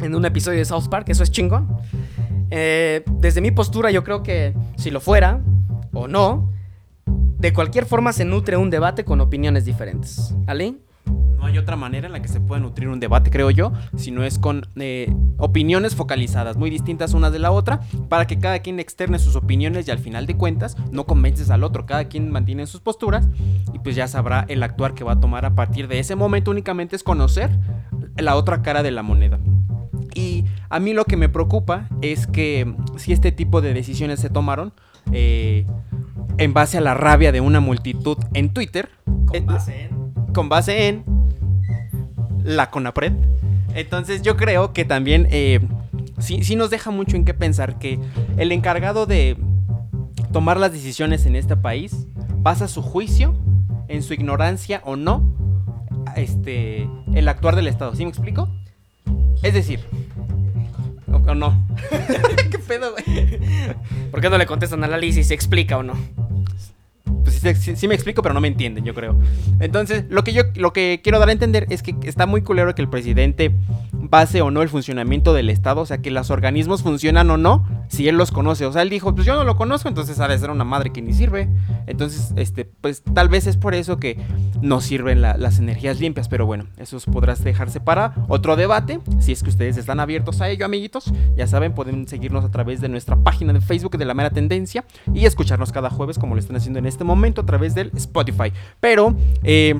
en 0.00 0.14
un 0.14 0.24
episodio 0.24 0.60
de 0.60 0.64
South 0.64 0.88
Park, 0.88 1.08
eso 1.08 1.24
es 1.24 1.32
chingón. 1.32 1.76
Eh, 2.50 3.02
desde 3.18 3.40
mi 3.40 3.50
postura, 3.50 3.90
yo 3.90 4.04
creo 4.04 4.22
que 4.22 4.54
si 4.76 4.92
lo 4.92 5.00
fuera 5.00 5.40
o 5.92 6.06
no, 6.06 6.52
de 7.04 7.52
cualquier 7.52 7.84
forma 7.84 8.12
se 8.12 8.24
nutre 8.24 8.56
un 8.56 8.70
debate 8.70 9.04
con 9.04 9.20
opiniones 9.20 9.64
diferentes. 9.64 10.34
¿Ali? 10.46 10.80
No 11.36 11.46
hay 11.46 11.58
otra 11.58 11.76
manera 11.76 12.06
en 12.06 12.12
la 12.12 12.22
que 12.22 12.28
se 12.28 12.40
pueda 12.40 12.60
nutrir 12.60 12.88
un 12.88 13.00
debate, 13.00 13.30
creo 13.30 13.50
yo, 13.50 13.72
si 13.96 14.10
no 14.10 14.24
es 14.24 14.38
con 14.38 14.66
eh, 14.76 15.14
opiniones 15.38 15.94
focalizadas, 15.94 16.56
muy 16.56 16.70
distintas 16.70 17.14
una 17.14 17.30
de 17.30 17.38
la 17.38 17.50
otra, 17.50 17.80
para 18.08 18.26
que 18.26 18.38
cada 18.38 18.60
quien 18.60 18.80
externe 18.80 19.18
sus 19.18 19.36
opiniones 19.36 19.86
y 19.86 19.90
al 19.90 19.98
final 19.98 20.26
de 20.26 20.36
cuentas 20.36 20.76
no 20.90 21.04
convences 21.04 21.50
al 21.50 21.64
otro, 21.64 21.86
cada 21.86 22.06
quien 22.06 22.30
mantiene 22.30 22.66
sus 22.66 22.80
posturas 22.80 23.28
y 23.72 23.78
pues 23.80 23.96
ya 23.96 24.08
sabrá 24.08 24.46
el 24.48 24.62
actuar 24.62 24.94
que 24.94 25.04
va 25.04 25.12
a 25.12 25.20
tomar 25.20 25.44
a 25.44 25.54
partir 25.54 25.88
de 25.88 25.98
ese 25.98 26.16
momento 26.16 26.50
únicamente 26.50 26.96
es 26.96 27.02
conocer 27.02 27.50
la 28.16 28.36
otra 28.36 28.62
cara 28.62 28.82
de 28.82 28.90
la 28.90 29.02
moneda. 29.02 29.38
Y 30.14 30.44
a 30.70 30.80
mí 30.80 30.94
lo 30.94 31.04
que 31.04 31.16
me 31.16 31.28
preocupa 31.28 31.88
es 32.00 32.26
que 32.26 32.74
si 32.96 33.12
este 33.12 33.32
tipo 33.32 33.60
de 33.60 33.74
decisiones 33.74 34.20
se 34.20 34.30
tomaron 34.30 34.72
eh, 35.12 35.66
en 36.38 36.54
base 36.54 36.78
a 36.78 36.80
la 36.80 36.94
rabia 36.94 37.32
de 37.32 37.40
una 37.40 37.60
multitud 37.60 38.16
en 38.32 38.52
Twitter, 38.52 38.88
eh, 39.32 39.44
con 40.32 40.48
base 40.48 40.88
en 40.88 41.15
la 42.46 42.70
CONAPRED. 42.70 43.12
Entonces 43.74 44.22
yo 44.22 44.36
creo 44.36 44.72
que 44.72 44.84
también 44.84 45.28
eh, 45.30 45.60
sí, 46.18 46.42
sí 46.44 46.56
nos 46.56 46.70
deja 46.70 46.90
mucho 46.90 47.16
en 47.16 47.24
qué 47.24 47.34
pensar 47.34 47.78
que 47.78 47.98
el 48.38 48.52
encargado 48.52 49.04
de 49.04 49.36
tomar 50.32 50.58
las 50.58 50.72
decisiones 50.72 51.26
en 51.26 51.36
este 51.36 51.56
país 51.56 52.06
basa 52.38 52.68
su 52.68 52.80
juicio 52.80 53.34
en 53.88 54.02
su 54.02 54.14
ignorancia 54.14 54.80
o 54.84 54.96
no 54.96 55.32
este 56.16 56.88
el 57.14 57.28
actuar 57.28 57.56
del 57.56 57.66
Estado. 57.66 57.94
¿Sí 57.94 58.04
me 58.04 58.10
explico? 58.10 58.48
Es 59.42 59.54
decir, 59.54 59.80
o, 61.12 61.34
no. 61.34 61.66
¿Qué 62.50 62.58
pedo? 62.58 62.94
¿Por 64.10 64.20
qué 64.20 64.30
no 64.30 64.38
le 64.38 64.46
contestan 64.46 64.84
a 64.84 64.86
Lali 64.86 65.12
si 65.12 65.24
se 65.24 65.34
explica 65.34 65.76
o 65.76 65.82
no? 65.82 65.94
Sí, 67.40 67.54
sí- 67.54 67.76
sí 67.76 67.88
me 67.88 67.94
explico, 67.94 68.22
pero 68.22 68.34
no 68.34 68.40
me 68.40 68.48
entienden, 68.48 68.84
yo 68.84 68.94
creo. 68.94 69.16
Entonces, 69.60 70.04
lo 70.08 70.24
que 70.24 70.32
yo 70.32 70.42
lo 70.56 70.72
que 70.72 71.00
quiero 71.02 71.18
dar 71.18 71.28
a 71.28 71.32
entender 71.32 71.66
es 71.70 71.82
que 71.82 71.94
está 72.04 72.26
muy 72.26 72.42
culero 72.42 72.74
que 72.74 72.82
el 72.82 72.88
presidente 72.88 73.52
base 73.92 74.40
o 74.42 74.50
no 74.50 74.62
el 74.62 74.68
funcionamiento 74.68 75.32
del 75.34 75.50
Estado, 75.50 75.80
o 75.82 75.86
sea, 75.86 75.98
que 75.98 76.10
los 76.10 76.30
organismos 76.30 76.82
funcionan 76.82 77.30
o 77.30 77.36
no, 77.36 77.66
si 77.88 78.08
él 78.08 78.16
los 78.16 78.30
conoce. 78.30 78.66
O 78.66 78.72
sea, 78.72 78.82
él 78.82 78.90
dijo, 78.90 79.14
pues 79.14 79.26
yo 79.26 79.34
no 79.34 79.44
lo 79.44 79.56
conozco, 79.56 79.88
entonces 79.88 80.18
ha 80.20 80.28
de 80.28 80.38
ser 80.38 80.50
una 80.50 80.64
madre 80.64 80.90
que 80.92 81.02
ni 81.02 81.12
sirve. 81.12 81.48
Entonces, 81.86 82.32
este, 82.36 82.64
pues 82.64 83.02
tal 83.02 83.28
vez 83.28 83.46
es 83.46 83.56
por 83.56 83.74
eso 83.74 83.98
que 83.98 84.18
no 84.60 84.80
sirven 84.80 85.20
la- 85.20 85.36
las 85.36 85.58
energías 85.58 86.00
limpias, 86.00 86.28
pero 86.28 86.46
bueno, 86.46 86.66
eso 86.78 86.98
podrás 87.12 87.42
dejarse 87.44 87.80
para 87.80 88.14
otro 88.28 88.56
debate, 88.56 89.00
si 89.18 89.32
es 89.32 89.42
que 89.42 89.50
ustedes 89.50 89.76
están 89.76 90.00
abiertos 90.00 90.40
a 90.40 90.48
ello, 90.48 90.64
amiguitos. 90.66 91.12
Ya 91.36 91.46
saben, 91.46 91.74
pueden 91.74 92.08
seguirnos 92.08 92.44
a 92.44 92.50
través 92.50 92.80
de 92.80 92.88
nuestra 92.88 93.16
página 93.16 93.52
de 93.52 93.60
Facebook 93.60 93.96
de 93.98 94.04
La 94.04 94.14
Mera 94.14 94.30
Tendencia 94.30 94.84
y 95.12 95.24
escucharnos 95.26 95.72
cada 95.72 95.90
jueves 95.90 96.18
como 96.18 96.34
lo 96.34 96.40
están 96.40 96.56
haciendo 96.56 96.78
en 96.78 96.86
este 96.86 97.04
momento 97.04 97.42
a 97.42 97.46
través 97.46 97.74
del 97.74 97.90
Spotify. 97.94 98.52
Pero, 98.80 99.14
eh, 99.42 99.78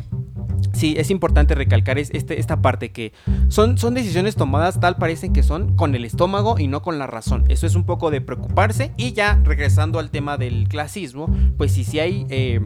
Sí, 0.72 0.94
es 0.98 1.10
importante 1.10 1.54
recalcar 1.54 1.98
es- 1.98 2.10
este, 2.12 2.38
esta 2.40 2.60
parte 2.62 2.92
que 2.92 3.12
son, 3.48 3.78
son 3.78 3.94
decisiones 3.94 4.36
tomadas 4.36 4.78
tal 4.80 4.96
parecen 4.96 5.32
que 5.32 5.42
son 5.42 5.74
con 5.76 5.94
el 5.94 6.04
estómago 6.04 6.58
y 6.58 6.66
no 6.68 6.82
con 6.82 6.98
la 6.98 7.06
razón. 7.06 7.44
Eso 7.48 7.66
es 7.66 7.74
un 7.74 7.84
poco 7.84 8.10
de 8.10 8.20
preocuparse 8.20 8.92
y 8.96 9.12
ya 9.12 9.40
regresando 9.44 9.98
al 9.98 10.10
tema 10.10 10.36
del 10.36 10.68
clasismo, 10.68 11.28
pues 11.56 11.72
sí, 11.72 11.84
sí 11.84 11.98
hay... 12.00 12.26
eh, 12.30 12.60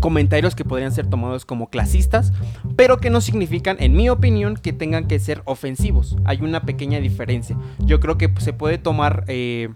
comentarios 0.00 0.54
que 0.54 0.64
podrían 0.64 0.92
ser 0.92 1.08
tomados 1.08 1.44
como 1.44 1.70
clasistas, 1.70 2.32
pero 2.76 2.98
que 2.98 3.10
no 3.10 3.20
significan, 3.20 3.76
en 3.80 3.96
mi 3.96 4.08
opinión, 4.08 4.54
que 4.56 4.72
tengan 4.72 5.08
que 5.08 5.18
ser 5.18 5.42
ofensivos. 5.44 6.16
Hay 6.24 6.40
una 6.40 6.62
pequeña 6.62 7.00
diferencia. 7.00 7.56
Yo 7.80 7.98
creo 7.98 8.16
que 8.16 8.32
se 8.38 8.52
puede 8.52 8.78
tomar 8.78 9.24
eh, 9.26 9.70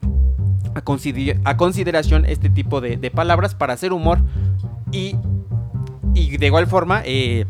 a 0.75 1.57
consideración 1.57 2.25
este 2.27 2.51
tipo 2.51 2.81
de, 2.81 2.97
de 2.99 3.11
palabras 3.11 3.55
para 3.57 3.73
hacer 3.73 3.93
humor 3.93 4.21
y, 4.93 5.17
y 6.15 6.37
de 6.37 6.47
igual 6.47 6.67
forma, 6.67 7.03
eh, 7.05 7.47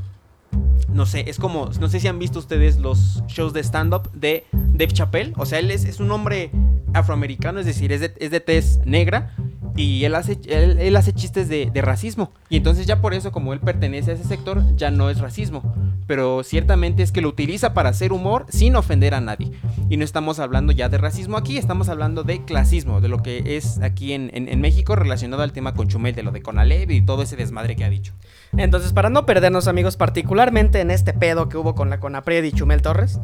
no 0.93 1.07
sé, 1.07 1.25
es 1.29 1.39
como, 1.39 1.71
no 1.81 1.89
sé 1.89 2.01
si 2.01 2.09
han 2.09 2.19
visto 2.19 2.39
ustedes 2.39 2.79
los 2.79 3.23
shows 3.27 3.53
de 3.53 3.61
stand-up 3.61 4.11
de 4.13 4.45
Dave 4.53 4.93
Chappelle, 4.93 5.33
o 5.37 5.47
sea, 5.47 5.59
él 5.59 5.71
es, 5.71 5.85
es 5.85 6.01
un 6.01 6.11
hombre 6.11 6.51
afroamericano, 6.95 7.61
es 7.61 7.67
decir, 7.67 7.93
es 7.93 8.01
de, 8.01 8.13
es 8.19 8.31
de 8.31 8.41
tez 8.41 8.81
negra. 8.85 9.35
Y 9.75 10.05
él 10.05 10.15
hace, 10.15 10.39
él, 10.49 10.95
hace 10.97 11.13
chistes 11.15 11.49
de, 11.49 11.71
racismo. 11.83 12.31
Y 12.51 12.57
entonces 12.59 12.87
ya 12.87 13.01
por 13.01 13.15
eso, 13.15 13.33
como 13.33 13.53
él 13.55 13.61
pertenece 13.61 14.11
a 14.11 14.15
ese 14.15 14.25
sector, 14.25 14.63
ya 14.77 14.91
no 14.91 15.09
es 15.09 15.19
racismo. 15.19 15.75
Pero 16.07 16.43
ciertamente 16.43 17.03
es 17.03 17.11
que 17.11 17.23
lo 17.23 17.29
utiliza 17.29 17.73
para 17.73 17.89
hacer 17.89 18.13
humor 18.13 18.45
sin 18.51 18.77
ofender 18.77 19.15
a 19.15 19.21
nadie. 19.21 19.53
Y 19.89 19.97
no 19.97 20.05
estamos 20.05 20.41
hablando 20.41 20.73
ya 20.73 20.89
de 20.89 20.99
racismo 20.99 21.37
aquí, 21.39 21.57
estamos 21.57 21.89
hablando 21.89 22.23
de 22.23 22.45
clasismo, 22.45 23.01
de 23.01 23.09
lo 23.09 23.23
que 23.23 23.57
es 23.57 23.81
aquí 23.81 24.13
en, 24.13 24.31
en- 24.35 24.49
en 24.49 24.61
México 24.61 24.95
relacionado 24.95 25.43
al 25.43 25.53
tema 25.53 25.75
con 25.75 25.89
Chumel, 25.89 26.15
de 26.15 26.23
lo 26.23 26.33
de 26.33 26.43
Conalep 26.43 26.91
y 26.91 27.01
todo 27.03 27.23
ese 27.23 27.37
desmadre 27.37 27.75
que 27.77 27.85
ha 27.85 27.91
dicho. 27.91 28.13
Entonces, 28.57 28.93
para 28.93 29.09
no 29.09 29.25
perdernos, 29.25 29.69
amigos, 29.69 29.97
particularmente 29.97 30.81
en 30.81 30.91
este 30.91 31.15
pedo 31.15 31.49
que 31.49 31.57
hubo 31.57 31.75
con 31.75 31.89
la 31.89 31.99
Conapred 32.01 32.45
y 32.45 32.53
Chumel 32.53 32.83
Torres, 32.83 33.19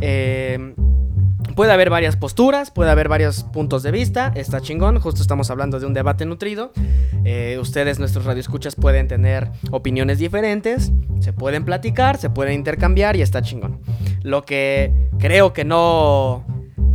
eh, 0.00 0.74
puede 1.56 1.72
haber 1.72 1.90
varias 1.90 2.16
posturas, 2.16 2.70
puede 2.70 2.90
haber 2.90 3.08
varios 3.08 3.42
puntos 3.42 3.82
de 3.82 3.90
vista. 3.90 4.30
Está 4.36 4.60
chingón, 4.60 5.00
justo 5.00 5.22
estamos 5.22 5.50
hablando 5.50 5.80
de 5.80 5.86
un 5.86 5.94
debate 5.94 6.24
nutrido. 6.26 6.70
Eh, 7.24 7.58
ustedes, 7.60 7.98
nuestros 7.98 8.24
radioescuchas, 8.26 8.76
pueden 8.76 9.08
tener 9.08 9.50
opiniones 9.72 10.18
diferentes, 10.18 10.92
se 11.18 11.32
pueden 11.32 11.64
platicar, 11.64 12.18
se 12.18 12.30
pueden 12.30 12.54
intercambiar 12.54 13.16
y 13.16 13.22
está 13.22 13.42
chingón. 13.42 13.80
Lo 14.22 14.44
que 14.44 14.92
creo 15.18 15.52
que 15.52 15.64
no. 15.64 16.44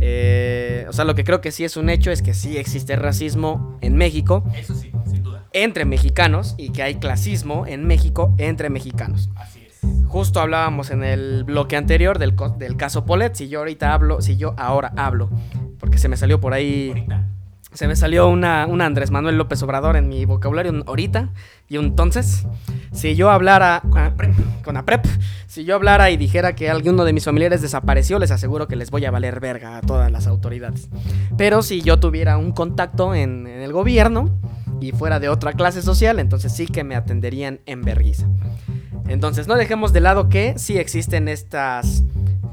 eh, 0.00 0.86
o 0.88 0.92
sea, 0.92 1.04
lo 1.04 1.14
que 1.14 1.24
creo 1.24 1.40
que 1.40 1.50
sí 1.52 1.64
es 1.64 1.76
un 1.76 1.90
hecho 1.90 2.10
es 2.10 2.22
que 2.22 2.32
sí 2.32 2.56
existe 2.56 2.96
racismo 2.96 3.78
en 3.82 3.96
México 3.96 4.44
Eso 4.56 4.74
sí, 4.74 4.90
sin 5.10 5.22
duda. 5.22 5.44
entre 5.52 5.84
mexicanos 5.84 6.54
y 6.56 6.70
que 6.70 6.82
hay 6.82 6.94
clasismo 6.96 7.66
en 7.66 7.84
México 7.86 8.34
entre 8.38 8.70
mexicanos. 8.70 9.28
Así. 9.36 9.51
Justo 10.06 10.40
hablábamos 10.40 10.90
en 10.90 11.02
el 11.04 11.44
bloque 11.44 11.76
anterior 11.76 12.18
del, 12.18 12.34
del 12.58 12.76
caso 12.76 13.04
Polet. 13.04 13.34
Si 13.34 13.48
yo 13.48 13.60
ahorita 13.60 13.92
hablo, 13.94 14.20
si 14.20 14.36
yo 14.36 14.54
ahora 14.58 14.92
hablo, 14.96 15.30
porque 15.78 15.98
se 15.98 16.08
me 16.08 16.16
salió 16.16 16.40
por 16.40 16.52
ahí, 16.52 16.90
Ahorita. 16.90 17.26
se 17.72 17.88
me 17.88 17.96
salió 17.96 18.28
una, 18.28 18.66
una 18.66 18.84
Andrés 18.84 19.10
Manuel 19.10 19.38
López 19.38 19.62
Obrador 19.62 19.96
en 19.96 20.08
mi 20.08 20.24
vocabulario 20.26 20.70
un 20.70 20.84
ahorita 20.86 21.30
y 21.68 21.78
un 21.78 21.86
entonces. 21.86 22.46
Si 22.92 23.16
yo 23.16 23.30
hablara 23.30 23.80
con 24.62 24.76
APREP, 24.76 25.06
si 25.46 25.64
yo 25.64 25.74
hablara 25.76 26.10
y 26.10 26.18
dijera 26.18 26.54
que 26.54 26.68
alguno 26.68 27.04
de 27.04 27.14
mis 27.14 27.24
familiares 27.24 27.62
desapareció, 27.62 28.18
les 28.18 28.30
aseguro 28.30 28.68
que 28.68 28.76
les 28.76 28.90
voy 28.90 29.06
a 29.06 29.10
valer 29.10 29.40
verga 29.40 29.78
a 29.78 29.80
todas 29.80 30.12
las 30.12 30.26
autoridades. 30.26 30.90
Pero 31.38 31.62
si 31.62 31.80
yo 31.80 31.98
tuviera 31.98 32.36
un 32.36 32.52
contacto 32.52 33.14
en, 33.14 33.46
en 33.46 33.62
el 33.62 33.72
gobierno 33.72 34.28
y 34.82 34.90
fuera 34.90 35.20
de 35.20 35.28
otra 35.28 35.52
clase 35.52 35.80
social, 35.80 36.18
entonces 36.18 36.52
sí 36.52 36.66
que 36.66 36.82
me 36.82 36.96
atenderían 36.96 37.60
en 37.66 37.82
vergüenza. 37.82 38.26
Entonces 39.08 39.46
no 39.46 39.54
dejemos 39.54 39.92
de 39.92 40.00
lado 40.00 40.28
que 40.28 40.54
sí 40.56 40.76
existen 40.76 41.28
estas 41.28 42.02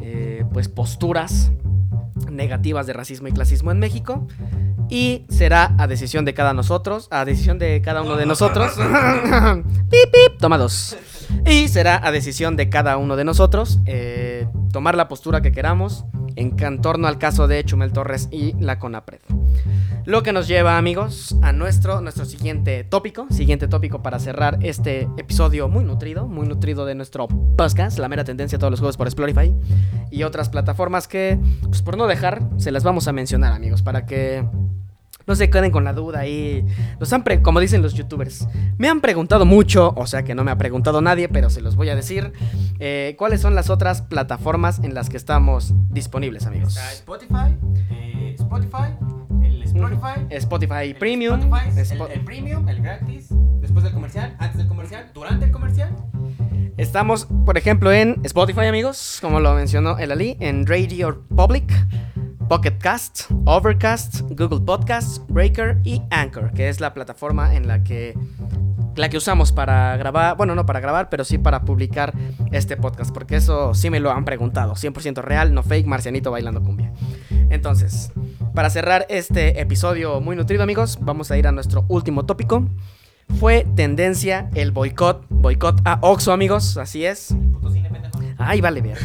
eh, 0.02 0.46
pues 0.54 0.70
posturas 0.70 1.52
negativas 2.32 2.86
de 2.86 2.94
racismo 2.94 3.28
y 3.28 3.32
clasismo 3.32 3.72
en 3.72 3.80
México 3.80 4.28
y 4.90 5.26
será 5.30 5.74
a 5.78 5.88
decisión 5.88 6.24
de 6.26 6.34
cada 6.34 6.54
nosotros, 6.54 7.08
a 7.12 7.26
decisión 7.26 7.58
de 7.58 7.82
cada 7.82 8.04
uno 8.04 8.16
de 8.16 8.26
nosotros. 8.28 8.74
pip, 9.90 10.12
pip, 10.12 10.40
toma 10.40 10.58
dos. 10.58 10.96
Y 11.46 11.68
será 11.68 12.06
a 12.06 12.12
decisión 12.12 12.56
de 12.56 12.70
cada 12.70 12.98
uno 12.98 13.16
de 13.16 13.24
nosotros 13.24 13.80
eh, 13.86 14.48
tomar 14.72 14.96
la 14.96 15.08
postura 15.08 15.42
que 15.42 15.52
queramos 15.52 16.06
en 16.36 16.82
torno 16.82 17.08
al 17.08 17.18
caso 17.18 17.48
de 17.48 17.64
Chumel 17.64 17.92
Torres 17.92 18.30
y 18.32 18.54
la 18.60 18.80
CONAPRED. 18.80 19.20
Lo 20.06 20.24
que 20.24 20.32
nos 20.32 20.48
lleva, 20.48 20.78
amigos, 20.78 21.36
a 21.42 21.52
nuestro, 21.52 22.02
nuestro 22.02 22.26
siguiente 22.26 22.84
tópico. 22.84 23.28
Siguiente 23.30 23.68
tópico 23.68 24.02
para 24.02 24.18
cerrar 24.20 24.58
este 24.62 25.08
episodio 25.18 25.68
muy 25.68 25.84
nutrido, 25.84 26.28
muy 26.28 26.48
nutrido 26.48 26.86
de 26.86 26.96
nuestro 26.96 27.28
podcast, 27.28 28.00
la 28.00 28.08
mera 28.08 28.24
tendencia 28.24 28.56
a 28.56 28.60
todos 28.60 28.72
los 28.72 28.80
juegos 28.80 28.98
por 28.98 29.08
Explorify 29.08 29.54
y 30.10 30.24
otras 30.24 30.50
plataformas 30.50 31.08
que, 31.08 31.38
pues 31.64 31.82
por 31.82 31.98
no 31.98 32.08
dejar, 32.08 32.42
se 32.58 32.72
las 32.72 32.84
vamos 32.84 33.08
a 33.08 33.12
mencionar, 33.12 33.54
amigos, 33.54 33.84
para 33.84 34.06
que 34.06 34.46
no 35.30 35.36
se 35.36 35.50
queden 35.50 35.70
con 35.70 35.84
la 35.84 35.94
duda 35.94 36.22
ahí. 36.22 36.66
Los 37.00 37.14
han 37.14 37.24
como 37.44 37.60
dicen 37.60 37.84
los 37.84 37.94
youtubers, 37.94 38.48
me 38.78 38.90
han 38.90 39.00
preguntado 39.00 39.46
mucho, 39.46 39.94
o 39.96 40.08
sea 40.08 40.24
que 40.24 40.34
no 40.34 40.44
me 40.44 40.50
ha 40.50 40.58
preguntado 40.58 41.02
nadie, 41.02 41.30
pero 41.30 41.52
se 41.52 41.62
los 41.62 41.76
voy 41.76 41.90
a 41.90 41.96
decir. 41.96 42.34
Eh, 42.80 43.16
¿Cuáles 43.18 43.40
son 43.40 43.54
las 43.54 43.70
otras 43.70 44.02
plataformas 44.02 44.80
en 44.80 44.96
las 44.96 45.10
que 45.10 45.18
estamos 45.18 45.74
disponibles, 45.92 46.48
amigos? 46.48 46.76
Spotify, 46.94 47.56
eh, 47.92 48.36
Spotify, 48.40 48.96
el 49.44 49.62
Spotify, 49.62 50.26
Spotify 50.32 50.94
Premium, 50.98 51.40
el, 52.12 52.22
Premium, 52.22 52.68
el 52.68 52.82
gratis, 52.82 53.28
después 53.62 53.84
del 53.84 53.94
comercial, 53.94 54.36
antes 54.40 54.58
del 54.58 54.68
comercial, 54.68 55.12
durante 55.14 55.46
el 55.46 55.52
comercial. 55.52 55.96
Estamos, 56.78 57.28
por 57.46 57.58
ejemplo, 57.58 57.92
en 57.92 58.20
Spotify, 58.24 58.66
amigos, 58.66 59.20
como 59.22 59.40
lo 59.40 59.54
mencionó 59.54 60.00
el 60.00 60.12
Ali, 60.12 60.38
en 60.40 60.66
Radio 60.66 61.24
Public. 61.36 61.72
Pocket 62.50 62.80
Cast, 62.80 63.30
Overcast, 63.46 64.22
Google 64.32 64.62
Podcasts, 64.62 65.22
Breaker 65.30 65.78
y 65.84 66.02
Anchor, 66.10 66.52
que 66.52 66.68
es 66.68 66.82
la 66.82 66.96
plataforma 66.96 67.54
en 67.56 67.68
la 67.68 67.84
que 67.84 68.18
la 68.96 69.08
que 69.08 69.18
usamos 69.18 69.52
para 69.52 69.96
grabar, 69.98 70.36
bueno, 70.36 70.56
no 70.56 70.66
para 70.66 70.80
grabar, 70.80 71.10
pero 71.10 71.24
sí 71.24 71.38
para 71.38 71.62
publicar 71.62 72.12
este 72.52 72.76
podcast, 72.76 73.14
porque 73.14 73.36
eso 73.36 73.76
sí 73.76 73.92
me 73.92 74.00
lo 74.00 74.12
han 74.12 74.26
preguntado, 74.26 74.74
100% 74.74 75.22
real, 75.22 75.54
no 75.54 75.62
fake, 75.62 75.86
marcianito 75.86 76.32
bailando 76.32 76.64
cumbia. 76.64 76.92
Entonces, 77.52 78.12
para 78.56 78.72
cerrar 78.72 79.06
este 79.10 79.62
episodio 79.62 80.20
muy 80.20 80.36
nutrido, 80.36 80.64
amigos, 80.64 80.98
vamos 81.02 81.30
a 81.30 81.38
ir 81.38 81.48
a 81.48 81.52
nuestro 81.52 81.86
último 81.88 82.26
tópico. 82.26 82.68
Fue 83.40 83.66
tendencia 83.76 84.50
el 84.56 84.72
boicot, 84.72 85.24
boicot 85.30 85.82
a 85.86 86.00
Oxo, 86.02 86.34
amigos, 86.34 86.78
así 86.78 87.06
es. 87.06 87.36
Ay, 88.40 88.60
vale, 88.60 88.82
bien. 88.82 88.96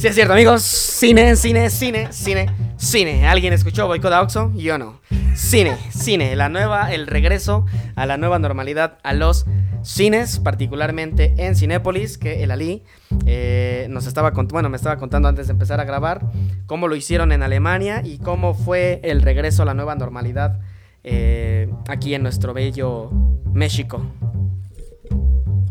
Sí, 0.00 0.06
es 0.06 0.14
cierto, 0.14 0.32
amigos. 0.32 0.62
Cine, 0.62 1.36
cine, 1.36 1.68
cine, 1.68 2.08
cine, 2.10 2.46
cine. 2.78 3.28
¿Alguien 3.28 3.52
escuchó 3.52 3.86
Boicot 3.86 4.10
a 4.10 4.22
Oxo? 4.22 4.50
Yo 4.56 4.78
no. 4.78 4.98
Cine, 5.34 5.76
cine. 5.90 6.36
La 6.36 6.48
nueva, 6.48 6.90
el 6.90 7.06
regreso 7.06 7.66
a 7.96 8.06
la 8.06 8.16
nueva 8.16 8.38
normalidad 8.38 8.96
a 9.02 9.12
los 9.12 9.44
cines, 9.82 10.38
particularmente 10.38 11.34
en 11.36 11.54
Cinépolis, 11.54 12.16
que 12.16 12.42
el 12.42 12.50
Ali 12.50 12.82
eh, 13.26 13.88
nos 13.90 14.06
estaba 14.06 14.30
bueno, 14.30 14.70
me 14.70 14.78
estaba 14.78 14.96
contando 14.96 15.28
antes 15.28 15.48
de 15.48 15.52
empezar 15.52 15.80
a 15.80 15.84
grabar 15.84 16.22
cómo 16.64 16.88
lo 16.88 16.96
hicieron 16.96 17.30
en 17.30 17.42
Alemania 17.42 18.00
y 18.02 18.16
cómo 18.16 18.54
fue 18.54 19.02
el 19.04 19.20
regreso 19.20 19.64
a 19.64 19.66
la 19.66 19.74
nueva 19.74 19.96
normalidad 19.96 20.60
eh, 21.04 21.70
aquí 21.88 22.14
en 22.14 22.22
nuestro 22.22 22.54
bello 22.54 23.10
México. 23.52 24.00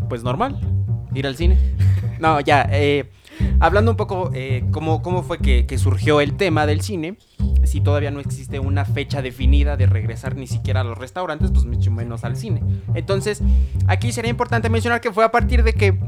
Pues 0.07 0.21
normal, 0.21 0.59
ir 1.15 1.25
al 1.25 1.35
cine. 1.35 1.57
No, 2.19 2.41
ya, 2.41 2.67
eh, 2.69 3.05
Hablando 3.59 3.91
un 3.91 3.97
poco 3.97 4.31
eh, 4.33 4.65
cómo, 4.71 5.23
fue 5.23 5.39
que, 5.39 5.77
surgió 5.77 6.21
el 6.21 6.35
tema 6.35 6.65
del 6.65 6.81
cine, 6.81 7.17
si 7.63 7.81
todavía 7.81 8.11
no 8.11 8.19
existe 8.19 8.59
una 8.59 8.85
fecha 8.85 9.21
definida 9.21 9.77
de 9.77 9.85
regresar 9.85 10.35
ni 10.35 10.47
siquiera 10.47 10.81
a 10.81 10.83
los 10.83 10.97
restaurantes, 10.97 11.51
pues 11.51 11.65
mucho 11.65 11.91
menos 11.91 12.23
al 12.23 12.35
cine. 12.35 12.63
Entonces, 12.93 13.41
aquí 13.87 14.11
sería 14.11 14.31
importante 14.31 14.69
mencionar 14.69 15.01
que 15.01 15.11
fue 15.11 15.23
a 15.25 15.31
partir 15.31 15.63
de 15.63 15.73
que 15.73 15.99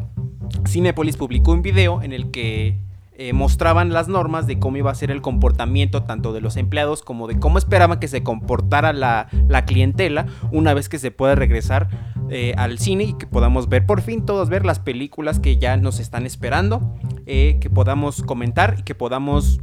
Cinepolis 0.67 1.17
publicó 1.17 1.51
un 1.51 1.61
video 1.61 2.01
en 2.01 2.13
el 2.13 2.31
que 2.31 2.77
eh, 3.23 3.33
mostraban 3.33 3.93
las 3.93 4.07
normas 4.07 4.47
de 4.47 4.57
cómo 4.57 4.77
iba 4.77 4.89
a 4.89 4.95
ser 4.95 5.11
el 5.11 5.21
comportamiento 5.21 6.01
tanto 6.01 6.33
de 6.33 6.41
los 6.41 6.57
empleados 6.57 7.03
como 7.03 7.27
de 7.27 7.37
cómo 7.37 7.59
esperaban 7.59 7.99
que 7.99 8.07
se 8.07 8.23
comportara 8.23 8.93
la, 8.93 9.27
clientela 9.67 10.25
una 10.51 10.73
vez 10.73 10.89
que 10.89 10.97
se 10.97 11.11
pueda 11.11 11.35
regresar 11.35 11.87
eh, 12.31 12.55
al 12.57 12.79
cine 12.79 13.03
y 13.03 13.13
que 13.13 13.27
podamos 13.27 13.69
ver 13.69 13.85
por 13.85 14.01
fin 14.01 14.25
todos 14.25 14.49
ver 14.49 14.65
las 14.65 14.79
películas 14.79 15.39
que 15.39 15.59
ya 15.59 15.77
nos 15.77 15.99
están 15.99 16.25
esperando, 16.25 16.95
eh, 17.27 17.59
que 17.61 17.69
podamos 17.69 18.23
comentar 18.23 18.77
y 18.79 18.81
que 18.81 18.95
podamos 18.95 19.59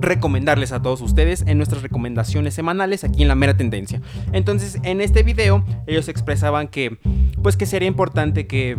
recomendarles 0.00 0.70
a 0.70 0.80
todos 0.80 1.00
ustedes 1.00 1.42
en 1.48 1.56
nuestras 1.56 1.82
recomendaciones 1.82 2.54
semanales 2.54 3.02
aquí 3.02 3.22
en 3.22 3.28
la 3.28 3.34
mera 3.34 3.56
tendencia. 3.56 4.02
Entonces, 4.32 4.78
en 4.84 5.00
este 5.00 5.24
video 5.24 5.64
ellos 5.88 6.06
expresaban 6.06 6.68
que 6.68 6.96
pues 7.42 7.56
que 7.56 7.66
sería 7.66 7.88
importante 7.88 8.46
que 8.46 8.78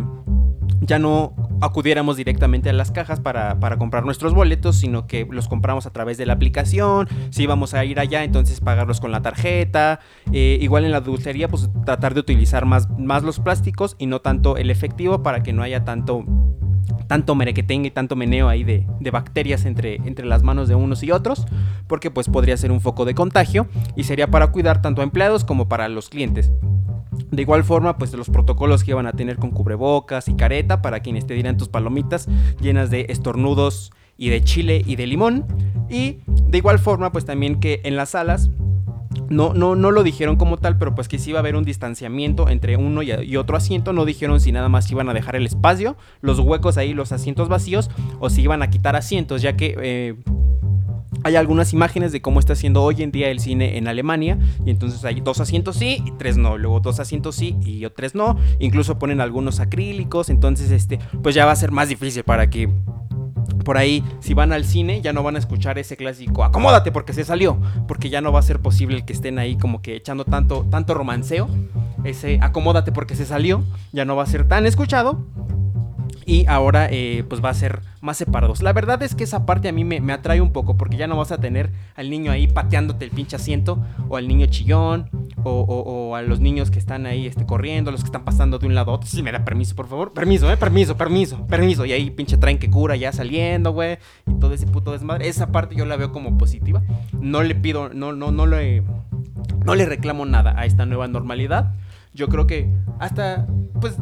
ya 0.80 0.98
no 0.98 1.34
acudiéramos 1.60 2.16
directamente 2.16 2.70
a 2.70 2.72
las 2.72 2.90
cajas 2.90 3.20
para, 3.20 3.58
comprar 3.78 4.04
nuestros 4.04 4.34
boletos, 4.34 4.76
sino 4.76 5.06
que 5.06 5.26
los 5.30 5.48
compramos 5.48 5.86
a 5.86 5.90
través 5.92 6.18
de 6.18 6.26
la 6.26 6.34
aplicación. 6.34 7.08
Si 7.30 7.42
íbamos 7.42 7.74
a 7.74 7.84
ir 7.84 7.98
allá, 8.00 8.24
entonces 8.24 8.60
pagarlos 8.60 9.00
con 9.00 9.12
la 9.12 9.22
tarjeta. 9.22 10.00
Eh, 10.32 10.58
igual 10.60 10.84
en 10.84 10.92
la 10.92 11.00
dulcería, 11.00 11.48
pues 11.48 11.70
tratar 11.84 12.14
de 12.14 12.20
utilizar 12.20 12.66
más, 12.66 12.88
más 12.98 13.22
los 13.22 13.40
plásticos 13.40 13.96
y 13.98 14.06
no 14.06 14.20
tanto 14.20 14.56
el 14.56 14.70
efectivo 14.70 15.22
para 15.22 15.42
que 15.42 15.52
no 15.52 15.62
haya 15.62 15.84
tanto 15.84 16.24
tanto 17.06 17.34
merequetengue 17.34 17.88
y 17.88 17.90
tanto 17.90 18.16
meneo 18.16 18.48
ahí 18.48 18.64
de, 18.64 18.86
de, 19.00 19.10
bacterias 19.10 19.64
entre, 19.64 19.96
entre 19.96 20.26
las 20.26 20.42
manos 20.42 20.68
de 20.68 20.74
unos 20.74 21.02
y 21.02 21.10
otros, 21.10 21.46
porque 21.86 22.10
pues 22.10 22.28
podría 22.28 22.56
ser 22.56 22.72
un 22.72 22.80
foco 22.80 23.04
de 23.04 23.14
contagio 23.14 23.66
y 23.96 24.04
sería 24.04 24.28
para 24.30 24.52
cuidar 24.52 24.82
tanto 24.82 25.00
a 25.00 25.04
empleados 25.04 25.44
como 25.44 25.68
para 25.68 25.88
los 25.88 26.08
clientes. 26.08 26.50
De 27.30 27.42
igual 27.42 27.64
forma, 27.64 27.98
pues 27.98 28.12
los 28.12 28.30
protocolos 28.30 28.84
que 28.84 28.92
iban 28.92 29.06
a 29.06 29.12
tener 29.12 29.36
con 29.36 29.50
cubrebocas 29.50 30.28
y 30.28 30.34
careta 30.34 30.82
para 30.82 31.00
quienes 31.00 31.26
te 31.26 31.34
dieran 31.34 31.56
tus 31.56 31.68
palomitas 31.68 32.28
llenas 32.60 32.90
de 32.90 33.06
estornudos 33.08 33.92
y 34.16 34.28
de 34.28 34.42
chile 34.44 34.82
y 34.86 34.96
de 34.96 35.06
limón. 35.06 35.46
Y 35.88 36.18
de 36.26 36.58
igual 36.58 36.78
forma, 36.78 37.12
pues 37.12 37.24
también 37.24 37.60
que 37.60 37.80
en 37.84 37.96
las 37.96 38.10
salas 38.10 38.50
no, 39.28 39.54
no, 39.54 39.74
no 39.74 39.90
lo 39.90 40.02
dijeron 40.02 40.36
como 40.36 40.56
tal, 40.58 40.78
pero 40.78 40.94
pues 40.94 41.08
que 41.08 41.18
sí 41.18 41.30
iba 41.30 41.38
a 41.38 41.40
haber 41.40 41.56
un 41.56 41.64
distanciamiento 41.64 42.48
entre 42.48 42.76
uno 42.76 43.02
y, 43.02 43.36
otro 43.36 43.56
asiento. 43.56 43.92
No 43.92 44.04
dijeron 44.04 44.40
si 44.40 44.52
nada 44.52 44.68
más 44.68 44.90
iban 44.90 45.08
a 45.08 45.14
dejar 45.14 45.36
el 45.36 45.46
espacio, 45.46 45.96
los 46.20 46.38
huecos 46.38 46.76
ahí, 46.76 46.94
los 46.94 47.12
asientos 47.12 47.48
vacíos, 47.48 47.90
o 48.20 48.30
si 48.30 48.42
iban 48.42 48.62
a 48.62 48.70
quitar 48.70 48.96
asientos, 48.96 49.42
ya 49.42 49.56
que 49.56 49.76
eh, 49.80 50.14
hay 51.24 51.36
algunas 51.36 51.72
imágenes 51.72 52.12
de 52.12 52.20
cómo 52.20 52.40
está 52.40 52.52
haciendo 52.52 52.82
hoy 52.82 53.02
en 53.02 53.10
día 53.10 53.30
el 53.30 53.40
cine 53.40 53.78
en 53.78 53.88
Alemania. 53.88 54.38
Y 54.64 54.70
entonces 54.70 55.04
hay 55.04 55.20
dos 55.20 55.40
asientos 55.40 55.76
sí 55.76 56.02
y 56.04 56.12
tres 56.12 56.36
no. 56.36 56.56
Luego 56.58 56.80
dos 56.80 57.00
asientos 57.00 57.36
sí 57.36 57.56
y 57.64 57.86
tres 57.90 58.14
no. 58.14 58.36
Incluso 58.58 58.98
ponen 58.98 59.20
algunos 59.20 59.60
acrílicos. 59.60 60.30
Entonces, 60.30 60.70
este, 60.70 60.98
pues 61.22 61.34
ya 61.34 61.44
va 61.44 61.52
a 61.52 61.56
ser 61.56 61.72
más 61.72 61.88
difícil 61.88 62.22
para 62.22 62.48
que 62.48 62.68
por 63.64 63.78
ahí, 63.78 64.04
si 64.20 64.34
van 64.34 64.52
al 64.52 64.64
cine, 64.64 65.00
ya 65.00 65.12
no 65.12 65.22
van 65.22 65.36
a 65.36 65.38
escuchar 65.38 65.78
ese 65.78 65.96
clásico, 65.96 66.44
acomódate 66.44 66.92
porque 66.92 67.12
se 67.12 67.24
salió, 67.24 67.58
porque 67.88 68.10
ya 68.10 68.20
no 68.20 68.32
va 68.32 68.40
a 68.40 68.42
ser 68.42 68.60
posible 68.60 69.04
que 69.04 69.12
estén 69.12 69.38
ahí 69.38 69.56
como 69.56 69.82
que 69.82 69.96
echando 69.96 70.24
tanto, 70.24 70.66
tanto 70.70 70.94
romanceo, 70.94 71.48
ese 72.04 72.38
acomódate 72.42 72.92
porque 72.92 73.16
se 73.16 73.26
salió, 73.26 73.64
ya 73.92 74.04
no 74.04 74.16
va 74.16 74.22
a 74.22 74.26
ser 74.26 74.46
tan 74.46 74.66
escuchado, 74.66 75.24
y 76.26 76.44
ahora 76.46 76.88
eh, 76.90 77.24
pues 77.28 77.42
va 77.42 77.50
a 77.50 77.54
ser 77.54 77.82
más 78.00 78.16
separados. 78.16 78.60
La 78.60 78.72
verdad 78.72 79.00
es 79.02 79.14
que 79.14 79.24
esa 79.24 79.46
parte 79.46 79.68
a 79.68 79.72
mí 79.72 79.84
me, 79.84 80.12
atrae 80.12 80.40
un 80.40 80.52
poco 80.52 80.76
porque 80.76 80.96
ya 80.96 81.06
no 81.06 81.16
vas 81.16 81.30
a 81.30 81.38
tener 81.38 81.70
al 81.94 82.10
niño 82.10 82.32
ahí 82.32 82.48
pateándote 82.48 83.04
el 83.04 83.12
pinche 83.12 83.36
asiento 83.36 83.78
o 84.08 84.16
al 84.16 84.26
niño 84.26 84.46
chillón 84.46 85.08
o, 85.50 86.16
a 86.16 86.22
los 86.22 86.40
niños 86.40 86.70
que 86.70 86.78
están 86.78 87.06
ahí 87.06 87.26
este, 87.26 87.46
corriendo, 87.46 87.90
los 87.90 88.00
que 88.00 88.06
están 88.06 88.24
pasando 88.24 88.58
de 88.58 88.66
un 88.66 88.74
lado 88.74 88.92
a 88.92 88.94
otro. 88.94 89.08
Si 89.08 89.22
me 89.22 89.32
da 89.32 89.44
permiso, 89.44 89.74
por 89.74 89.86
favor. 89.86 90.12
Permiso, 90.12 90.50
eh, 90.50 90.56
permiso, 90.56 90.96
permiso, 90.96 91.46
permiso. 91.46 91.84
Y 91.84 91.92
ahí 91.92 92.10
pinche 92.10 92.36
traen 92.36 92.58
que 92.58 92.70
cura 92.70 92.96
ya 92.96 93.12
saliendo, 93.12 93.72
güey. 93.72 93.98
Y 94.26 94.34
todo 94.34 94.52
ese 94.52 94.66
puto 94.66 94.92
desmadre. 94.92 95.28
Esa 95.28 95.52
parte 95.52 95.74
yo 95.74 95.84
la 95.84 95.96
veo 95.96 96.12
como 96.12 96.38
positiva. 96.38 96.82
No 97.20 97.42
le 97.42 97.54
pido, 97.54 97.88
no, 97.90 98.12
no, 98.12 98.32
no 98.32 98.46
le, 98.46 98.82
no 99.64 99.74
le 99.74 99.86
reclamo 99.86 100.26
nada 100.26 100.54
a 100.58 100.66
esta 100.66 100.86
nueva 100.86 101.08
normalidad. 101.08 101.74
Yo 102.14 102.28
creo 102.28 102.46
que 102.46 102.70
hasta, 102.98 103.46
pues 103.80 103.96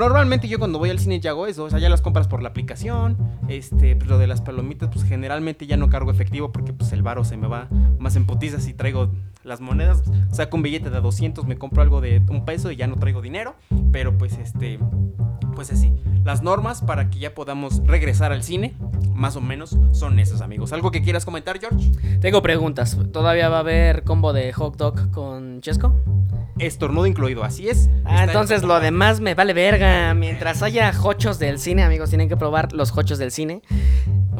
Normalmente 0.00 0.48
yo 0.48 0.58
cuando 0.58 0.78
voy 0.78 0.88
al 0.88 0.98
cine 0.98 1.20
ya 1.20 1.32
hago 1.32 1.46
eso, 1.46 1.64
o 1.64 1.68
sea, 1.68 1.78
ya 1.78 1.90
las 1.90 2.00
compras 2.00 2.26
por 2.26 2.42
la 2.42 2.48
aplicación, 2.48 3.18
este, 3.48 3.96
pues 3.96 4.08
lo 4.08 4.16
de 4.16 4.26
las 4.26 4.40
palomitas, 4.40 4.88
pues 4.90 5.04
generalmente 5.04 5.66
ya 5.66 5.76
no 5.76 5.90
cargo 5.90 6.10
efectivo 6.10 6.52
porque 6.52 6.72
pues 6.72 6.92
el 6.92 7.02
varo 7.02 7.22
se 7.22 7.36
me 7.36 7.46
va 7.46 7.68
más 7.98 8.16
en 8.16 8.24
putizas 8.24 8.64
si 8.64 8.72
traigo 8.72 9.10
las 9.44 9.60
monedas, 9.60 10.02
saco 10.30 10.56
un 10.56 10.62
billete 10.62 10.90
de 10.90 11.00
200, 11.00 11.46
me 11.46 11.56
compro 11.56 11.82
algo 11.82 12.00
de 12.00 12.22
un 12.28 12.44
peso 12.44 12.70
y 12.70 12.76
ya 12.76 12.86
no 12.86 12.96
traigo 12.96 13.22
dinero, 13.22 13.54
pero 13.92 14.16
pues 14.16 14.38
este, 14.38 14.78
pues 15.60 15.72
así, 15.72 15.92
las 16.24 16.40
normas 16.40 16.80
para 16.80 17.10
que 17.10 17.18
ya 17.18 17.34
podamos 17.34 17.86
regresar 17.86 18.32
al 18.32 18.42
cine, 18.42 18.72
más 19.12 19.36
o 19.36 19.42
menos, 19.42 19.76
son 19.92 20.18
esas 20.18 20.40
amigos. 20.40 20.72
¿Algo 20.72 20.90
que 20.90 21.02
quieras 21.02 21.26
comentar, 21.26 21.60
George? 21.60 21.92
Tengo 22.22 22.40
preguntas, 22.40 22.96
¿todavía 23.12 23.50
va 23.50 23.58
a 23.58 23.60
haber 23.60 24.02
combo 24.02 24.32
de 24.32 24.54
hot 24.54 24.78
dog 24.78 25.10
con 25.10 25.60
Chesco? 25.60 25.94
Estornudo 26.58 27.04
incluido, 27.04 27.44
así 27.44 27.68
es. 27.68 27.90
Ah, 28.06 28.24
entonces 28.24 28.62
lo 28.62 28.80
demás 28.80 29.20
me 29.20 29.34
vale 29.34 29.52
verga. 29.52 30.14
Mientras 30.14 30.62
haya 30.62 30.94
hochos 31.02 31.38
del 31.38 31.58
cine, 31.58 31.82
amigos, 31.82 32.08
tienen 32.08 32.30
que 32.30 32.38
probar 32.38 32.72
los 32.72 32.96
hochos 32.96 33.18
del 33.18 33.30
cine. 33.30 33.60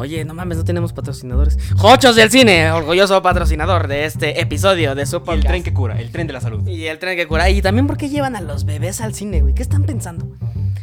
Oye, 0.00 0.24
no 0.24 0.32
mames, 0.32 0.56
no 0.56 0.64
tenemos 0.64 0.94
patrocinadores. 0.94 1.58
Jochos 1.76 2.16
del 2.16 2.30
cine, 2.30 2.72
orgulloso 2.72 3.20
patrocinador 3.20 3.86
de 3.88 4.06
este 4.06 4.40
episodio 4.40 4.94
de 4.94 5.04
su 5.04 5.16
Y 5.16 5.18
el 5.18 5.24
podcast. 5.24 5.46
tren 5.48 5.62
que 5.62 5.74
cura, 5.74 6.00
el 6.00 6.10
tren 6.10 6.26
de 6.26 6.32
la 6.32 6.40
salud. 6.40 6.66
Y 6.66 6.86
el 6.86 6.98
tren 6.98 7.18
que 7.18 7.26
cura. 7.26 7.50
Y 7.50 7.60
también, 7.60 7.86
¿por 7.86 7.98
qué 7.98 8.08
llevan 8.08 8.34
a 8.34 8.40
los 8.40 8.64
bebés 8.64 9.02
al 9.02 9.12
cine, 9.12 9.42
güey? 9.42 9.52
¿Qué 9.52 9.60
están 9.62 9.82
pensando? 9.82 10.26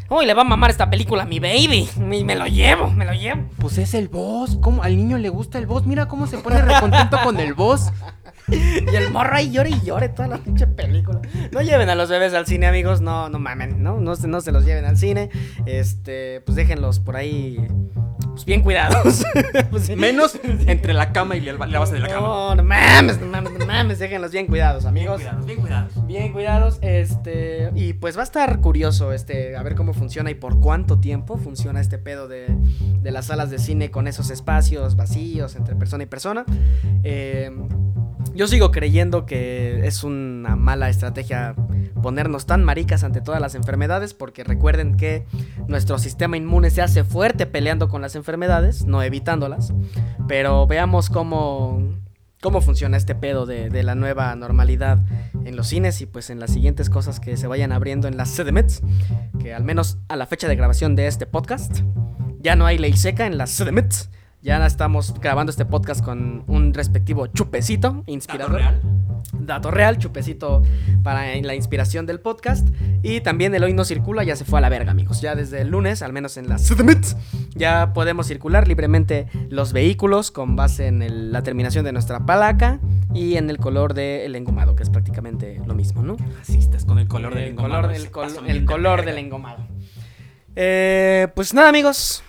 Uy, 0.10 0.27
le 0.28 0.34
va 0.36 0.42
a 0.42 0.46
mamar 0.46 0.70
esta 0.70 0.90
película 0.90 1.24
a 1.24 1.26
mi 1.26 1.40
baby. 1.40 1.90
Y 1.98 2.24
me 2.24 2.36
lo 2.36 2.46
llevo, 2.46 2.92
me 2.92 3.06
lo 3.06 3.14
llevo. 3.14 3.44
Pues 3.58 3.78
es 3.80 3.94
el 3.96 4.08
boss. 4.10 4.58
¿Cómo? 4.62 4.84
Al 4.84 4.96
niño 4.96 5.18
le 5.18 5.30
gusta 5.30 5.58
el 5.58 5.66
boss. 5.66 5.86
Mira 5.88 6.08
cómo 6.08 6.28
se 6.28 6.38
pone 6.38 6.62
recontento 6.62 7.18
con 7.24 7.40
el 7.40 7.54
boss. 7.54 7.92
Y 8.50 8.96
el 8.96 9.12
morro 9.12 9.36
ahí 9.36 9.52
llore 9.52 9.72
y 9.72 9.82
llore 9.82 10.08
toda 10.08 10.30
la 10.30 10.38
pinche 10.38 10.68
película. 10.68 11.20
No 11.52 11.62
lleven 11.62 11.90
a 11.90 11.96
los 11.96 12.10
bebés 12.10 12.34
al 12.34 12.46
cine, 12.48 12.66
amigos. 12.68 13.02
No, 13.02 13.28
no 13.28 13.40
mamen, 13.40 13.84
¿no? 13.84 14.00
No, 14.00 14.16
se- 14.16 14.30
no 14.30 14.40
se 14.40 14.54
los 14.54 14.64
lleven 14.64 14.86
al 14.86 14.96
cine. 14.96 15.30
Este, 15.66 16.40
pues 16.46 16.56
déjenlos 16.56 17.02
por 17.02 17.18
ahí. 17.18 17.58
Pues 18.38 18.46
bien 18.46 18.62
cuidados. 18.62 19.26
Pues. 19.72 19.96
Menos 19.96 20.40
entre 20.44 20.94
la 20.94 21.12
cama 21.12 21.36
y 21.36 21.42
la, 21.42 21.54
la 21.54 21.80
base 21.80 21.94
de 21.96 22.00
la 22.00 22.08
cama. 22.08 22.28
No, 22.28 22.56
no 22.56 22.64
mames, 22.64 23.20
no 23.20 23.26
mames, 23.26 23.54
no 23.54 23.66
mames. 23.66 23.98
Déjenlos 24.00 24.32
bien 24.32 24.46
cuidados, 24.46 24.86
amigos. 24.86 25.22
bien 25.46 25.60
cuidados. 25.60 26.08
Bien 26.08 26.32
cuidados, 26.32 26.78
este, 26.82 27.72
y 27.76 27.94
pues 27.94 28.16
va 28.16 28.22
a 28.22 28.24
estar 28.24 28.60
curioso, 28.60 29.12
este, 29.14 29.56
a 29.56 29.64
ver 29.64 29.76
cómo 29.76 29.94
funciona 29.94 30.30
y 30.30 30.36
por 30.36 30.60
cuánto 30.60 31.00
tiempo 31.00 31.38
funciona 31.38 31.82
este 31.82 31.98
pedo 31.98 32.28
de, 32.28 32.48
de 33.02 33.12
las 33.12 33.26
salas 33.26 33.50
de 33.50 33.58
cine 33.58 33.90
con 33.90 34.08
esos 34.08 34.30
espacios 34.30 34.96
vacíos 34.96 35.56
entre 35.56 35.76
persona 35.76 36.04
y 36.04 36.08
persona. 36.08 36.46
Eh, 37.04 37.52
yo 38.34 38.48
sigo 38.48 38.72
creyendo 38.72 39.26
que 39.26 39.86
es 39.86 40.04
una 40.04 40.56
mala 40.56 40.90
estrategia 40.90 41.56
ponernos 42.02 42.46
tan 42.46 42.64
maricas 42.64 43.04
ante 43.04 43.22
todas 43.22 43.42
las 43.42 43.56
enfermedades, 43.56 44.14
porque 44.14 44.44
recuerden 44.44 44.98
que 44.98 45.26
nuestro 45.68 46.00
sistema 46.00 46.38
inmune 46.38 46.70
se 46.70 46.82
hace 46.82 47.04
fuerte 47.04 47.46
peleando 47.46 47.90
con 47.90 48.02
las 48.02 48.16
enfermedades, 48.16 48.86
no 48.86 49.02
evitándolas. 49.02 49.74
Pero 50.28 50.68
veamos 50.68 51.10
cómo, 51.10 51.82
cómo 52.42 52.62
funciona 52.62 52.98
este 52.98 53.16
pedo 53.16 53.46
de, 53.46 53.84
la 53.84 53.96
nueva 53.96 54.36
normalidad 54.36 55.00
en 55.46 55.56
los 55.56 55.68
cines 55.68 56.02
y 56.02 56.06
pues 56.06 56.30
en 56.30 56.40
las 56.40 56.52
siguientes 56.52 56.90
cosas 56.90 57.20
que 57.20 57.38
se 57.38 57.48
vayan 57.48 57.72
abriendo 57.72 58.08
en 58.08 58.18
las 58.18 58.36
CDMETs, 58.36 58.82
que 59.40 59.54
al 59.54 59.64
menos 59.64 59.98
a 60.08 60.16
la 60.16 60.28
fecha 60.28 60.48
de 60.48 60.56
grabación 60.56 60.96
de 60.96 61.08
este 61.08 61.26
podcast, 61.26 61.82
ya 62.40 62.56
no 62.56 62.66
hay 62.66 62.78
ley 62.78 62.94
seca 62.94 63.26
en 63.26 63.38
las 63.38 63.58
CDMETs. 63.58 64.10
Ya 64.48 64.66
estamos 64.66 65.14
grabando 65.20 65.50
este 65.50 65.66
podcast 65.66 66.02
con 66.02 66.46
un 66.48 66.74
respectivo 66.74 67.28
chupecito 67.28 68.04
inspirador. 68.08 68.62
Dato 69.34 69.72
real, 69.72 69.98
chupecito 69.98 70.64
para 71.04 71.36
la 71.42 71.54
inspiración 71.54 72.06
del 72.06 72.22
podcast. 72.22 72.66
Y 73.04 73.20
también 73.20 73.54
el 73.56 73.64
hoy 73.66 73.74
no 73.74 73.84
circula, 73.84 74.24
ya 74.24 74.38
se 74.38 74.46
fue 74.46 74.60
a 74.60 74.62
la 74.62 74.70
verga, 74.70 74.92
amigos. 74.92 75.20
Ya 75.20 75.36
desde 75.36 75.60
el 75.64 75.68
lunes, 75.68 76.02
al 76.02 76.14
menos 76.14 76.38
en 76.38 76.48
las 76.48 76.66
CDMITs, 76.66 77.18
ya 77.56 77.92
podemos 77.94 78.28
circular 78.28 78.70
libremente 78.70 79.28
los 79.50 79.74
vehículos 79.74 80.32
con 80.32 80.56
base 80.56 80.88
en 80.88 81.02
el- 81.02 81.34
la 81.34 81.44
terminación 81.44 81.84
de 81.84 81.92
nuestra 81.92 82.26
palaca 82.26 82.80
y 83.14 83.36
en 83.36 83.50
el 83.50 83.58
color 83.58 83.94
del 83.94 84.34
engomado, 84.34 84.78
que 84.78 84.84
es 84.84 84.90
prácticamente 84.90 85.62
lo 85.68 85.76
mismo, 85.76 86.04
¿no? 86.04 86.16
Así 86.42 86.58
estás 86.58 86.86
con 86.86 87.00
el 87.00 87.10
color 87.10 87.34
del 87.34 87.44
el 87.44 87.50
engomado. 87.50 87.82
color, 87.82 87.96
el 87.98 88.12
col- 88.12 88.30
el 88.48 88.60
de 88.62 88.66
color 88.66 89.04
del 89.04 89.18
engomado. 89.18 89.68
Eh, 90.56 91.28
pues 91.36 91.54
nada, 91.54 91.68
amigos. 91.68 92.24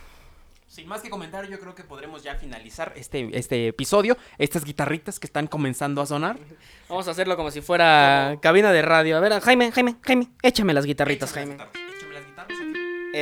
Sin 0.78 0.86
más 0.86 1.02
que 1.02 1.10
comentar, 1.10 1.44
yo 1.48 1.58
creo 1.58 1.74
que 1.74 1.82
podremos 1.82 2.22
ya 2.22 2.36
finalizar 2.36 2.92
este, 2.94 3.36
este 3.36 3.66
episodio. 3.66 4.16
Estas 4.38 4.64
guitarritas 4.64 5.18
que 5.18 5.26
están 5.26 5.48
comenzando 5.48 6.00
a 6.00 6.06
sonar. 6.06 6.38
Vamos 6.88 7.08
a 7.08 7.10
hacerlo 7.10 7.36
como 7.36 7.50
si 7.50 7.60
fuera 7.62 8.38
cabina 8.40 8.70
de 8.70 8.82
radio. 8.82 9.16
A 9.16 9.20
ver, 9.20 9.40
Jaime, 9.40 9.72
Jaime, 9.72 9.96
Jaime, 10.02 10.28
échame 10.40 10.72
las 10.72 10.84
guitarritas, 10.84 11.32
Échame 11.32 11.46
Jaime. 11.46 11.58
las 11.58 11.72
guitarras. 11.72 11.97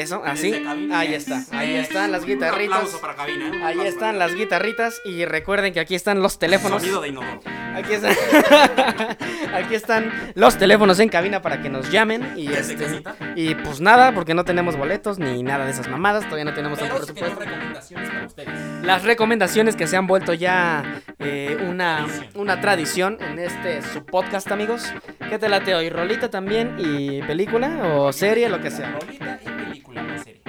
Eso, 0.00 0.22
así. 0.24 0.62
cabina. 0.62 0.98
Ahí 0.98 1.14
está. 1.14 1.42
Ahí 1.52 1.74
están 1.74 2.12
las 2.12 2.24
guitarritas. 2.26 2.76
aplauso 2.76 3.00
para 3.00 3.14
cabina. 3.14 3.46
¿eh? 3.46 3.50
Un 3.50 3.62
Ahí 3.62 3.80
están 3.80 4.14
para 4.16 4.26
las 4.26 4.34
guitarritas. 4.34 5.00
Y 5.04 5.24
recuerden 5.24 5.72
que 5.72 5.80
aquí 5.80 5.94
están 5.94 6.20
los 6.22 6.38
teléfonos. 6.38 6.82
Sonido 6.82 7.00
de 7.00 7.08
inodoro. 7.08 7.40
Aquí 7.74 7.92
están. 7.94 8.14
aquí 9.54 9.74
están 9.74 10.32
los 10.34 10.58
teléfonos 10.58 10.98
en 11.00 11.08
cabina 11.08 11.40
para 11.42 11.62
que 11.62 11.68
nos 11.68 11.90
llamen. 11.90 12.34
Y, 12.36 12.46
Desde 12.48 12.74
este, 12.74 13.02
y 13.36 13.54
pues 13.54 13.80
nada, 13.80 14.12
porque 14.12 14.34
no 14.34 14.44
tenemos 14.44 14.76
boletos 14.76 15.18
ni 15.18 15.42
nada 15.42 15.64
de 15.64 15.70
esas 15.70 15.88
mamadas. 15.88 16.24
Todavía 16.24 16.44
no 16.44 16.54
tenemos 16.54 16.78
tanto 16.78 16.94
Pero 16.94 17.06
tenemos 17.06 17.32
presupuesto. 17.34 17.50
recomendaciones 17.54 18.08
para 18.10 18.26
ustedes. 18.26 18.84
Las 18.84 19.02
recomendaciones 19.04 19.76
que 19.76 19.86
se 19.86 19.96
han 19.96 20.06
vuelto 20.06 20.32
ya 20.34 21.02
eh, 21.18 21.56
una, 21.68 22.06
una 22.34 22.60
tradición 22.60 23.18
en 23.20 23.38
este 23.38 23.82
su 23.82 24.04
podcast, 24.04 24.50
amigos. 24.52 24.92
¿Qué 25.28 25.38
te 25.38 25.48
late 25.48 25.74
hoy? 25.74 25.88
¿Rolita 25.90 26.30
también? 26.30 26.76
¿Y 26.78 27.22
película? 27.22 27.80
¿O 27.94 28.12
serie? 28.12 28.48
Lo 28.48 28.60
que 28.60 28.70
sea. 28.70 28.92
Rolita 28.92 29.38
y 29.42 29.48
película, 29.48 29.85
no 30.02 30.18
serie. 30.18 30.42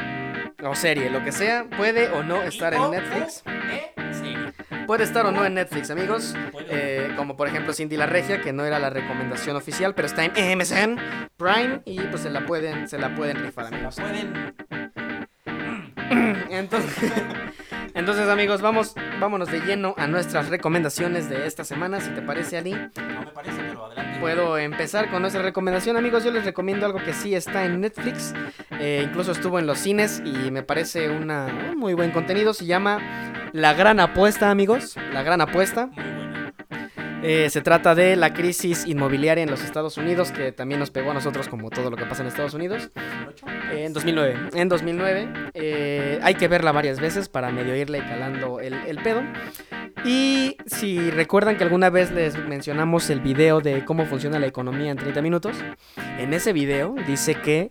O 0.63 0.75
serie, 0.75 1.09
lo 1.09 1.23
que 1.23 1.31
sea. 1.31 1.65
Puede 1.77 2.09
o 2.09 2.23
no 2.23 2.41
estar 2.43 2.73
en 2.73 2.91
Netflix. 2.91 3.43
eh. 3.45 3.93
Puede 4.85 5.03
estar 5.03 5.25
o 5.25 5.31
no 5.31 5.45
en 5.45 5.53
Netflix, 5.53 5.91
amigos. 5.91 6.33
Eh, 6.69 7.11
como 7.17 7.35
por 7.35 7.47
ejemplo 7.47 7.73
Cindy 7.73 7.97
la 7.97 8.05
Regia, 8.05 8.41
que 8.41 8.53
no 8.53 8.65
era 8.65 8.79
la 8.79 8.89
recomendación 8.89 9.55
oficial, 9.55 9.93
pero 9.93 10.05
está 10.07 10.23
en 10.25 10.31
MSN 10.57 10.97
Prime 11.37 11.81
y 11.85 11.99
pues 12.01 12.21
se 12.23 12.29
la 12.29 12.45
pueden, 12.45 12.87
se 12.87 12.97
la 12.97 13.13
pueden 13.15 13.37
rifar, 13.43 13.65
Se 13.65 13.71
la 13.71 13.77
amigos. 13.77 13.95
pueden. 13.95 14.86
Entonces, 16.49 17.11
entonces 17.93 18.29
amigos, 18.29 18.61
vamos, 18.61 18.95
vámonos 19.19 19.51
de 19.51 19.59
lleno 19.59 19.93
a 19.97 20.07
nuestras 20.07 20.49
recomendaciones 20.49 21.29
de 21.29 21.47
esta 21.47 21.63
semana, 21.63 21.99
si 21.99 22.09
te 22.11 22.21
parece, 22.21 22.57
Ali. 22.57 22.71
No 22.71 23.21
me 23.21 23.27
parece, 23.27 23.61
pero 23.67 23.85
adelante. 23.85 24.19
Puedo 24.19 24.57
empezar 24.57 25.09
con 25.09 25.21
nuestra 25.21 25.41
recomendación, 25.41 25.97
amigos. 25.97 26.23
Yo 26.23 26.31
les 26.31 26.45
recomiendo 26.45 26.85
algo 26.85 26.99
que 26.99 27.13
sí 27.13 27.35
está 27.35 27.65
en 27.65 27.81
Netflix. 27.81 28.33
eh, 28.79 29.01
incluso 29.03 29.31
estuvo 29.31 29.59
en 29.59 29.67
los 29.67 29.79
cines 29.79 30.21
y 30.25 30.51
me 30.51 30.63
parece 30.63 31.09
una, 31.09 31.47
un 31.71 31.77
muy 31.77 31.93
buen 31.93 32.11
contenido. 32.11 32.53
Se 32.53 32.65
llama 32.65 32.99
La 33.53 33.73
Gran 33.73 33.99
Apuesta, 33.99 34.49
amigos. 34.49 34.95
La 35.13 35.23
Gran 35.23 35.41
Apuesta. 35.41 35.87
Muy 35.87 36.03
buena. 36.03 36.26
Eh, 37.23 37.49
se 37.49 37.61
trata 37.61 37.95
de 37.95 38.15
la 38.15 38.33
crisis 38.33 38.85
inmobiliaria 38.85 39.43
en 39.43 39.49
los 39.49 39.63
Estados 39.63 39.97
Unidos, 39.97 40.31
que 40.31 40.51
también 40.51 40.79
nos 40.79 40.91
pegó 40.91 41.11
a 41.11 41.13
nosotros 41.13 41.47
como 41.47 41.69
todo 41.69 41.89
lo 41.89 41.97
que 41.97 42.05
pasa 42.05 42.21
en 42.21 42.27
Estados 42.27 42.53
Unidos. 42.53 42.89
En 43.71 43.93
2009. 43.93 44.49
En 44.53 44.69
2009. 44.69 45.29
eh, 45.53 46.19
hay 46.21 46.35
que 46.35 46.47
verla 46.47 46.71
varias 46.71 46.99
veces 46.99 47.27
para 47.27 47.51
medio 47.51 47.75
irle 47.75 47.99
calando 47.99 48.59
el, 48.59 48.99
pedo. 49.03 49.23
Y 50.05 50.57
si 50.67 51.09
recuerdan 51.09 51.57
que 51.57 51.63
alguna 51.63 51.89
vez 51.89 52.11
les 52.11 52.37
mencionamos 52.37 53.09
el 53.09 53.19
video 53.19 53.61
de 53.61 53.83
cómo 53.83 54.05
funciona 54.05 54.39
la 54.39 54.47
economía 54.47 54.91
en 54.91 54.97
30 54.97 55.21
minutos, 55.21 55.57
en 56.19 56.33
ese 56.33 56.53
video 56.53 56.95
dice 57.07 57.35
que 57.35 57.69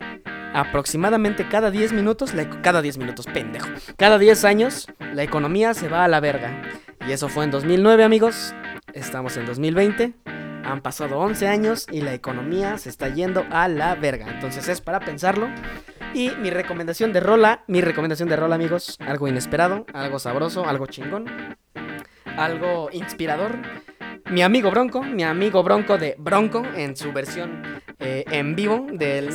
aproximadamente 0.54 1.46
cada 1.48 1.70
10 1.70 1.92
minutos, 1.92 2.34
cada 2.62 2.82
10 2.82 2.98
minutos, 2.98 3.26
pendejo, 3.26 3.68
cada 3.96 4.18
10 4.18 4.44
años 4.44 4.88
la 5.14 5.22
economía 5.22 5.72
se 5.72 5.88
va 5.88 6.04
a 6.04 6.08
la 6.08 6.20
verga. 6.20 6.62
Y 7.06 7.12
eso 7.12 7.28
fue 7.28 7.44
en 7.44 7.52
2009, 7.52 8.02
amigos. 8.02 8.52
Estamos 8.96 9.36
en 9.36 9.44
2020. 9.44 10.14
Han 10.64 10.80
pasado 10.80 11.18
11 11.18 11.48
años 11.48 11.86
y 11.92 12.00
la 12.00 12.14
economía 12.14 12.78
se 12.78 12.88
está 12.88 13.10
yendo 13.10 13.44
a 13.50 13.68
la 13.68 13.94
verga. 13.94 14.26
Entonces 14.26 14.68
es 14.68 14.80
para 14.80 15.00
pensarlo. 15.00 15.48
Y 16.14 16.30
mi 16.40 16.48
recomendación 16.48 17.12
de 17.12 17.20
rola, 17.20 17.62
mi 17.66 17.82
recomendación 17.82 18.30
de 18.30 18.36
rola, 18.36 18.54
amigos, 18.54 18.96
algo 19.00 19.28
inesperado, 19.28 19.84
algo 19.92 20.18
sabroso, 20.18 20.66
algo 20.66 20.86
chingón, 20.86 21.26
algo 22.38 22.88
inspirador. 22.90 23.58
Mi 24.30 24.40
amigo 24.40 24.70
Bronco, 24.70 25.02
mi 25.02 25.24
amigo 25.24 25.62
Bronco 25.62 25.98
de 25.98 26.16
Bronco 26.18 26.64
en 26.74 26.96
su 26.96 27.12
versión 27.12 27.62
eh, 27.98 28.24
en 28.30 28.56
vivo 28.56 28.86
del 28.90 29.28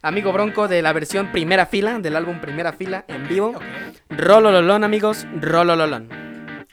amigo 0.00 0.32
Bronco 0.32 0.68
de 0.68 0.80
la 0.80 0.94
versión 0.94 1.30
primera 1.32 1.66
fila 1.66 1.98
del 1.98 2.16
álbum 2.16 2.40
Primera 2.40 2.72
Fila 2.72 3.04
en 3.08 3.28
vivo. 3.28 3.48
Ok. 3.48 3.62
Rolololón, 4.08 4.84
amigos, 4.84 5.26
rolololón. 5.38 6.29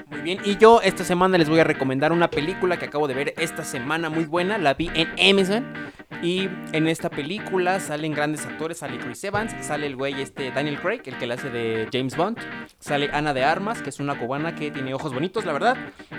Muy 0.09 0.21
bien, 0.21 0.39
y 0.45 0.55
yo 0.57 0.81
esta 0.81 1.03
semana 1.03 1.37
les 1.37 1.49
voy 1.49 1.59
a 1.59 1.65
recomendar 1.65 2.11
una 2.13 2.29
película 2.29 2.77
que 2.77 2.85
acabo 2.85 3.07
de 3.09 3.13
ver 3.13 3.33
esta 3.37 3.63
semana 3.65 4.09
muy 4.09 4.23
buena, 4.23 4.57
la 4.57 4.73
vi 4.73 4.89
en 4.95 5.09
Amazon 5.19 5.65
y 6.23 6.47
en 6.71 6.87
esta 6.87 7.09
película 7.09 7.79
salen 7.81 8.13
grandes 8.13 8.45
actores, 8.45 8.77
sale 8.77 8.97
Chris 8.99 9.21
Evans, 9.25 9.53
sale 9.65 9.85
el 9.85 9.97
güey 9.97 10.21
este 10.21 10.49
Daniel 10.51 10.79
Craig, 10.79 11.01
el 11.05 11.17
que 11.17 11.27
le 11.27 11.33
hace 11.33 11.49
de 11.49 11.89
James 11.91 12.15
Bond, 12.15 12.37
sale 12.79 13.09
Ana 13.11 13.33
de 13.33 13.43
Armas, 13.43 13.81
que 13.81 13.89
es 13.89 13.99
una 13.99 14.17
cubana 14.17 14.55
que 14.55 14.71
tiene 14.71 14.93
ojos 14.93 15.13
bonitos, 15.13 15.43
la 15.45 15.51
verdad, 15.51 15.75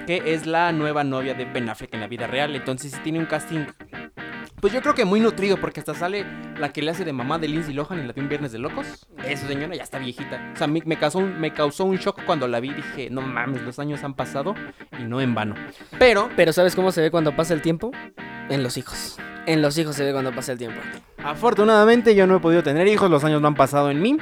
que 0.07 0.35
es 0.35 0.47
la 0.47 0.71
nueva 0.73 1.03
novia 1.03 1.33
de 1.33 1.47
Ben 1.47 1.69
Affleck 1.71 1.95
en 1.95 2.01
la 2.01 2.09
vida 2.09 2.27
real, 2.27 2.55
entonces 2.55 2.93
tiene 3.03 3.19
un 3.19 3.27
casting 3.27 3.65
pues 4.61 4.73
yo 4.73 4.83
creo 4.83 4.93
que 4.93 5.05
muy 5.05 5.21
nutrido 5.21 5.57
porque 5.57 5.79
hasta 5.79 5.95
sale 5.95 6.27
la 6.59 6.73
que 6.73 6.83
le 6.83 6.91
hace 6.91 7.05
de 7.05 7.13
mamá 7.13 7.39
de 7.39 7.47
Lindsay 7.47 7.73
Lohan 7.73 8.01
en 8.01 8.09
la 8.09 8.13
de 8.13 8.21
un 8.21 8.29
Viernes 8.29 8.51
de 8.51 8.59
Locos. 8.59 9.07
Esa 9.25 9.47
señora 9.47 9.77
ya 9.77 9.85
está 9.85 10.01
viejita. 10.01 10.51
O 10.53 10.57
sea, 10.59 10.67
me, 10.67 10.83
me 10.85 10.97
causó, 10.99 11.21
un- 11.21 11.39
me 11.41 11.53
causó 11.53 11.85
un 11.85 11.99
shock 11.99 12.25
cuando 12.25 12.49
la 12.49 12.59
vi. 12.59 12.75
Dije, 12.75 13.09
no 13.09 13.21
mames, 13.21 13.63
los 13.63 13.78
años 13.79 14.05
han 14.05 14.15
pasado 14.15 14.55
y 14.99 15.05
no 15.05 15.21
en 15.21 15.35
vano. 15.35 15.55
Pero, 15.99 16.29
Pero 16.37 16.53
¿sabes 16.53 16.75
cómo 16.75 16.93
se 16.93 17.01
ve 17.01 17.11
cuando 17.11 17.35
pasa 17.35 17.55
el 17.55 17.63
tiempo? 17.63 17.91
En 18.49 18.63
los 18.63 18.77
hijos. 18.77 19.19
En 19.47 19.63
los 19.63 19.79
hijos 19.79 19.97
se 19.97 20.05
ve 20.05 20.13
cuando 20.13 20.33
pasa 20.35 20.53
el 20.53 20.59
tiempo. 20.59 20.81
afortunadamente 21.23 22.15
yo 22.15 22.27
no 22.27 22.37
he 22.37 22.41
podido 22.41 22.63
tener 22.63 22.87
hijos, 22.87 23.11
los 23.11 23.25
años 23.25 23.41
no 23.41 23.49
han 23.49 23.55
pasado 23.55 23.91
en 23.91 24.01
mí. 24.03 24.19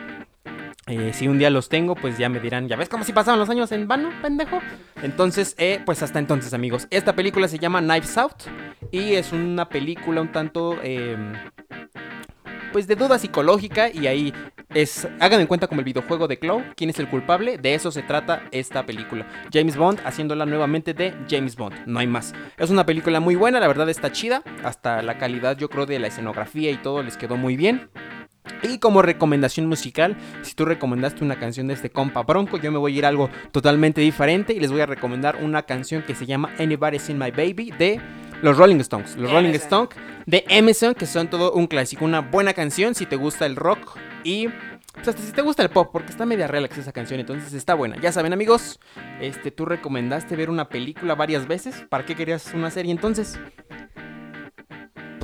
Eh, 0.89 1.13
si 1.13 1.27
un 1.27 1.37
día 1.37 1.51
los 1.51 1.69
tengo, 1.69 1.97
pues 1.97 2.17
ya 2.17 2.29
me 2.29 2.39
dirán, 2.39 2.69
¿ya 2.69 2.77
ves 2.77 2.89
cómo 2.89 3.03
si 3.03 3.13
pasaban 3.13 3.41
los 3.41 3.51
años 3.51 3.73
en 3.73 3.89
vano, 3.89 4.11
pendejo? 4.23 4.61
Entonces, 5.03 5.57
eh, 5.59 5.83
pues 5.85 6.01
hasta 6.05 6.21
entonces, 6.21 6.55
amigos. 6.55 6.87
Esta 6.91 7.17
película 7.17 7.49
se 7.49 7.59
llama 7.59 7.81
Knives 7.81 8.17
Out 8.17 8.45
y 8.93 9.15
es 9.15 9.33
una 9.33 9.69
película 9.69 10.21
un 10.21 10.31
tanto, 10.31 10.79
eh, 10.85 11.17
pues 12.77 12.87
de 12.87 12.95
duda 12.95 13.19
psicológica 13.19 13.89
y 13.91 14.07
ahí 14.07 14.35
es, 14.75 15.09
hagan 15.19 15.41
en 15.41 15.47
cuenta 15.47 15.67
como 15.67 15.81
el 15.81 15.87
videojuego 15.87 16.29
de 16.29 16.39
Claw, 16.39 16.63
quién 16.77 16.91
es 16.91 16.99
el 16.99 17.09
culpable, 17.09 17.57
de 17.57 17.73
eso 17.73 17.91
se 17.91 18.03
trata 18.03 18.43
esta 18.51 18.85
película. 18.85 19.27
James 19.51 19.79
Bond 19.79 19.99
haciéndola 20.05 20.45
nuevamente 20.45 20.93
de 20.93 21.15
James 21.27 21.57
Bond, 21.57 21.75
no 21.87 22.01
hay 22.01 22.07
más. 22.07 22.35
Es 22.59 22.69
una 22.69 22.85
película 22.85 23.19
muy 23.19 23.35
buena, 23.35 23.61
la 23.61 23.67
verdad 23.67 23.89
está 23.89 24.13
chida, 24.13 24.43
hasta 24.63 25.01
la 25.01 25.17
calidad 25.17 25.57
yo 25.57 25.71
creo 25.71 25.87
de 25.87 25.99
la 25.99 26.09
escenografía 26.09 26.71
y 26.71 26.77
todo 26.77 27.03
les 27.03 27.17
quedó 27.17 27.39
muy 27.39 27.57
bien. 27.57 27.89
Y 28.63 28.79
como 28.79 29.01
recomendación 29.01 29.67
musical, 29.67 30.15
si 30.43 30.55
tú 30.55 30.67
recomendaste 30.67 31.25
una 31.25 31.39
canción 31.39 31.69
de 31.69 31.75
este 31.75 31.89
compa 31.89 32.25
Bronco, 32.25 32.59
yo 32.59 32.71
me 32.71 32.79
voy 32.79 32.95
a 32.95 32.99
ir 32.99 33.05
a 33.07 33.09
algo 33.09 33.31
totalmente 33.53 34.03
diferente 34.03 34.53
y 34.53 34.61
les 34.61 34.71
voy 34.71 34.83
a 34.83 34.87
recomendar 34.87 35.37
una 35.43 35.63
canción 35.63 36.03
que 36.03 36.15
se 36.15 36.27
llama 36.27 36.51
Anybody's 36.59 37.03
Seen 37.03 37.19
My 37.19 37.31
Baby 37.31 37.73
de 37.79 38.01
los 38.43 38.57
Rolling 38.57 38.81
Stones. 38.81 39.17
Los 39.17 39.31
Rolling 39.31 39.55
Stones 39.55 39.91
de 40.27 40.45
Emerson, 40.49 40.95
que 40.95 41.07
son 41.07 41.29
todo 41.29 41.53
un 41.53 41.67
clásico, 41.67 42.05
una 42.05 42.21
buena 42.21 42.53
canción 42.53 42.95
si 42.95 43.07
te 43.07 43.17
gusta 43.17 43.47
el 43.47 43.57
rock 43.57 43.97
y 44.25 44.49
pues 44.93 45.09
hasta 45.09 45.23
si 45.23 45.33
te 45.33 45.43
gusta 45.43 45.63
el 45.63 45.69
pop, 45.69 45.91
porque 45.93 46.11
está 46.11 46.25
media 46.25 46.47
relax 46.47 46.79
esa 46.79 46.91
canción, 46.91 47.21
entonces 47.21 47.53
está 47.53 47.75
buena. 47.75 48.01
Ya 48.01 48.13
saben, 48.13 48.33
amigos, 48.33 48.81
este 49.21 49.51
tú 49.51 49.67
recomendaste 49.67 50.37
ver 50.37 50.49
una 50.49 50.69
película 50.69 51.15
varias 51.15 51.47
veces. 51.47 51.85
¿Para 51.89 52.07
qué 52.07 52.17
querías 52.17 52.53
una 52.55 52.71
serie 52.71 52.93
entonces? 52.93 53.39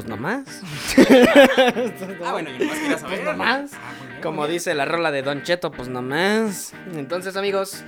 Pues 0.02 0.08
nomás. 0.08 0.60
ah, 2.24 2.32
bueno, 2.32 2.50
yo 2.50 2.58
nomás 2.64 2.78
quería 2.80 2.98
saber. 2.98 3.20
Pues 3.22 3.24
nomás. 3.24 3.70
Ah, 3.74 3.92
bien, 4.08 4.20
Como 4.20 4.42
bien. 4.42 4.52
dice 4.54 4.74
la 4.74 4.84
rola 4.84 5.12
de 5.12 5.22
Don 5.22 5.42
Cheto, 5.44 5.70
pues 5.70 5.88
nomás. 5.88 6.72
Entonces, 6.94 7.36
amigos, 7.36 7.84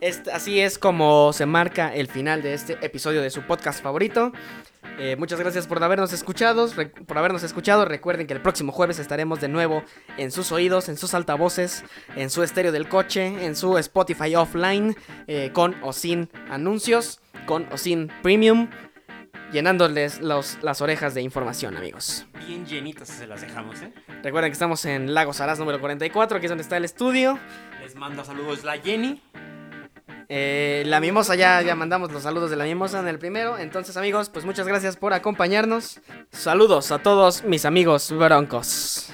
este- 0.00 0.30
así 0.32 0.60
es 0.60 0.78
como 0.78 1.32
se 1.32 1.46
marca 1.46 1.94
el 1.94 2.08
final 2.08 2.42
de 2.42 2.52
este 2.52 2.76
episodio 2.84 3.22
de 3.22 3.30
su 3.30 3.42
podcast 3.42 3.82
favorito. 3.82 4.32
Eh, 4.98 5.16
muchas 5.18 5.40
gracias 5.40 5.66
por 5.66 5.82
habernos 5.82 6.12
escuchado, 6.12 6.68
por 7.06 7.16
habernos 7.18 7.42
escuchado. 7.42 7.86
Recuerden 7.86 8.26
que 8.26 8.34
el 8.34 8.42
próximo 8.42 8.70
jueves 8.70 8.98
estaremos 8.98 9.40
de 9.40 9.48
nuevo 9.48 9.82
en 10.18 10.30
sus 10.30 10.52
oídos, 10.52 10.90
en 10.90 10.98
sus 10.98 11.14
altavoces, 11.14 11.82
en 12.14 12.28
su 12.28 12.42
estéreo 12.42 12.72
del 12.72 12.88
coche, 12.88 13.46
en 13.46 13.56
su 13.56 13.78
Spotify 13.78 14.36
offline, 14.36 14.94
eh, 15.26 15.50
con 15.54 15.74
o 15.82 15.92
sin 15.94 16.28
anuncios, 16.50 17.20
con 17.46 17.66
o 17.72 17.78
sin 17.78 18.08
premium, 18.22 18.68
llenándoles 19.54 20.20
los- 20.20 20.58
las 20.62 20.82
orejas 20.82 21.14
de 21.14 21.22
información, 21.22 21.76
amigos. 21.78 22.26
Bien 22.46 22.66
llenitas 22.66 23.08
se 23.08 23.26
las 23.26 23.40
dejamos, 23.40 23.80
¿eh? 23.80 23.92
Recuerden 24.22 24.50
que 24.50 24.54
estamos 24.54 24.84
en 24.84 25.14
Lagos 25.14 25.40
Arás 25.40 25.58
número 25.58 25.80
44, 25.80 26.36
aquí 26.36 26.44
es 26.46 26.50
donde 26.50 26.62
está 26.62 26.76
el 26.76 26.84
estudio. 26.84 27.38
Les 27.82 27.94
manda 27.94 28.22
saludos 28.24 28.64
la 28.64 28.76
Jenny. 28.78 29.22
Eh, 30.28 30.82
la 30.86 31.00
mimosa, 31.00 31.34
ya, 31.34 31.60
ya 31.62 31.74
mandamos 31.74 32.10
los 32.10 32.22
saludos 32.22 32.50
de 32.50 32.56
la 32.56 32.64
mimosa 32.64 32.98
en 33.00 33.08
el 33.08 33.18
primero. 33.18 33.58
Entonces, 33.58 33.96
amigos, 33.96 34.30
pues 34.30 34.44
muchas 34.44 34.66
gracias 34.66 34.96
por 34.96 35.12
acompañarnos. 35.12 36.00
Saludos 36.32 36.90
a 36.92 36.98
todos 36.98 37.44
mis 37.44 37.64
amigos 37.64 38.10
broncos. 38.10 39.10